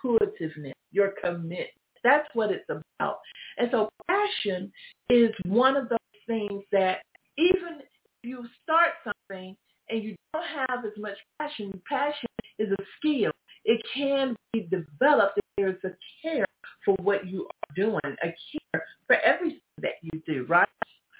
Intuitiveness, 0.05 0.75
your 0.93 1.15
commitment. 1.23 1.71
That's 2.05 2.29
what 2.35 2.51
it's 2.51 2.69
about. 2.69 3.19
And 3.59 3.69
so 3.71 3.89
passion 4.09 4.73
is 5.09 5.31
one 5.47 5.77
of 5.77 5.89
those 5.89 5.99
things 6.27 6.63
that 6.73 7.03
even 7.41 7.81
if 7.81 7.89
you 8.23 8.45
start 8.63 8.91
something 9.03 9.57
and 9.89 10.05
you 10.05 10.15
don't 10.33 10.45
have 10.45 10.85
as 10.85 10.93
much 10.99 11.17
passion, 11.41 11.73
passion 11.89 12.29
is 12.59 12.71
a 12.71 12.83
skill. 12.99 13.33
It 13.65 13.81
can 13.95 14.37
be 14.53 14.69
developed 14.71 15.39
if 15.39 15.45
there's 15.57 15.85
a 15.85 15.97
care 16.23 16.47
for 16.85 16.95
what 17.03 17.27
you 17.27 17.45
are 17.45 17.75
doing, 17.75 18.01
a 18.05 18.35
care 18.73 18.85
for 19.07 19.17
everything 19.17 19.61
that 19.81 19.95
you 20.03 20.23
do, 20.27 20.45
right? 20.49 20.69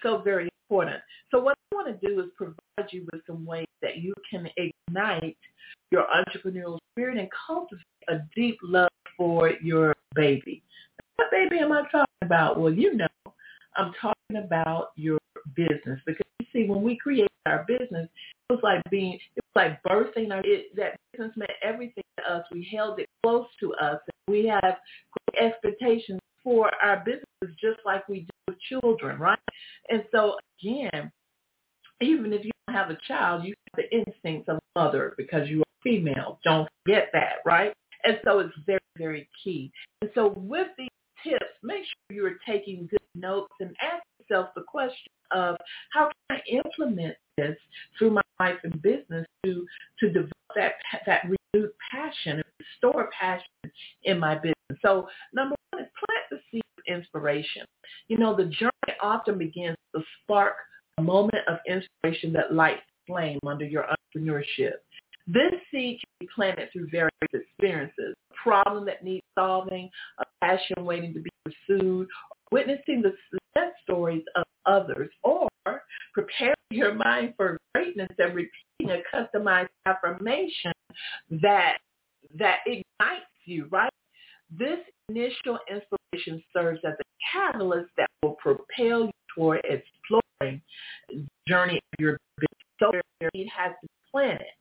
So 0.03 0.19
very 0.19 0.49
important. 0.69 1.01
So 1.31 1.41
what 1.41 1.57
I 1.73 1.75
want 1.75 2.01
to 2.01 2.07
do 2.07 2.21
is 2.21 2.27
provide 2.37 2.91
you 2.91 3.07
with 3.13 3.23
some 3.27 3.45
ways 3.45 3.67
that 3.83 3.99
you 3.99 4.15
can 4.31 4.49
ignite 4.57 5.37
your 5.91 6.07
entrepreneurial 6.07 6.79
spirit 6.93 7.19
and 7.19 7.29
cultivate 7.47 7.85
a 8.09 8.19
deep 8.35 8.59
love 8.63 8.89
for 9.17 9.53
your 9.63 9.95
baby. 10.15 10.63
What 11.17 11.31
baby 11.31 11.59
am 11.59 11.73
I 11.73 11.83
talking 11.91 12.07
about? 12.23 12.59
Well, 12.59 12.73
you 12.73 12.95
know, 12.95 13.07
I'm 13.77 13.93
talking 14.01 14.43
about 14.43 14.93
your 14.97 15.19
business 15.55 16.01
because 16.07 16.25
see, 16.53 16.65
when 16.65 16.83
we 16.83 16.97
created 16.97 17.31
our 17.47 17.65
business, 17.67 18.09
it 18.49 18.53
was 18.53 18.60
like 18.71 18.83
being, 18.91 19.15
it 19.15 19.45
was 19.55 19.57
like 19.57 19.83
birthing 19.83 20.33
our, 20.33 20.41
it, 20.45 20.75
that 20.77 20.99
business 21.13 21.33
meant 21.37 21.51
everything 21.63 22.05
to 22.19 22.33
us. 22.33 22.45
We 22.53 22.69
held 22.75 22.99
it 23.01 23.09
close 23.23 23.47
to 23.61 23.75
us. 23.75 24.01
We 24.29 24.47
have 24.47 24.77
great 25.33 25.53
expectations 25.53 26.21
for 26.43 26.71
our 26.83 27.03
businesses 27.05 27.57
just 27.61 27.81
like 27.85 28.09
we 28.09 28.21
do 28.21 28.27
with 28.49 28.59
children, 28.61 29.19
right? 29.19 29.39
And 29.89 30.05
so 30.13 30.37
again, 30.63 31.11
even 32.01 32.33
if 32.33 32.45
you 32.45 32.51
don't 32.67 32.77
have 32.77 32.91
a 32.91 32.99
child, 33.07 33.45
you 33.45 33.55
have 33.75 33.85
the 33.85 33.97
instincts 33.97 34.49
of 34.49 34.57
a 34.57 34.79
mother 34.79 35.15
because 35.17 35.49
you 35.49 35.61
are 35.61 35.65
female. 35.83 36.39
Don't 36.45 36.69
forget 36.85 37.09
that, 37.13 37.37
right? 37.45 37.75
And 38.05 38.19
so 38.25 38.39
it's 38.39 38.55
very, 38.67 38.81
very 38.97 39.29
key. 39.43 39.71
And 40.01 40.11
so 40.15 40.29
with 40.37 40.69
these 40.79 40.89
tips, 41.23 41.45
make 41.63 41.85
sure 41.85 42.17
you 42.17 42.27
are 42.27 42.39
taking 42.47 42.87
good 42.91 43.01
notes 43.15 43.53
and 43.61 43.75
ask 43.83 44.03
yourself 44.19 44.51
the 44.55 44.63
question 44.63 45.13
of 45.33 45.57
how 45.93 46.11
can 46.29 46.39
I 46.39 46.41
implement 46.49 47.17
this 47.37 47.57
through 47.99 48.11
my 48.11 48.23
life 48.39 48.57
and 48.65 48.81
business 48.83 49.27
to 49.45 49.67
to 50.01 50.09
develop 50.09 50.31
that 50.57 50.73
that 51.07 51.23
renewed 51.25 51.71
passion 51.91 52.37
and 52.39 52.45
restore 52.59 53.11
passion 53.19 53.47
in 54.05 54.10
my 54.21 54.37
business. 54.37 54.55
So 54.83 55.09
number 55.33 55.57
one 55.71 55.83
is 55.83 55.89
plant 55.99 56.25
the 56.31 56.39
seed 56.51 56.63
of 56.79 56.85
inspiration. 56.95 57.65
You 58.09 58.19
know, 58.19 58.37
the 58.37 58.45
journey 58.45 58.99
often 59.03 59.39
begins 59.39 59.77
to 59.95 60.03
spark 60.23 60.55
a 60.99 61.03
moment 61.03 61.43
of 61.49 61.59
inspiration 61.67 62.33
that 62.35 62.55
lights 62.55 62.83
flame 63.07 63.39
under 63.47 63.65
your 63.65 63.85
entrepreneurship. 63.85 64.73
This 65.27 65.53
seed 65.71 66.01
can 66.01 66.11
be 66.21 66.29
planted 66.35 66.71
through 66.73 66.89
various 66.91 67.11
experiences, 67.33 68.15
a 68.31 68.35
problem 68.43 68.85
that 68.87 69.05
needs 69.05 69.25
solving, 69.39 69.89
a 70.19 70.25
passion 70.43 70.85
waiting 70.85 71.15
to 71.15 71.21
be 71.21 71.31
pursued, 71.45 72.09
witnessing 72.51 73.03
the 73.03 73.13
success 73.31 73.73
stories 73.83 74.25
of 74.35 74.45
others, 74.67 75.11
or 75.23 75.49
preparing 76.15 76.55
your 76.71 76.95
mind 76.95 77.35
for 77.37 77.59
greatness 77.75 78.09
and 78.19 78.35
repeating 78.35 78.91
a 78.91 79.03
customized 79.15 79.69
affirmation 79.87 80.73
that 81.31 81.79
that 82.39 82.59
ignites 82.67 83.27
you, 83.45 83.67
right? 83.71 83.91
This 84.59 84.79
initial 85.09 85.59
inspiration 85.71 86.43
serves 86.53 86.81
as 86.85 86.95
a 87.01 87.05
catalyst 87.33 87.91
that 87.97 88.09
will 88.23 88.33
propel 88.35 89.05
you 89.05 89.11
toward 89.35 89.61
exploring 89.65 90.61
the 91.09 91.25
journey 91.47 91.77
of 91.77 92.01
your 92.01 92.19
business. 92.39 92.51
So 92.81 92.93
it 93.35 93.49
has 93.49 93.73
to 93.83 93.89
plan 94.11 94.37
it. 94.37 94.55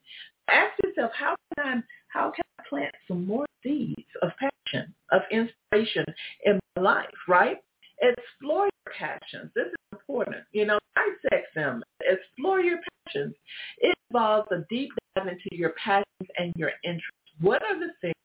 Ask 0.49 0.73
yourself, 0.83 1.11
how 1.15 1.35
can 1.55 1.65
I 1.65 1.81
how 2.09 2.31
can 2.31 2.43
I 2.59 2.63
plant 2.69 2.93
some 3.07 3.25
more 3.25 3.45
seeds 3.63 4.01
of 4.21 4.31
passion, 4.39 4.93
of 5.11 5.21
inspiration 5.31 6.05
in 6.45 6.59
my 6.75 6.81
life, 6.81 7.07
right? 7.27 7.57
Explore 8.01 8.65
your 8.65 8.93
passions. 8.97 9.51
This 9.55 9.67
is 9.67 9.75
important. 9.91 10.43
You 10.51 10.65
know, 10.65 10.79
dissect 10.95 11.53
them. 11.55 11.83
Explore 12.01 12.61
your 12.61 12.79
passions. 13.05 13.35
It 13.79 13.95
involves 14.09 14.47
a 14.51 14.65
deep 14.69 14.91
dive 15.15 15.27
into 15.27 15.55
your 15.55 15.73
passions 15.83 16.29
and 16.37 16.53
your 16.55 16.71
interests. 16.83 17.13
What 17.41 17.61
are 17.63 17.79
the 17.79 17.93
things 18.01 18.15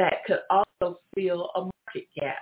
that 0.00 0.24
could 0.26 0.38
also 0.48 0.98
fill 1.14 1.50
a 1.56 1.60
market 1.60 2.08
gap? 2.18 2.38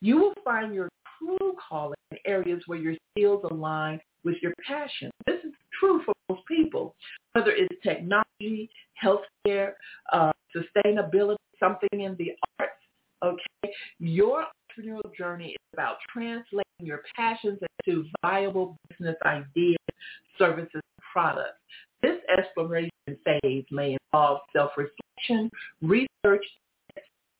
You 0.00 0.16
will 0.16 0.34
find 0.44 0.72
your 0.72 0.88
true 1.18 1.54
calling 1.68 1.96
in 2.12 2.18
areas 2.24 2.62
where 2.66 2.78
your 2.78 2.94
skills 3.10 3.44
align 3.50 4.00
with 4.24 4.36
your 4.42 4.52
passion. 4.66 5.10
This 5.26 5.40
is 5.44 5.52
true 5.78 6.02
for 6.04 6.14
most 6.28 6.46
people, 6.46 6.94
whether 7.32 7.50
it's 7.50 7.74
technology, 7.82 8.70
healthcare, 9.02 9.72
uh, 10.12 10.30
sustainability, 10.54 11.36
something 11.58 12.00
in 12.00 12.14
the 12.16 12.32
arts. 12.58 12.72
Okay, 13.22 13.74
your 13.98 14.44
entrepreneurial 14.78 15.14
journey 15.16 15.48
is 15.48 15.56
about 15.74 15.96
translating 16.10 16.64
your 16.78 17.02
passions 17.16 17.58
into 17.84 18.06
viable 18.22 18.76
business 18.88 19.16
ideas, 19.26 19.76
services, 20.38 20.70
and 20.72 20.82
products. 21.12 21.58
This 22.02 22.16
exploration 22.38 22.90
phase 23.24 23.64
may 23.70 23.98
involve 24.12 24.40
self-reflection, 24.54 25.50
research, 25.82 26.44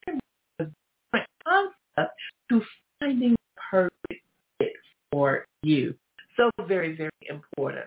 and 0.06 0.20
different 0.58 1.26
concepts 1.46 2.14
to 2.50 2.62
finding 3.00 3.34
perfect 3.70 4.22
fit 4.58 4.72
for 5.10 5.46
you. 5.62 5.94
So 6.36 6.50
very, 6.66 6.96
very 6.96 7.10
important. 7.28 7.86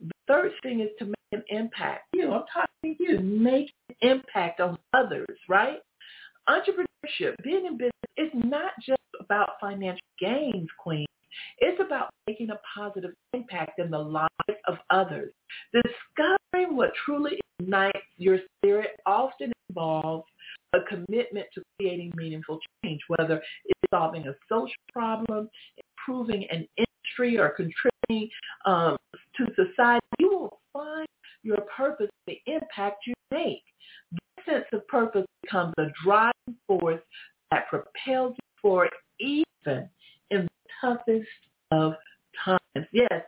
The 0.00 0.12
third 0.28 0.52
thing 0.62 0.80
is 0.80 0.88
to 0.98 1.06
make 1.06 1.14
an 1.32 1.42
impact. 1.48 2.04
You 2.12 2.26
know, 2.26 2.34
I'm 2.34 2.44
talking 2.52 2.96
to 2.96 3.12
you. 3.12 3.20
Make 3.20 3.72
an 3.88 3.96
impact 4.10 4.60
on 4.60 4.78
others, 4.92 5.38
right? 5.48 5.78
Entrepreneurship, 6.48 7.34
being 7.42 7.66
in 7.66 7.76
business, 7.76 7.92
is 8.16 8.30
not 8.34 8.72
just 8.84 9.00
about 9.20 9.50
financial 9.60 10.00
gains, 10.20 10.68
Queen. 10.78 11.06
It's 11.58 11.80
about 11.80 12.10
making 12.26 12.50
a 12.50 12.60
positive 12.74 13.12
impact 13.34 13.78
in 13.78 13.90
the 13.90 13.98
lives 13.98 14.30
of 14.66 14.76
others. 14.90 15.32
Discovering 15.72 16.76
what 16.76 16.92
truly 17.04 17.38
ignites 17.58 17.98
your 18.16 18.38
spirit 18.58 19.00
often 19.06 19.52
involves 19.68 20.24
a 20.72 20.78
commitment 20.88 21.46
to 21.54 21.62
creating 21.78 22.12
meaningful 22.16 22.58
change, 22.82 23.00
whether 23.16 23.42
it's 23.64 23.80
solving 23.90 24.26
a 24.26 24.34
social 24.48 24.72
problem, 24.92 25.48
improving 25.98 26.46
an 26.50 26.66
industry, 26.76 27.38
or 27.38 27.50
contributing 27.50 28.30
um, 28.64 28.96
to 29.36 29.46
society. 29.54 30.00
You 30.18 30.30
will 30.30 30.60
find 30.72 31.06
your 31.42 31.60
purpose, 31.76 32.08
the 32.26 32.38
impact 32.46 33.06
you 33.06 33.14
make. 33.30 33.62
This 34.12 34.44
sense 34.46 34.64
of 34.72 34.86
purpose 34.88 35.24
becomes 35.42 35.74
a 35.78 35.86
driving 36.04 36.56
force 36.66 37.02
that 37.50 37.68
propels 37.68 38.32
you 38.32 38.60
forward 38.60 38.90
even 39.20 39.88
in 40.30 40.46
the 40.46 40.48
toughest 40.80 41.28
of 41.70 41.94
times. 42.44 42.86
Yes, 42.92 43.22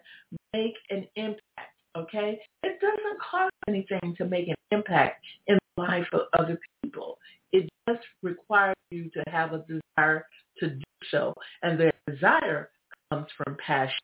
make 0.52 0.74
an 0.90 1.06
impact, 1.16 1.74
okay? 1.96 2.40
It 2.62 2.80
doesn't 2.80 3.20
cost 3.20 3.52
anything 3.68 4.14
to 4.18 4.24
make 4.24 4.48
an 4.48 4.54
impact 4.70 5.24
in 5.46 5.58
the 5.76 5.82
life 5.82 6.06
of 6.12 6.22
other 6.38 6.58
people. 6.82 7.18
It 7.52 7.68
just 7.88 8.04
requires 8.22 8.38
requires 8.48 8.76
you 8.90 9.10
to 9.10 9.30
have 9.48 9.60
a 9.60 9.64
desire 9.96 10.26
to 10.60 10.70
do 10.70 10.82
so. 11.10 11.34
And 11.62 11.78
their 11.78 11.92
desire 12.08 12.70
comes 13.10 13.26
from 13.36 13.56
passion. 13.64 13.98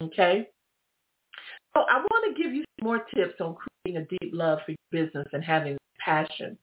Okay? 0.00 0.48
So 1.74 1.82
I 1.88 1.98
want 1.98 2.36
to 2.36 2.42
give 2.42 2.52
you 2.52 2.64
some 2.78 2.88
more 2.88 3.04
tips 3.14 3.40
on 3.40 3.56
creating 3.84 4.02
a 4.02 4.18
deep 4.18 4.32
love 4.32 4.58
for 4.64 4.72
your 4.72 5.04
business 5.06 5.26
and 5.32 5.44
having 5.44 5.76
passion. 6.04 6.56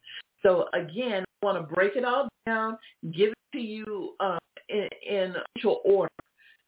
So 0.44 0.66
again, 0.74 1.24
I 1.42 1.46
want 1.46 1.58
to 1.58 1.74
break 1.74 1.96
it 1.96 2.04
all 2.06 2.28
down, 2.46 2.78
give 3.16 3.30
it 3.30 3.38
to 3.54 3.60
you 3.60 4.16
uh, 4.20 4.38
in, 4.70 4.88
initial 5.08 5.82
order. 5.86 6.10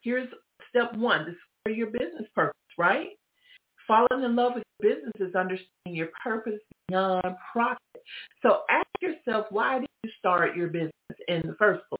Here's 0.01 0.29
step 0.69 0.95
one, 0.95 1.19
discover 1.19 1.75
your 1.75 1.87
business 1.87 2.27
purpose, 2.33 2.55
right? 2.77 3.09
Falling 3.87 4.23
in 4.23 4.35
love 4.35 4.53
with 4.55 4.63
your 4.79 4.95
business 4.95 5.13
is 5.19 5.35
understanding 5.35 5.67
your 5.85 6.09
purpose 6.23 6.59
beyond 6.87 7.35
profit. 7.51 7.79
So 8.41 8.61
ask 8.69 8.87
yourself, 9.01 9.47
why 9.49 9.79
did 9.79 9.86
you 10.03 10.11
start 10.19 10.55
your 10.55 10.67
business 10.67 10.91
in 11.27 11.41
the 11.45 11.55
first 11.57 11.83
place? 11.89 11.99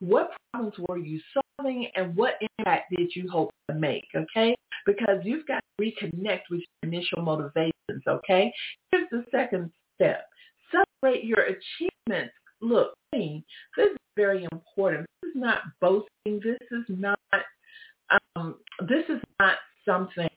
What 0.00 0.32
problems 0.52 0.74
were 0.88 0.98
you 0.98 1.20
solving 1.58 1.88
and 1.94 2.16
what 2.16 2.34
impact 2.58 2.92
did 2.96 3.10
you 3.14 3.28
hope 3.30 3.50
to 3.70 3.76
make, 3.76 4.06
okay? 4.14 4.56
Because 4.84 5.20
you've 5.22 5.46
got 5.46 5.62
to 5.78 5.84
reconnect 5.84 6.42
with 6.50 6.60
your 6.60 6.92
initial 6.92 7.22
motivations, 7.22 8.02
okay? 8.08 8.52
Here's 8.90 9.08
the 9.10 9.24
second 9.30 9.70
step. 9.94 10.26
Celebrate 10.70 11.24
your 11.24 11.40
achievements. 11.40 12.34
Look, 12.60 12.94
this 13.12 13.42
is 13.78 13.96
very 14.16 14.46
important. 14.52 15.06
This 15.22 15.30
is 15.30 15.36
not 15.36 15.58
boasting. 15.80 16.40
This 16.42 16.58
is 16.70 16.84
not 16.88 17.18
um, 18.36 18.56
this 18.88 19.04
is 19.08 19.20
not 19.40 19.56
something 19.84 20.28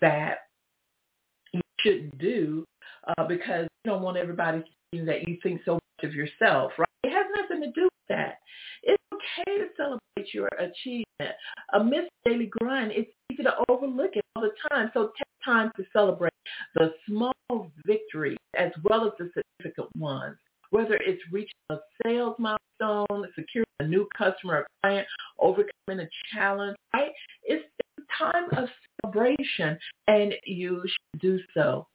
that 0.00 0.38
you 1.52 1.60
should 1.80 2.16
do 2.18 2.64
uh, 3.06 3.24
because 3.26 3.66
you 3.84 3.90
don't 3.90 4.02
want 4.02 4.16
everybody 4.16 4.60
to 4.60 4.64
see 4.92 5.04
that 5.04 5.28
you 5.28 5.38
think 5.42 5.60
so 5.64 5.74
much 5.74 6.10
of 6.10 6.14
yourself, 6.14 6.72
right? 6.78 6.88
It 7.02 7.10
has 7.10 7.26
nothing 7.40 7.62
to 7.62 7.70
do 7.72 7.84
with 7.84 8.08
that. 8.08 8.38
It's 8.82 9.02
okay 9.12 9.58
to 9.58 9.66
celebrate 9.76 10.32
your 10.32 10.48
achievement. 10.58 11.36
Amidst 11.72 12.10
daily 12.24 12.46
grind, 12.46 12.92
it's 12.92 13.10
easy 13.30 13.42
to 13.42 13.54
overlook 13.68 14.16
it 14.16 14.24
all 14.36 14.42
the 14.42 14.52
time. 14.70 14.90
So 14.94 15.12
take 15.18 15.44
time 15.44 15.70
to 15.76 15.84
celebrate 15.92 16.32
the 16.74 16.92
small 17.06 17.32
victories 17.86 18.38
as 18.58 18.72
well 18.84 19.06
as 19.06 19.12
the 19.18 19.30
significant 19.34 19.94
ones. 19.96 20.36
Whether 20.70 20.94
it's 20.94 21.22
reaching 21.30 21.52
a 21.70 21.76
sales 22.04 22.36
milestone, 22.38 23.28
securing 23.36 23.66
a 23.80 23.84
new 23.86 24.08
customer 24.16 24.54
or 24.54 24.66
client, 24.82 25.06
overcoming 25.38 26.06
a 26.06 26.08
challenge, 26.32 26.76
right? 26.92 27.12
It's 27.44 27.64
a 27.98 28.02
time 28.18 28.48
of 28.56 28.68
celebration 29.02 29.78
and 30.08 30.34
you 30.44 30.82
should 30.84 31.20
do 31.20 31.38
so. 31.54 31.86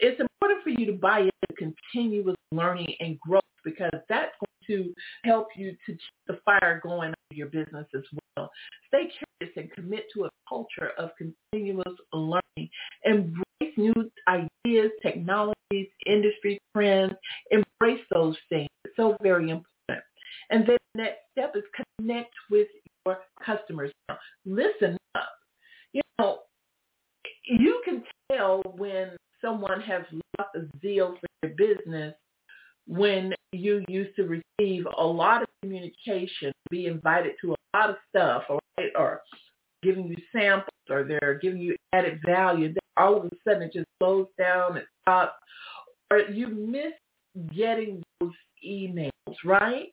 It's 0.00 0.20
important 0.20 0.62
for 0.62 0.70
you 0.70 0.86
to 0.86 0.92
buy 0.92 1.20
into 1.20 1.72
continuous 1.92 2.36
learning 2.52 2.94
and 3.00 3.18
growth 3.20 3.42
because 3.64 3.92
that's 4.08 4.32
going 4.40 4.54
to 4.66 4.94
help 5.24 5.48
you 5.56 5.72
to 5.86 5.92
keep 5.92 6.00
the 6.26 6.38
fire 6.44 6.80
going 6.82 7.14
in 7.30 7.36
your 7.36 7.48
business 7.48 7.86
as 7.94 8.02
well. 8.36 8.50
Stay 8.88 9.10
curious 9.10 9.56
and 9.56 9.70
commit 9.72 10.04
to 10.14 10.24
a 10.24 10.30
culture 10.48 10.92
of 10.98 11.10
continuous 11.16 11.96
learning. 12.12 12.70
Embrace 13.04 13.44
new 13.76 13.92
ideas, 14.28 14.90
technologies, 15.02 15.88
industry 16.06 16.58
trends. 16.74 17.14
Embrace 17.50 18.04
those 18.12 18.36
things. 18.48 18.68
It's 18.84 18.96
so 18.96 19.16
very 19.22 19.50
important. 19.50 20.04
And 20.50 20.66
then 20.66 20.76
the 20.94 21.02
next 21.02 21.18
step 21.32 21.54
is 21.56 21.64
connect 21.98 22.32
with 22.50 22.68
your 23.06 23.18
customers. 23.44 23.92
Now, 24.08 24.18
listen 24.44 24.96
up. 25.14 25.30
You 25.92 26.02
know, 26.18 26.40
you 27.44 27.82
can 27.84 28.02
tell 28.30 28.62
when 28.76 29.16
someone 29.44 29.80
has 29.80 30.02
lost 30.38 30.50
a 30.56 30.60
zeal 30.80 31.16
for 31.20 31.48
your 31.48 31.56
business 31.56 32.14
when 32.86 33.32
you 33.52 33.84
used 33.88 34.14
to 34.16 34.24
receive 34.24 34.86
a 34.98 35.04
lot 35.04 35.42
of 35.42 35.48
communication, 35.62 36.52
be 36.70 36.86
invited 36.86 37.32
to 37.40 37.52
a 37.52 37.76
lot 37.76 37.90
of 37.90 37.96
stuff, 38.10 38.42
or 38.96 39.20
giving 39.82 40.06
you 40.06 40.16
samples, 40.32 40.68
or 40.90 41.04
they're 41.04 41.38
giving 41.40 41.60
you 41.60 41.76
added 41.92 42.20
value. 42.26 42.68
Then 42.68 42.78
all 42.96 43.18
of 43.18 43.24
a 43.24 43.30
sudden 43.46 43.62
it 43.62 43.72
just 43.72 43.86
slows 43.98 44.26
down, 44.38 44.76
it 44.76 44.86
stops, 45.02 45.34
or 46.10 46.20
you 46.20 46.48
miss 46.48 46.92
getting 47.56 48.02
those 48.20 48.32
emails, 48.66 49.10
right? 49.44 49.92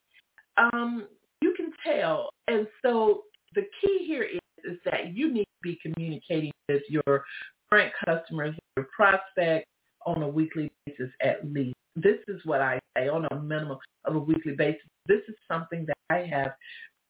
Um, 0.58 1.08
you 1.42 1.54
can 1.56 1.72
tell. 1.86 2.30
And 2.48 2.68
so 2.84 3.24
the 3.56 3.64
key 3.82 4.06
here 4.06 4.24
is, 4.24 4.40
is 4.64 4.78
that 4.86 5.16
you 5.16 5.32
need 5.34 5.44
to 5.44 5.62
be 5.64 5.80
communicating 5.82 6.52
with 6.70 6.84
your 6.90 7.24
current 7.72 7.94
customers, 8.06 8.56
your 8.76 8.88
prospects 8.96 9.68
on 10.06 10.22
a 10.24 10.28
weekly 10.28 10.72
basis 10.86 11.10
at 11.22 11.46
least. 11.52 11.76
This 11.96 12.18
is 12.28 12.42
what 12.46 12.62
I 12.62 12.80
say 12.98 13.08
on 13.08 13.26
a 13.32 13.36
minimum 13.36 13.78
of 14.06 14.16
a 14.16 14.20
weekly 14.20 14.56
basis. 14.58 14.82
This 15.08 15.22
is 15.28 15.36
something 15.50 15.86
that 15.86 15.98
I 16.10 16.26
have 16.26 16.54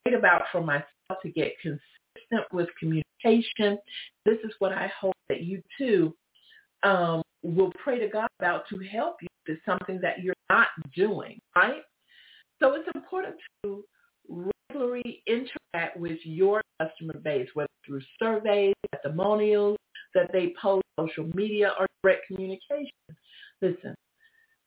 prayed 0.03 0.17
about 0.17 0.43
for 0.51 0.61
myself 0.61 0.85
to 1.21 1.29
get 1.29 1.53
consistent 1.61 2.45
with 2.51 2.67
communication. 2.79 3.77
This 4.25 4.37
is 4.43 4.51
what 4.59 4.71
I 4.71 4.91
hope 4.99 5.15
that 5.29 5.41
you 5.41 5.61
too 5.77 6.13
um, 6.83 7.21
will 7.43 7.71
pray 7.83 7.99
to 7.99 8.07
God 8.07 8.27
about 8.39 8.63
to 8.69 8.79
help 8.79 9.17
you. 9.21 9.27
It's 9.47 9.61
something 9.65 9.99
that 10.01 10.21
you're 10.21 10.35
not 10.49 10.67
doing, 10.95 11.39
right? 11.55 11.81
So 12.59 12.73
it's 12.73 12.87
important 12.93 13.35
to 13.63 13.83
regularly 14.29 15.23
interact 15.27 15.97
with 15.97 16.19
your 16.23 16.61
customer 16.79 17.19
base, 17.23 17.47
whether 17.53 17.67
through 17.85 18.01
surveys, 18.19 18.75
testimonials 18.93 19.77
that 20.13 20.31
they 20.31 20.53
post, 20.61 20.83
social 20.99 21.27
media, 21.33 21.73
or 21.79 21.87
direct 22.03 22.27
communication. 22.27 22.91
Listen, 23.61 23.95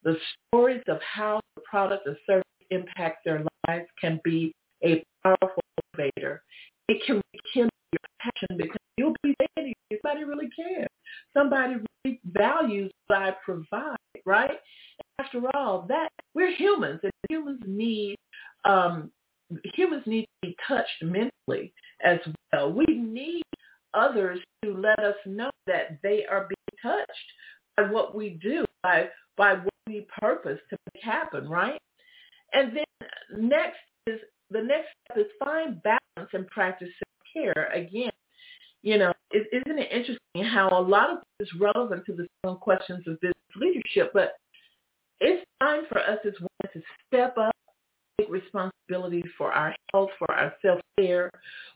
the 0.02 0.16
stories 0.48 0.82
of 0.88 0.98
how 1.02 1.40
the 1.56 1.62
product 1.62 2.06
or 2.06 2.16
service 2.26 2.44
impacts 2.70 3.20
their 3.24 3.44
lives 3.68 3.86
can 4.00 4.20
be 4.24 4.52
a 4.84 5.04
powerful 5.22 5.62
motivator. 5.96 6.38
It 6.88 7.02
can 7.06 7.20
rekindle 7.32 7.70
your 7.92 8.00
passion 8.20 8.56
because 8.56 8.76
you'll 8.96 9.14
be 9.22 9.34
there. 9.38 9.72
Somebody 10.02 10.24
really 10.24 10.48
cares. 10.54 10.88
Somebody 11.32 11.76
really 12.04 12.20
values 12.24 12.92
what 13.06 13.22
I 13.22 13.36
provide, 13.44 13.96
right? 14.26 14.58
After 15.18 15.42
all, 15.54 15.86
that 15.88 16.08
we're 16.34 16.54
humans, 16.54 17.00
and 17.02 17.12
humans 17.30 17.60
need 17.66 18.16
um, 18.64 19.10
humans 19.74 20.02
need 20.06 20.22
to 20.22 20.48
be 20.48 20.56
touched 20.66 21.02
mentally 21.02 21.72
as 22.04 22.18
well. 22.52 22.72
We 22.72 22.84
need 22.88 23.42
others 23.94 24.40
to 24.64 24.76
let 24.76 24.98
us 24.98 25.16
know 25.26 25.50
that 25.66 25.98
they 26.02 26.24
are 26.30 26.48
being 26.48 26.80
touched 26.82 27.32
by 27.76 27.84
what 27.84 28.14
we 28.14 28.38
do, 28.42 28.64
by 28.82 29.08
by 29.36 29.54
what 29.54 29.74
we 29.86 30.06
purpose 30.20 30.58
to 30.70 30.76
make 30.92 31.02
happen, 31.02 31.48
right? 31.48 31.80
And 32.52 32.76
then 32.76 33.08
next 33.38 33.78
is 34.06 34.20
the 34.50 34.62
next 34.62 34.88
step 35.04 35.18
is 35.18 35.32
find 35.38 35.82
balance 35.82 36.30
and 36.32 36.46
practice 36.48 36.88
self-care. 37.34 37.70
Again, 37.72 38.12
you 38.82 38.98
know, 38.98 39.12
is 39.32 39.44
isn't 39.52 39.78
it 39.78 39.90
interesting 39.90 40.44
how 40.44 40.68
a 40.68 40.80
lot 40.80 41.10
of 41.10 41.18
this 41.38 41.48
is 41.48 41.60
relevant 41.60 42.04
to 42.06 42.14
the 42.14 42.54
questions 42.56 43.02
of 43.06 43.20
business 43.20 43.34
leadership, 43.56 44.12
but 44.12 44.34
it's 45.20 45.44
time 45.62 45.84
for 45.88 45.98
us 45.98 46.18
as 46.26 46.34
women 46.38 46.72
to 46.72 46.82
step 47.08 47.36
up, 47.38 47.54
take 48.20 48.30
responsibility 48.30 49.22
for 49.36 49.52
our 49.52 49.74
health, 49.92 50.10
for 50.18 50.30
our 50.32 50.54
self-care, 50.62 51.30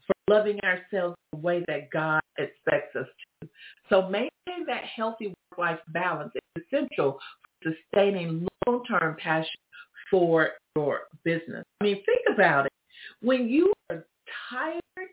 for 0.06 0.14
loving 0.34 0.58
ourselves 0.60 1.16
the 1.32 1.38
way 1.38 1.64
that 1.66 1.90
God 1.90 2.20
expects 2.38 2.94
us 2.96 3.06
to. 3.42 3.48
So 3.88 4.08
maintain 4.08 4.66
that 4.66 4.84
healthy 4.84 5.34
work-life 5.50 5.80
balance 5.88 6.32
is 6.34 6.62
essential 6.64 7.18
for 7.62 7.72
sustaining 7.92 8.46
long-term 8.66 9.16
passion 9.18 9.60
for 10.10 10.50
your 10.76 11.00
business. 11.24 11.64
I 11.80 11.84
mean, 11.84 12.02
think 12.04 12.20
about 12.34 12.66
it. 12.66 12.72
When 13.20 13.48
you 13.48 13.72
are 13.90 14.04
tired, 14.50 15.08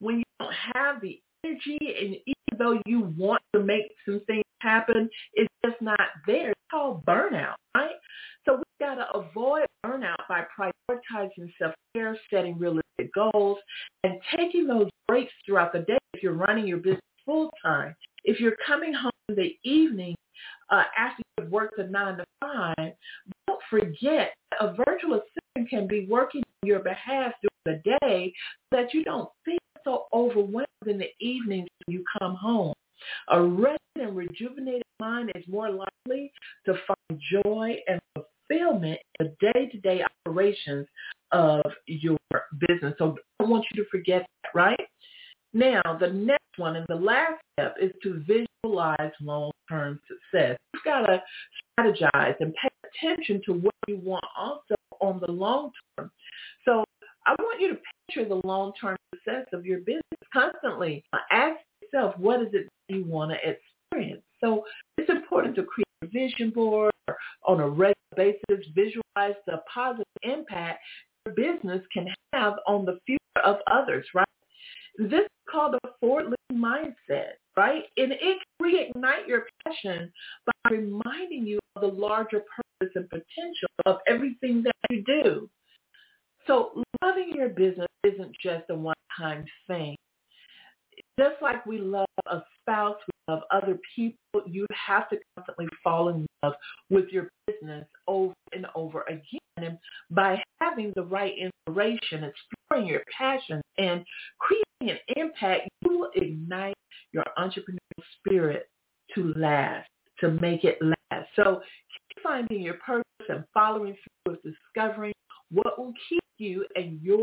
when 0.00 0.18
you 0.18 0.24
don't 0.38 0.54
have 0.74 1.00
the 1.00 1.20
energy, 1.44 1.78
and 1.80 2.16
even 2.26 2.58
though 2.58 2.80
you 2.86 3.12
want 3.16 3.42
to 3.54 3.62
make 3.62 3.92
some 4.04 4.20
things 4.26 4.44
happen, 4.60 5.08
it's 5.34 5.52
just 5.64 5.80
not 5.80 6.00
there. 6.26 6.50
It's 6.50 6.60
called 6.70 7.04
burnout, 7.04 7.54
right? 7.74 7.96
So 8.44 8.56
we 8.56 8.64
got 8.80 8.96
to 8.96 9.10
avoid 9.12 9.66
burnout 9.98 10.16
by 10.28 10.42
prioritizing 10.58 11.52
self-care, 11.58 12.16
setting 12.30 12.58
realistic 12.58 13.12
goals, 13.14 13.58
and 14.04 14.14
taking 14.36 14.66
those 14.66 14.88
breaks 15.06 15.32
throughout 15.44 15.72
the 15.72 15.80
day 15.80 15.98
if 16.14 16.22
you're 16.22 16.34
running 16.34 16.66
your 16.66 16.78
business 16.78 17.00
full 17.24 17.50
time. 17.62 17.94
If 18.24 18.40
you're 18.40 18.56
coming 18.66 18.92
home 18.92 19.10
in 19.28 19.36
the 19.36 19.56
evening 19.62 20.14
uh, 20.70 20.84
after 20.96 21.22
you've 21.38 21.50
worked 21.50 21.78
a 21.78 21.86
nine 21.86 22.16
to 22.18 22.24
five, 22.40 22.92
don't 23.46 23.60
forget 23.70 24.34
a 24.60 24.74
virtual 24.74 25.14
assistant 25.14 25.68
can 25.68 25.86
be 25.86 26.06
working 26.08 26.42
on 26.62 26.68
your 26.68 26.80
behalf 26.80 27.32
during 27.66 27.82
the 27.82 27.98
day 28.00 28.32
so 28.70 28.80
that 28.80 28.94
you 28.94 29.04
don't 29.04 29.28
feel 29.44 29.58
so 29.84 30.06
overwhelmed 30.12 30.66
in 30.86 30.98
the 30.98 31.10
evenings 31.20 31.68
when 31.86 31.96
you 31.96 32.04
come 32.18 32.34
home. 32.34 32.74
A 33.28 33.40
rested 33.40 33.78
and 33.96 34.16
rejuvenated 34.16 34.82
mind 35.00 35.30
is 35.34 35.44
more 35.48 35.70
likely 35.70 36.32
to 36.66 36.74
find 36.86 37.20
joy 37.30 37.76
and 37.86 38.00
fulfillment 38.14 38.98
in 39.20 39.26
the 39.26 39.52
day-to-day 39.52 40.02
operations 40.58 40.86
of 41.32 41.62
your 41.86 42.18
business. 42.68 42.94
So 42.98 43.16
I 43.40 43.44
want 43.44 43.64
you 43.72 43.82
to 43.82 43.88
forget 43.90 44.26
that, 44.42 44.50
right? 44.54 44.88
Now, 45.52 45.82
the 45.98 46.08
next 46.08 46.38
one 46.56 46.76
and 46.76 46.86
the 46.88 46.94
last 46.94 47.40
step 47.54 47.76
is 47.80 47.92
to 48.02 48.22
visualize 48.26 49.12
long-term 49.20 50.00
success. 50.08 50.56
You've 50.74 50.84
got 50.84 51.06
to 51.06 51.22
strategize 51.78 52.34
and 52.40 52.54
pay 52.54 52.68
attention 53.06 53.40
to 53.46 53.52
what 53.54 53.74
you 53.86 53.96
want 53.98 54.24
also 54.36 54.74
on 55.00 55.20
the 55.24 55.30
long 55.30 55.70
term. 55.96 56.10
So 56.64 56.84
I 57.26 57.34
want 57.40 57.60
you 57.60 57.70
to 57.70 57.78
picture 58.08 58.28
the 58.28 58.40
long-term 58.46 58.96
success 59.14 59.46
of 59.52 59.64
your 59.64 59.80
business 59.80 60.02
constantly. 60.32 61.04
Ask 61.30 61.58
yourself, 61.82 62.18
what 62.18 62.42
is 62.42 62.48
it 62.52 62.68
you 62.88 63.04
want 63.04 63.32
to 63.32 63.36
experience? 63.36 64.22
So 64.40 64.64
it's 64.96 65.10
important 65.10 65.54
to 65.56 65.62
create 65.62 65.86
a 66.02 66.06
vision 66.06 66.50
board 66.50 66.92
on 67.48 67.60
a 67.60 67.68
regular 67.68 67.94
basis, 68.16 68.64
visualize 68.74 69.34
the 69.46 69.62
positive 69.72 70.04
impact 70.22 70.80
your 71.26 71.34
business 71.34 71.82
can 71.92 72.06
have 72.32 72.54
on 72.66 72.84
the 72.84 73.00
future 73.06 73.44
of 73.44 73.56
others, 73.70 74.06
right? 74.14 74.26
This 74.98 75.22
is 75.22 75.28
called 75.50 75.74
a 75.74 75.88
forward-looking 76.00 76.62
mindset, 76.62 77.34
right? 77.56 77.84
And 77.96 78.12
it 78.12 78.20
can 78.20 78.62
reignite 78.62 79.26
your 79.26 79.46
passion 79.64 80.12
by 80.46 80.70
reminding 80.70 81.46
you 81.46 81.58
of 81.76 81.82
the 81.82 81.88
larger 81.88 82.40
purpose 82.40 82.92
and 82.94 83.08
potential 83.08 83.68
of 83.86 83.98
everything 84.08 84.62
that 84.64 84.74
you 84.90 85.02
do. 85.04 85.48
So 86.46 86.82
loving 87.02 87.32
your 87.34 87.50
business 87.50 87.88
isn't 88.04 88.36
just 88.42 88.64
a 88.70 88.74
one-time 88.74 89.44
thing. 89.66 89.96
Just 91.18 91.40
like 91.40 91.64
we 91.64 91.78
love 91.78 92.06
a 92.26 92.42
spouse, 92.60 92.96
we 93.06 93.34
love 93.34 93.42
other 93.52 93.78
people, 93.94 94.42
you 94.46 94.66
have 94.72 95.08
to 95.10 95.16
constantly 95.36 95.66
fall 95.84 96.08
in 96.08 96.26
love 96.42 96.54
with 96.90 97.08
your 97.10 97.30
business 97.60 97.86
over 98.06 98.34
and 98.52 98.66
over 98.74 99.04
again. 99.08 99.40
And 99.56 99.78
by 100.10 100.42
having 100.60 100.92
the 100.94 101.02
right 101.02 101.34
inspiration, 101.36 102.24
exploring 102.24 102.86
your 102.86 103.02
passion, 103.16 103.60
and 103.78 104.04
creating 104.38 104.96
an 104.96 105.14
impact, 105.16 105.68
you 105.82 105.98
will 105.98 106.10
ignite 106.14 106.76
your 107.12 107.24
entrepreneurial 107.38 108.04
spirit 108.18 108.68
to 109.14 109.32
last, 109.36 109.88
to 110.20 110.30
make 110.40 110.64
it 110.64 110.78
last. 110.80 111.28
So 111.36 111.60
keep 111.90 112.22
finding 112.22 112.62
your 112.62 112.74
purpose 112.74 113.04
and 113.28 113.44
following 113.54 113.96
through 114.24 114.34
with 114.34 114.54
discovering 114.54 115.14
what 115.50 115.78
will 115.78 115.92
keep 116.08 116.22
you 116.38 116.66
and 116.76 117.00
your 117.02 117.22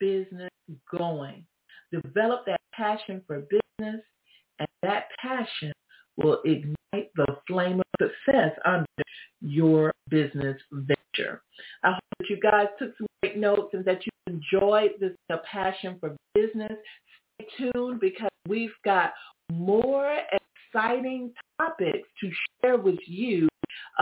business 0.00 0.50
going. 0.96 1.44
Develop 1.92 2.44
that 2.46 2.60
passion 2.74 3.22
for 3.26 3.40
business, 3.40 4.02
and 4.58 4.68
that 4.82 5.04
passion 5.20 5.72
will 6.16 6.40
ignite 6.44 7.10
the 7.14 7.26
flame 7.46 7.80
of 7.80 8.08
success 8.26 8.52
under 8.66 8.86
your 9.48 9.92
business 10.08 10.56
venture. 10.72 11.42
I 11.82 11.92
hope 11.92 12.00
that 12.18 12.30
you 12.30 12.38
guys 12.40 12.66
took 12.78 12.96
some 12.98 13.06
great 13.22 13.36
notes 13.36 13.70
and 13.72 13.84
that 13.84 14.00
you 14.04 14.12
enjoyed 14.26 14.92
this 15.00 15.12
passion 15.50 15.96
for 16.00 16.16
business. 16.34 16.72
Stay 17.40 17.70
tuned 17.72 18.00
because 18.00 18.30
we've 18.48 18.70
got 18.84 19.12
more 19.52 20.18
exciting 20.72 21.32
topics 21.58 22.08
to 22.20 22.30
share 22.62 22.76
with 22.76 22.98
you 23.06 23.48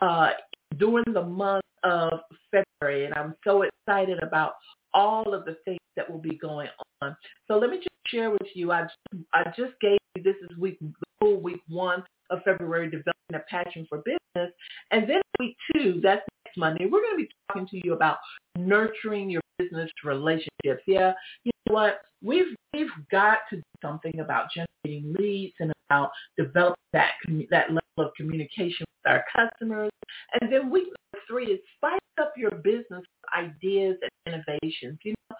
uh, 0.02 0.30
during 0.78 1.12
the 1.12 1.22
month 1.22 1.64
of 1.84 2.20
February. 2.50 3.06
And 3.06 3.14
I'm 3.14 3.34
so 3.44 3.62
excited 3.62 4.22
about 4.22 4.54
all 4.92 5.34
of 5.34 5.44
the 5.44 5.56
things 5.64 5.78
that 5.96 6.10
will 6.10 6.20
be 6.20 6.36
going 6.36 6.68
on. 7.02 7.16
So 7.48 7.58
let 7.58 7.70
me 7.70 7.76
just 7.76 7.88
share 8.08 8.30
with 8.30 8.48
you. 8.54 8.72
I 8.72 8.82
just, 8.82 9.24
I 9.34 9.44
just 9.56 9.78
gave 9.80 9.98
you, 10.14 10.22
this 10.22 10.36
is 10.42 10.56
week, 10.58 10.78
full 11.26 11.40
week 11.40 11.62
one 11.68 12.04
of 12.30 12.40
February, 12.44 12.86
developing 12.86 13.34
a 13.34 13.40
passion 13.50 13.86
for 13.88 13.98
business. 13.98 14.52
And 14.90 15.08
then 15.08 15.20
week 15.38 15.56
two, 15.74 16.00
that's 16.02 16.22
next 16.44 16.56
Monday, 16.56 16.86
we're 16.86 17.02
going 17.02 17.18
to 17.18 17.24
be 17.24 17.28
talking 17.48 17.66
to 17.68 17.80
you 17.84 17.92
about 17.94 18.18
nurturing 18.56 19.30
your 19.30 19.42
business 19.58 19.90
relationships. 20.04 20.82
Yeah, 20.86 21.12
you 21.44 21.52
know 21.66 21.74
what? 21.74 22.00
We've, 22.22 22.54
we've 22.72 22.88
got 23.10 23.38
to 23.50 23.56
do 23.56 23.62
something 23.82 24.20
about 24.20 24.46
generating 24.54 25.14
leads 25.18 25.54
and 25.60 25.72
about 25.88 26.10
developing 26.36 26.76
that, 26.92 27.12
that 27.50 27.68
level 27.70 27.80
of 27.98 28.10
communication 28.16 28.84
with 29.04 29.12
our 29.12 29.24
customers. 29.34 29.90
And 30.40 30.52
then 30.52 30.70
week 30.70 30.88
three 31.28 31.46
is 31.46 31.60
spice 31.76 31.98
up 32.20 32.32
your 32.36 32.50
business 32.50 33.04
ideas 33.36 33.96
and 34.02 34.34
innovations. 34.34 34.98
You 35.04 35.14
know, 35.30 35.36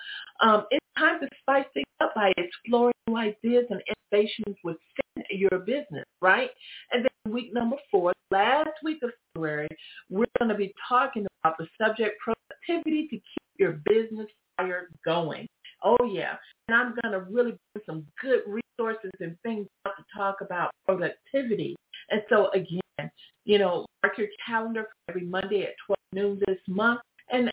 um, 0.49 0.67
it's 0.71 0.85
time 0.99 1.21
to 1.21 1.29
spice 1.41 1.67
things 1.75 1.87
up 2.01 2.15
by 2.15 2.33
exploring 2.37 2.95
new 3.09 3.17
ideas 3.17 3.67
and 3.71 3.81
innovations 4.13 4.57
within 4.65 5.06
your 5.31 5.61
business, 5.61 6.05
right? 6.21 6.51
And 6.93 7.05
then 7.05 7.33
week 7.33 7.53
number 7.53 7.77
four, 7.91 8.13
last 8.31 8.71
week 8.83 8.99
of 9.03 9.11
February, 9.35 9.69
we're 10.11 10.27
going 10.39 10.49
to 10.51 10.55
be 10.55 10.73
talking 10.89 11.27
about 11.43 11.57
the 11.59 11.67
subject 11.81 12.17
productivity 12.21 13.09
to 13.09 13.17
keep 13.17 13.59
your 13.59 13.81
business 13.85 14.27
fire 14.57 14.89
going. 15.05 15.47
Oh 15.83 16.05
yeah. 16.11 16.37
And 16.69 16.77
I'm 16.77 16.95
going 17.03 17.13
to 17.13 17.31
really 17.31 17.57
bring 17.73 17.85
some 17.85 18.07
good 18.21 18.41
resources 18.47 19.11
and 19.21 19.37
things 19.43 19.67
to 19.85 19.93
talk 20.17 20.39
about 20.41 20.71
productivity. 20.87 21.77
And 22.11 22.23
so 22.29 22.51
again, 22.53 23.11
you 23.45 23.59
know, 23.59 23.87
mark 24.03 24.19
your 24.19 24.29
calendar 24.45 24.85
for 24.85 25.11
every 25.11 25.27
Monday 25.27 25.63
at 25.63 25.75
12 25.87 25.97
noon 26.13 26.41
this 26.47 26.59
month 26.69 27.01
and 27.31 27.51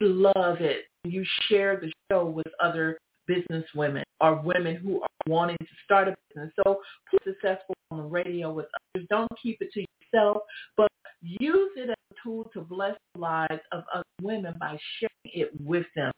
love 0.00 0.60
it. 0.60 0.84
You 1.04 1.24
share 1.48 1.78
the 1.80 1.92
show 2.10 2.26
with 2.26 2.46
other 2.62 2.98
business 3.26 3.64
women 3.74 4.04
or 4.20 4.36
women 4.36 4.76
who 4.76 5.02
are 5.02 5.08
wanting 5.26 5.56
to 5.58 5.66
start 5.84 6.08
a 6.08 6.16
business. 6.28 6.52
So 6.64 6.80
please 7.10 7.34
successful 7.34 7.74
on 7.90 7.98
the 7.98 8.04
radio 8.04 8.52
with 8.52 8.66
others. 8.94 9.06
Don't 9.10 9.30
keep 9.42 9.58
it 9.60 9.70
to 9.72 9.84
yourself, 10.12 10.42
but 10.76 10.88
use 11.22 11.70
it 11.76 11.90
as 11.90 11.96
a 12.12 12.14
tool 12.22 12.50
to 12.54 12.60
bless 12.60 12.96
the 13.14 13.20
lives 13.20 13.60
of 13.72 13.84
other 13.92 14.04
women 14.22 14.54
by 14.60 14.78
sharing 14.98 15.10
it 15.42 15.50
with 15.60 15.86
them. 15.96 16.12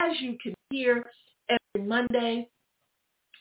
As 0.00 0.20
you 0.20 0.36
can 0.42 0.54
hear 0.70 1.04
every 1.48 1.86
Monday, 1.86 2.48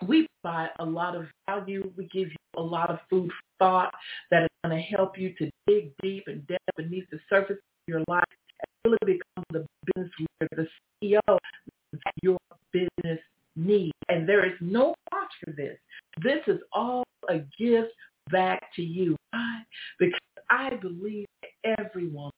we 0.08 0.28
provide 0.42 0.70
a 0.80 0.86
lot 0.86 1.16
of 1.16 1.26
value. 1.50 1.92
We 1.98 2.06
give 2.06 2.30
you 2.30 2.36
a 2.58 2.62
lot 2.62 2.90
of 2.90 3.00
food 3.10 3.30
for 3.30 3.66
thought 3.66 3.94
that 4.32 4.44
is 4.44 4.50
going 4.64 4.76
to 4.76 4.82
help 4.82 5.18
you 5.18 5.34
to 5.38 5.50
dig 5.68 5.92
deep 6.02 6.24
and 6.28 6.46
depth 6.48 6.64
beneath 6.78 7.06
the 7.12 7.20
surface 7.30 7.58
of 7.58 7.88
your 7.88 8.04
life 8.08 8.24
and 8.86 8.94
really 9.02 9.18
become 9.18 9.44
the 9.52 9.66
business 9.94 10.12
leader, 10.20 10.50
the 10.56 10.68
CEO 11.04 11.38
business 12.72 13.20
needs. 13.56 13.94
And 14.08 14.28
there 14.28 14.46
is 14.46 14.54
no 14.62 14.96
cost 15.12 15.34
for 15.44 15.52
this. 15.52 15.78
This 16.24 16.40
is 16.48 16.60
all 16.74 17.04
a 17.30 17.40
gift 17.60 17.94
back 18.32 18.62
to 18.76 18.82
you. 18.82 19.16
Why? 19.32 19.62
Because 20.00 20.20
I 20.50 20.76
believe 20.76 21.28
everyone 21.78 22.32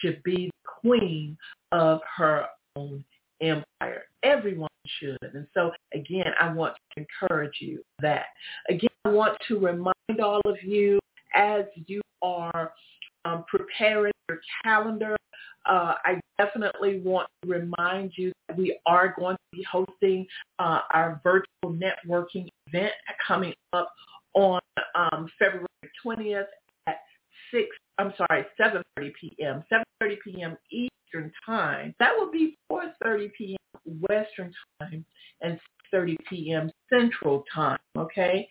should 0.00 0.22
be 0.22 0.50
the 0.50 0.70
queen 0.80 1.36
of 1.72 2.00
her 2.16 2.46
own 2.76 3.04
empire. 3.40 4.04
Everyone 4.22 4.68
should. 5.00 5.18
And 5.22 5.46
so 5.54 5.70
again, 5.92 6.32
I 6.40 6.52
want 6.52 6.74
to 6.74 7.04
encourage 7.04 7.56
you 7.60 7.82
that. 8.00 8.26
Again, 8.68 8.88
I 9.04 9.10
want 9.10 9.36
to 9.48 9.58
remind 9.58 10.20
all 10.22 10.40
of 10.44 10.56
you 10.62 10.98
as 11.34 11.64
you 11.86 12.00
are 12.22 12.72
um, 13.24 13.44
preparing 13.48 14.12
your 14.28 14.40
calendar, 14.62 15.16
uh, 15.66 15.94
I 16.04 16.20
definitely 16.38 17.00
want 17.00 17.28
to 17.42 17.50
remind 17.50 18.12
you 18.16 18.32
that 18.48 18.56
we 18.56 18.78
are 18.86 19.14
going 19.18 19.36
to 19.36 19.56
be 19.56 19.64
hosting 19.70 20.26
uh, 20.58 20.80
our 20.92 21.20
virtual 21.22 21.78
networking 21.78 22.48
event 22.68 22.92
coming 23.26 23.54
up 23.72 23.88
on 24.34 24.60
um, 24.94 25.28
February 25.38 25.66
20th 26.04 26.46
at 26.86 26.98
6, 27.52 27.64
I'm 27.98 28.12
sorry, 28.16 28.44
7.30 28.60 29.12
p.m., 29.20 29.64
7.30 29.72 30.16
p.m. 30.24 30.56
Eastern 30.70 31.32
Time. 31.46 31.94
That 31.98 32.12
will 32.16 32.30
be 32.30 32.58
4.30 32.70 33.30
p.m. 33.38 34.02
Western 34.08 34.52
Time 34.80 35.04
and 35.40 35.58
6.30 35.94 36.16
p.m. 36.28 36.70
Central 36.92 37.44
Time, 37.54 37.78
okay? 37.96 38.48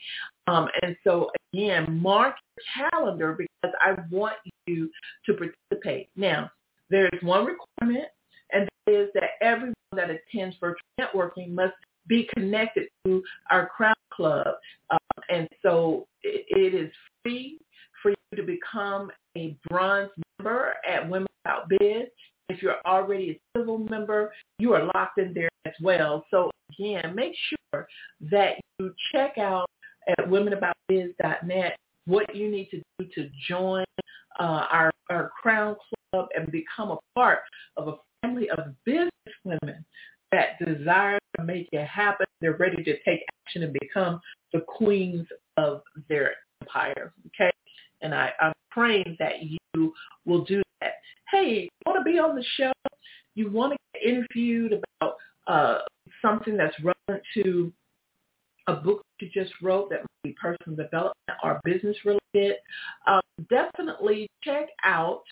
Um, 0.48 0.68
and 0.82 0.96
so, 1.04 1.30
again, 1.54 2.00
mark 2.02 2.36
your 2.58 2.90
calendar 2.92 3.34
because 3.38 3.76
I 3.82 3.96
want 4.12 4.36
you 4.68 4.90
to 5.26 5.34
participate. 5.34 6.10
Now, 6.16 6.50
there 6.94 7.08
is 7.08 7.24
one 7.24 7.46
requirement, 7.46 8.08
and 8.52 8.70
that 8.86 8.94
is 8.94 9.10
that 9.16 9.32
everyone 9.42 9.74
that 9.96 10.12
attends 10.12 10.56
virtual 10.60 10.80
networking 11.00 11.50
must 11.50 11.74
be 12.08 12.30
connected 12.36 12.88
to 13.04 13.24
our 13.50 13.68
Crown 13.68 13.96
Club. 14.14 14.48
Um, 14.92 15.24
and 15.30 15.50
so 15.64 16.06
it, 16.22 16.46
it 16.50 16.76
is 16.76 16.92
free 17.24 17.58
for 18.02 18.12
you 18.12 18.38
to 18.38 18.44
become 18.44 19.10
a 19.36 19.58
bronze 19.70 20.12
member 20.38 20.76
at 20.88 21.10
Women 21.10 21.28
About 21.44 21.68
Biz. 21.68 22.08
If 22.50 22.62
you're 22.62 22.76
already 22.86 23.32
a 23.32 23.58
silver 23.58 23.84
member, 23.90 24.32
you 24.60 24.74
are 24.74 24.86
locked 24.94 25.18
in 25.18 25.34
there 25.34 25.50
as 25.66 25.74
well. 25.82 26.24
So 26.30 26.52
again, 26.78 27.16
make 27.16 27.34
sure 27.50 27.88
that 28.30 28.58
you 28.78 28.94
check 29.12 29.40
out 29.40 29.68
at 30.08 30.30
womenaboutbiz.net 30.30 31.78
what 32.06 32.36
you 32.36 32.50
need 32.50 32.70
to 32.72 32.82
do 33.00 33.08
to 33.16 33.30
join 33.48 33.86
uh, 34.40 34.68
our, 34.72 34.92
our 35.10 35.32
Crown 35.42 35.76
Club 36.12 36.28
and 36.36 36.52
become 36.52 36.92
a 36.92 36.98
part 37.16 37.40
of 37.78 37.88
a 37.88 37.96
family 38.22 38.50
of 38.50 38.60
business 38.86 39.10
women 39.44 39.86
that 40.32 40.58
desire 40.66 41.20
to 41.38 41.44
make 41.44 41.70
it 41.72 41.86
happen. 41.88 42.26
They're 42.42 42.58
ready 42.58 42.84
to 42.84 42.94
take 43.04 43.22
action 43.46 43.64
and 43.64 43.74
become 43.74 44.20
the 44.52 44.62
queens 44.62 45.28
of 45.58 45.82
their 46.10 46.32
empire. 46.62 47.14
Okay? 47.28 47.52
And 48.02 48.14
I, 48.14 48.32
I'm 48.42 48.54
praying 48.72 49.16
that 49.20 49.44
you 49.44 49.94
will 50.26 50.44
do 50.44 50.62
that. 50.82 50.94
Hey, 51.32 51.64
you 51.64 51.70
want 51.86 52.00
to 52.06 52.12
be 52.12 52.20
on 52.20 52.36
the 52.36 52.44
show? 52.58 52.72
You 53.36 53.50
want 53.52 53.74
to 53.74 53.78
get 53.94 54.10
interviewed 54.10 54.74
about 54.74 55.16
uh, 55.48 55.80
something 56.22 56.58
that's 56.58 56.76
relevant 56.80 57.24
to 57.36 57.72
a 58.68 58.74
book 58.74 59.02
you 59.20 59.30
just 59.34 59.54
wrote 59.62 59.90
that 59.90 60.00
might 60.00 60.24
be 60.24 60.36
personal 60.42 60.76
development 60.76 61.16
or 61.44 61.60
business 61.64 61.96
related, 62.06 62.58
um, 63.08 63.22
definitely 63.50 64.28
check 64.44 64.68
out 64.84 65.24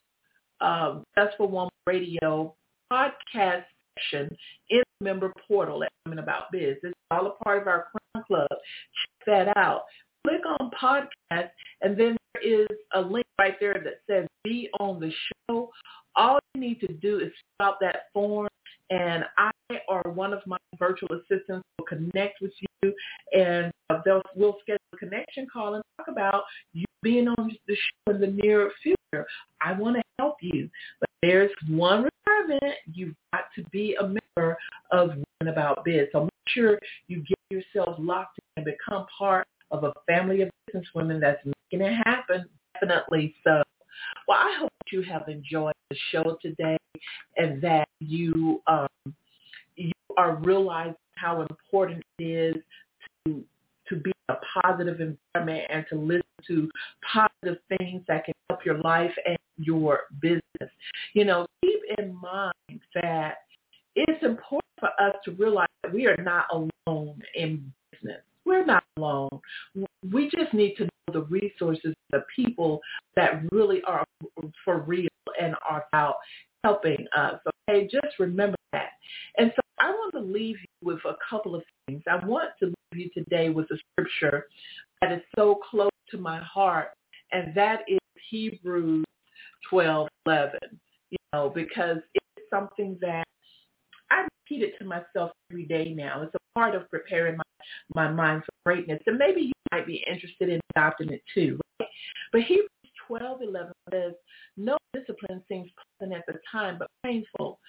um, 0.62 1.04
Successful 1.18 1.50
Woman 1.50 1.72
Radio 1.86 2.56
podcast 2.92 3.64
section 3.98 4.30
in 4.70 4.82
the 5.00 5.04
member 5.04 5.34
portal 5.48 5.84
at 5.84 5.90
Women 6.06 6.20
About 6.20 6.52
Biz. 6.52 6.78
It's 6.84 6.94
all 7.10 7.28
a 7.28 7.44
part 7.44 7.62
of 7.62 7.68
our 7.68 7.88
Crown 8.14 8.26
Club. 8.26 8.48
Check 8.50 9.26
that 9.28 9.58
out. 9.58 9.84
Click 10.28 10.42
on 10.60 10.70
podcast, 10.80 11.50
and 11.82 11.98
then 11.98 12.16
there 12.34 12.62
is 12.62 12.68
a 12.94 13.02
link 13.02 13.26
right 13.40 13.56
there 13.60 13.82
that 13.84 14.02
says 14.10 14.28
be 14.44 14.70
on 14.80 15.00
the 15.00 15.12
show. 15.50 15.70
All 16.16 16.40
you 16.54 16.62
need 16.62 16.80
to 16.82 16.94
do 16.94 17.20
is 17.20 17.32
fill 17.58 17.68
out 17.68 17.76
that 17.82 18.04
form, 18.14 18.48
and 18.92 19.24
I 19.38 19.52
or 19.88 20.02
one 20.14 20.34
of 20.34 20.42
my 20.46 20.58
virtual 20.78 21.10
assistants 21.14 21.66
will 21.80 21.86
connect 21.88 22.42
with 22.42 22.52
you, 22.60 22.94
and 23.34 23.72
uh, 23.90 24.02
they'll, 24.04 24.22
we'll 24.36 24.58
schedule 24.62 24.80
a 24.94 24.98
connection 24.98 25.48
call 25.52 25.76
and 25.76 25.84
talk 25.98 26.08
about 26.10 26.44
you 26.74 26.84
being 27.02 27.28
on 27.28 27.58
the 27.68 27.76
show 27.76 28.14
in 28.14 28.22
the 28.22 28.28
near 28.28 28.72
future. 28.84 29.26
I 29.62 29.74
want 29.74 29.96
to 29.96 30.04
help 30.20 30.38
you, 30.42 30.70
but 31.00 31.10
there's 31.22 31.52
one 31.70 32.08
requirement. 32.28 32.76
You've 32.94 33.16
got 33.34 33.46
to 33.56 33.64
be 33.72 33.96
a 34.00 34.04
member 34.04 34.58
of 34.92 35.10
Women 35.10 35.54
About 35.54 35.84
Biz. 35.86 36.08
So 36.12 36.24
make 36.24 36.32
sure 36.50 36.80
you 37.08 37.24
get 37.24 37.38
yourself 37.50 37.96
locked 37.98 38.40
in 38.40 38.64
and 38.64 38.66
become 38.66 39.06
part 39.18 39.48
of 39.72 39.86
a 39.86 39.94
family 40.06 40.42
of 40.42 40.50
business 40.68 40.88
women 40.94 41.20
that's 41.20 41.40
making 41.46 41.86
it 41.86 41.94
happen. 42.06 42.46
Definitely 42.74 43.36
so. 43.44 43.64
Well, 44.28 44.38
I 44.38 44.58
hope 44.60 44.72
you 44.92 45.02
have 45.04 45.28
enjoyed 45.28 45.74
the 45.90 45.98
show 46.12 46.38
today 46.42 46.78
and 47.38 47.62
that 47.62 47.88
you 48.00 48.62
um, 48.68 48.88
you 49.76 49.92
are 50.18 50.36
realizing 50.36 50.96
how 51.16 51.42
important 51.42 52.04
it 52.20 52.24
is 52.24 52.56
to 53.26 53.44
to 53.90 53.96
be 53.98 54.12
a 54.30 54.36
positive 54.64 55.02
environment 55.02 55.66
and 55.70 55.86
to 55.90 55.96
listen 55.96 56.24
to 56.48 56.70
positive 57.12 57.62
things 57.78 58.02
that 58.08 58.26
can 58.26 58.34
help 58.50 58.66
your 58.66 58.78
life 58.80 59.12
and 59.26 59.38
your 59.58 60.02
business. 60.22 60.72
You 61.14 61.26
know, 61.26 61.46
keep 61.62 61.80
in 61.98 62.16
mind 62.16 62.82
that 62.96 63.36
it's 63.96 64.24
important 64.24 64.72
for 64.80 64.90
us 65.00 65.16
to 65.26 65.32
realize 65.32 65.68
that 65.84 65.94
we 65.94 66.08
are 66.08 66.18
not 66.18 66.46
alone 66.52 67.22
in 67.36 67.72
business. 67.92 68.22
We're 68.46 68.66
not 68.66 68.84
alone. 68.98 69.30
We 70.12 70.30
just 70.30 70.54
need 70.54 70.76
to 70.78 70.86
know 70.86 71.14
the 71.14 71.22
resources, 71.24 71.94
the 72.12 72.24
people 72.36 72.80
that 73.16 73.44
really 73.52 73.82
are 73.88 74.06
for 74.66 74.80
real 74.80 75.08
and 75.40 75.56
are 75.70 75.86
about 75.92 76.16
helping 76.64 77.06
us. 77.16 77.40
Okay, 77.70 77.88
just 77.92 78.20
remember 78.20 78.58
that. 78.74 78.92
And 79.38 79.52
so 79.56 79.62
I 79.80 79.90
want 79.92 80.14
to 80.14 80.20
leave 80.20 80.58
you 80.60 80.88
with 80.88 81.00
a 81.06 81.16
couple 81.30 81.56
of 81.56 81.64
things. 81.88 82.04
I 82.10 82.24
want 82.26 82.52
to 82.60 82.68
leave 82.94 83.06
you 83.06 83.24
today 83.24 83.50
with 83.50 83.66
a 83.72 83.78
scripture 83.92 84.48
that 85.02 85.12
is 85.12 85.22
so 85.36 85.60
close 85.70 85.90
to 86.12 86.18
my 86.18 86.40
heart, 86.40 86.90
and 87.32 87.54
that 87.56 87.82
is 87.88 88.00
Hebrews 88.30 89.06
12, 89.70 90.08
11. 90.26 90.60
You 91.10 91.18
know, 91.34 91.50
because 91.54 91.98
it's 92.14 92.50
something 92.50 92.98
that 93.02 93.26
I 94.12 94.28
repeat 94.52 94.64
it 94.64 94.78
to 94.80 94.86
myself 94.86 95.32
every 95.50 95.66
day 95.66 95.94
now. 95.96 96.22
It's 96.22 96.36
a 96.36 96.60
part 96.60 96.76
of 96.76 96.90
preparing 96.90 97.38
my, 97.38 97.44
my 97.96 98.12
mind 98.12 98.44
for 98.46 98.52
greatness. 98.66 99.02
And 99.08 99.18
maybe 99.18 99.42
you 99.42 99.54
might 99.72 99.88
be 99.88 100.04
interested 100.12 100.50
in 100.50 100.60
adopting 100.76 101.12
it 101.12 101.22
too. 101.34 101.60
Right? 101.80 101.90
But 102.32 102.42
Hebrews 102.44 102.70
12, 103.08 103.42
11 103.42 103.74
says, 103.92 104.14
no 104.58 104.78
discipline 104.94 105.42
seems 105.50 105.70
time, 106.52 106.78
but 106.78 106.90
painful. 107.04 107.60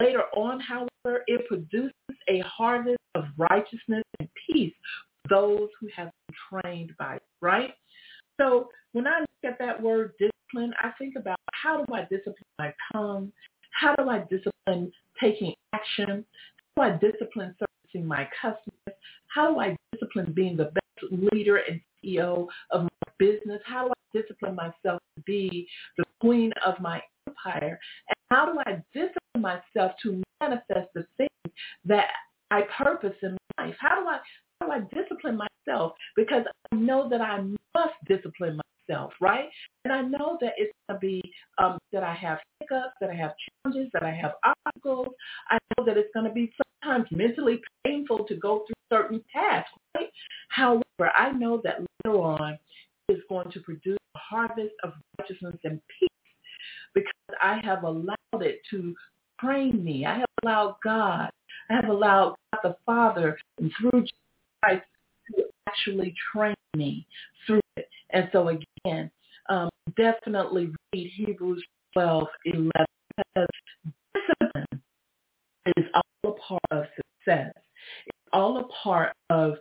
Later 0.00 0.22
on, 0.34 0.60
however, 0.60 1.22
it 1.26 1.46
produces 1.48 1.92
a 2.28 2.40
harvest 2.40 2.98
of 3.14 3.24
righteousness 3.36 4.02
and 4.18 4.28
peace 4.50 4.74
for 5.22 5.28
those 5.34 5.68
who 5.80 5.88
have 5.94 6.10
been 6.26 6.62
trained 6.62 6.92
by 6.98 7.16
it, 7.16 7.22
right? 7.40 7.74
So 8.40 8.68
when 8.92 9.06
I 9.06 9.20
look 9.20 9.52
at 9.52 9.58
that 9.58 9.80
word 9.80 10.12
discipline, 10.18 10.72
I 10.82 10.90
think 10.98 11.14
about 11.16 11.38
how 11.52 11.84
do 11.84 11.94
I 11.94 12.02
discipline 12.02 12.34
my 12.58 12.72
tongue? 12.92 13.32
How 13.70 13.94
do 13.94 14.08
I 14.08 14.24
discipline 14.30 14.92
taking 15.20 15.54
action? 15.72 16.24
How 16.76 16.88
do 16.88 16.94
I 16.94 16.98
discipline 16.98 17.54
servicing 17.58 18.06
my 18.06 18.28
customers? 18.40 18.98
How 19.28 19.52
do 19.52 19.60
I 19.60 19.76
discipline 19.92 20.32
being 20.32 20.56
the 20.56 20.64
best 20.64 21.12
leader 21.32 21.56
and 21.56 21.80
CEO 22.04 22.46
of 22.70 22.82
my 22.82 22.88
business? 23.18 23.60
How 23.64 23.86
do 23.86 23.90
I 23.90 24.18
discipline 24.18 24.54
myself 24.54 25.00
to 25.16 25.22
be 25.24 25.68
the 25.96 26.04
queen 26.20 26.52
of 26.64 26.78
my 26.80 27.00
empire? 27.28 27.78
And 28.08 28.16
how 28.30 28.52
do 28.52 28.58
I 28.66 28.82
discipline 28.92 29.40
myself 29.40 29.92
to 30.02 30.22
manifest 30.40 30.88
the 30.94 31.06
things 31.16 31.54
that 31.84 32.08
I 32.50 32.62
purpose 33.02 33.18
in 33.22 33.36
life? 33.58 33.74
How 33.80 34.00
do 34.00 34.08
I 34.08 34.18
how 34.60 34.66
do 34.66 34.72
I 34.72 34.80
discipline 34.94 35.36
myself? 35.66 35.92
Because 36.16 36.44
I 36.70 36.76
know 36.76 37.08
that 37.08 37.20
I 37.20 37.40
must 37.74 37.94
discipline 38.06 38.60
myself, 38.88 39.12
right? 39.20 39.48
And 39.84 39.92
I 39.92 40.02
know 40.02 40.38
that 40.40 40.52
it's 40.56 40.72
going 40.88 41.00
to 41.00 41.00
be 41.00 41.32
um, 41.58 41.78
that 41.92 42.04
I 42.04 42.14
have 42.14 42.38
hiccups, 42.60 42.94
that 43.00 43.10
I 43.10 43.14
have 43.14 43.32
challenges, 43.64 43.90
that 43.92 44.04
I 44.04 44.10
have 44.12 44.32
obstacles. 44.44 45.08
I 45.50 45.58
know 45.76 45.84
that 45.84 45.96
it's 45.96 46.10
going 46.14 46.26
to 46.26 46.32
be 46.32 46.52
sometimes 46.82 47.08
mentally 47.10 47.60
painful 47.84 48.24
to 48.24 48.34
go 48.36 48.64
through 48.66 48.98
certain 48.98 49.24
tasks, 49.32 49.72
right? 49.96 50.10
However, 50.48 51.12
I 51.14 51.32
know 51.32 51.60
that 51.64 51.80
later 52.04 52.18
on 52.18 52.58
is 53.08 53.18
going 53.28 53.50
to 53.50 53.60
produce 53.60 53.98
a 54.14 54.18
harvest 54.18 54.74
of 54.84 54.92
righteousness 55.18 55.56
and 55.64 55.80
peace 55.98 56.08
because 56.94 57.12
I 57.42 57.60
have 57.64 57.82
allowed 57.82 58.16
it 58.42 58.60
to 58.70 58.94
train 59.40 59.82
me. 59.82 60.06
I 60.06 60.18
have 60.18 60.28
allowed 60.44 60.76
God, 60.84 61.30
I 61.70 61.74
have 61.74 61.88
allowed 61.88 62.36
God 62.52 62.60
the 62.62 62.76
Father 62.84 63.38
and 63.58 63.61
through 63.78 64.06
Christ 64.62 64.84
to 65.34 65.44
actually 65.68 66.14
train 66.32 66.54
me 66.76 67.06
through 67.46 67.60
it. 67.76 67.88
And 68.10 68.28
so 68.32 68.48
again, 68.48 69.10
um, 69.48 69.68
definitely 69.96 70.70
read 70.92 71.10
Hebrews 71.16 71.62
12, 71.94 72.24
11 72.44 72.70
because 73.16 73.48
discipline 74.14 74.82
is 75.76 75.84
all 75.94 76.30
a 76.30 76.34
part 76.34 76.62
of 76.70 76.84
success. 76.96 77.52
It's 78.06 78.28
all 78.32 78.58
a 78.58 78.68
part 78.82 79.12
of 79.30 79.54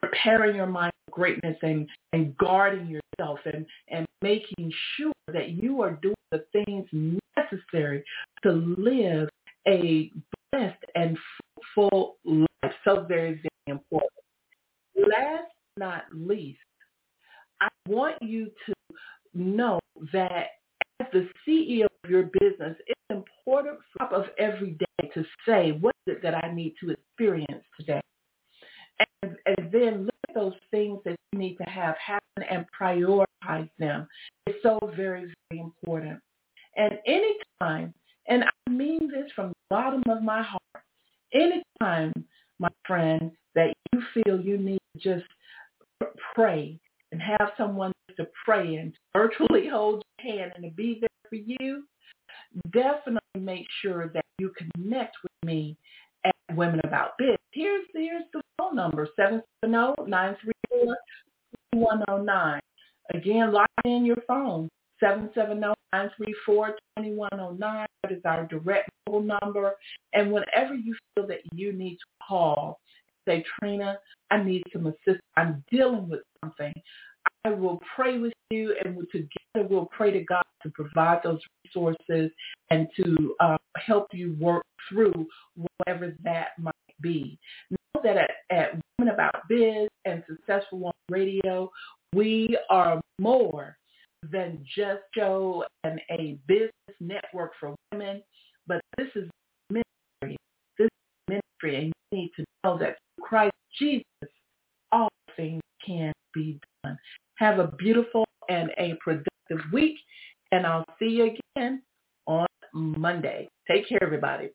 preparing 0.00 0.56
your 0.56 0.66
mind 0.66 0.92
for 1.06 1.16
greatness 1.16 1.56
and, 1.62 1.88
and 2.12 2.36
guarding 2.38 2.86
yourself 2.86 3.38
and, 3.44 3.66
and 3.88 4.06
making 4.22 4.72
sure 4.96 5.12
that 5.32 5.50
you 5.50 5.82
are 5.82 5.98
doing 6.02 6.14
the 6.30 6.44
things 6.52 6.86
necessary 7.36 8.04
to 8.42 8.52
live 8.78 9.28
a 9.68 10.10
blessed 10.52 10.84
and 10.94 11.18
full 11.74 12.16
life. 12.24 12.72
So 12.84 13.04
very, 13.08 13.34
very 13.34 13.50
important. 13.68 14.10
Last 14.96 15.44
but 15.76 15.84
not 15.84 16.02
least, 16.14 16.58
I 17.60 17.68
want 17.88 18.16
you 18.22 18.50
to 18.66 18.74
know 19.34 19.78
that 20.12 20.46
as 21.00 21.06
the 21.12 21.28
CEO 21.46 21.86
of 22.04 22.10
your 22.10 22.24
business, 22.24 22.76
it's 22.86 23.00
important 23.10 23.78
top 23.98 24.12
of 24.12 24.24
day 24.70 25.10
to 25.14 25.24
say, 25.46 25.72
what 25.72 25.94
is 26.06 26.16
it 26.16 26.22
that 26.22 26.44
I 26.44 26.52
need 26.52 26.74
to 26.80 26.90
experience 26.90 27.64
today? 27.78 28.00
And, 29.22 29.36
and 29.46 29.72
then 29.72 30.04
look 30.04 30.14
at 30.28 30.34
those 30.34 30.54
things 30.70 30.98
that 31.04 31.16
you 31.32 31.38
need 31.38 31.56
to 31.56 31.64
have 31.64 31.96
happen 32.04 32.44
and 32.50 32.66
prioritize 32.78 33.70
them. 33.78 34.06
It's 34.46 34.62
so 34.62 34.78
very, 34.96 35.32
very 35.50 35.60
important. 35.60 36.20
And 36.76 36.98
anytime, 37.06 37.94
and 38.28 38.44
I 38.44 38.70
mean 38.70 39.08
this 39.10 39.30
from 39.34 39.48
the 39.48 39.54
bottom 39.70 40.02
of 40.08 40.22
my 40.22 40.42
heart, 40.42 40.84
anytime, 41.32 42.12
my 42.58 42.68
friend, 42.86 43.32
that 43.54 43.72
you 43.92 44.02
feel 44.14 44.40
you 44.40 44.58
need 44.58 44.80
to 44.96 45.00
just 45.02 45.30
pray 46.34 46.78
and 47.12 47.20
have 47.20 47.50
someone 47.56 47.92
to 48.16 48.26
pray 48.44 48.76
and 48.76 48.92
virtually 49.14 49.68
hold 49.72 50.02
your 50.18 50.34
hand 50.34 50.52
and 50.54 50.64
to 50.64 50.70
be 50.70 50.98
there 51.00 51.08
for 51.28 51.36
you, 51.36 51.84
definitely 52.72 53.20
make 53.38 53.66
sure 53.82 54.08
that 54.14 54.24
you 54.38 54.52
connect 54.56 55.16
with 55.22 55.32
me 55.44 55.76
at 56.24 56.34
Women 56.54 56.80
About 56.84 57.18
Biz. 57.18 57.36
Here's, 57.52 57.84
here's 57.94 58.24
the 58.32 58.40
phone 58.58 58.76
number, 58.76 59.08
770-934-2109. 59.64 62.60
Again, 63.14 63.52
lock 63.52 63.70
in 63.84 64.04
your 64.04 64.18
phone, 64.28 64.68
770-934-2109. 65.02 67.86
That 68.02 68.12
is 68.12 68.22
our 68.24 68.46
direct 68.46 68.88
mobile 69.06 69.38
number. 69.42 69.74
And 70.12 70.32
whenever 70.32 70.74
you 70.74 70.94
feel 71.14 71.26
that 71.26 71.40
you 71.52 71.72
need 71.72 71.96
to 71.96 72.06
call, 72.26 72.80
say, 73.26 73.44
Trina, 73.58 73.98
I 74.30 74.42
need 74.42 74.62
some 74.72 74.86
assistance. 74.86 75.20
I'm 75.36 75.62
dealing 75.70 76.08
with 76.08 76.20
something. 76.42 76.72
I 77.44 77.50
will 77.50 77.80
pray 77.94 78.18
with 78.18 78.32
you 78.50 78.76
and 78.84 78.96
together 79.10 79.66
we'll 79.68 79.86
pray 79.86 80.10
to 80.10 80.20
God 80.20 80.42
to 80.62 80.70
provide 80.70 81.20
those 81.24 81.40
resources 81.64 82.30
and 82.70 82.86
to 82.96 83.34
uh, 83.40 83.56
help 83.76 84.08
you 84.12 84.36
work 84.38 84.64
through 84.88 85.26
whatever 85.56 86.14
that 86.22 86.48
might 86.58 86.74
be. 87.00 87.38
Know 87.70 88.02
that 88.02 88.16
at, 88.16 88.30
at 88.50 88.80
Women 88.98 89.14
About 89.14 89.48
Biz 89.48 89.88
and 90.04 90.22
Successful 90.28 90.78
Woman 90.78 90.92
Radio, 91.08 91.70
we 92.14 92.58
are 92.68 93.00
more 93.18 93.76
than 94.30 94.62
just 94.76 95.00
show 95.14 95.64
and 95.84 96.00
a 96.10 96.38
business 96.46 96.72
network 97.00 97.52
for 97.58 97.74
women, 97.92 98.22
but 98.66 98.80
this 98.98 99.08
is 99.14 99.28
ministry. 99.70 100.36
This 100.78 100.86
is 100.86 100.90
ministry, 101.28 101.76
and 101.76 101.86
you 101.86 102.18
need 102.18 102.30
to 102.36 102.44
know 102.64 102.76
that 102.78 102.96
through 103.16 103.24
Christ 103.24 103.54
Jesus, 103.78 104.04
all 104.92 105.08
things 105.36 105.62
can 105.84 106.12
be 106.34 106.60
done. 106.84 106.98
Have 107.40 107.58
a 107.58 107.68
beautiful 107.78 108.24
and 108.48 108.70
a 108.78 108.94
productive 109.02 109.72
week, 109.72 109.96
and 110.52 110.66
I'll 110.66 110.84
see 110.98 111.08
you 111.08 111.36
again 111.56 111.82
on 112.26 112.46
Monday. 112.74 113.48
Take 113.68 113.88
care, 113.88 114.02
everybody. 114.02 114.50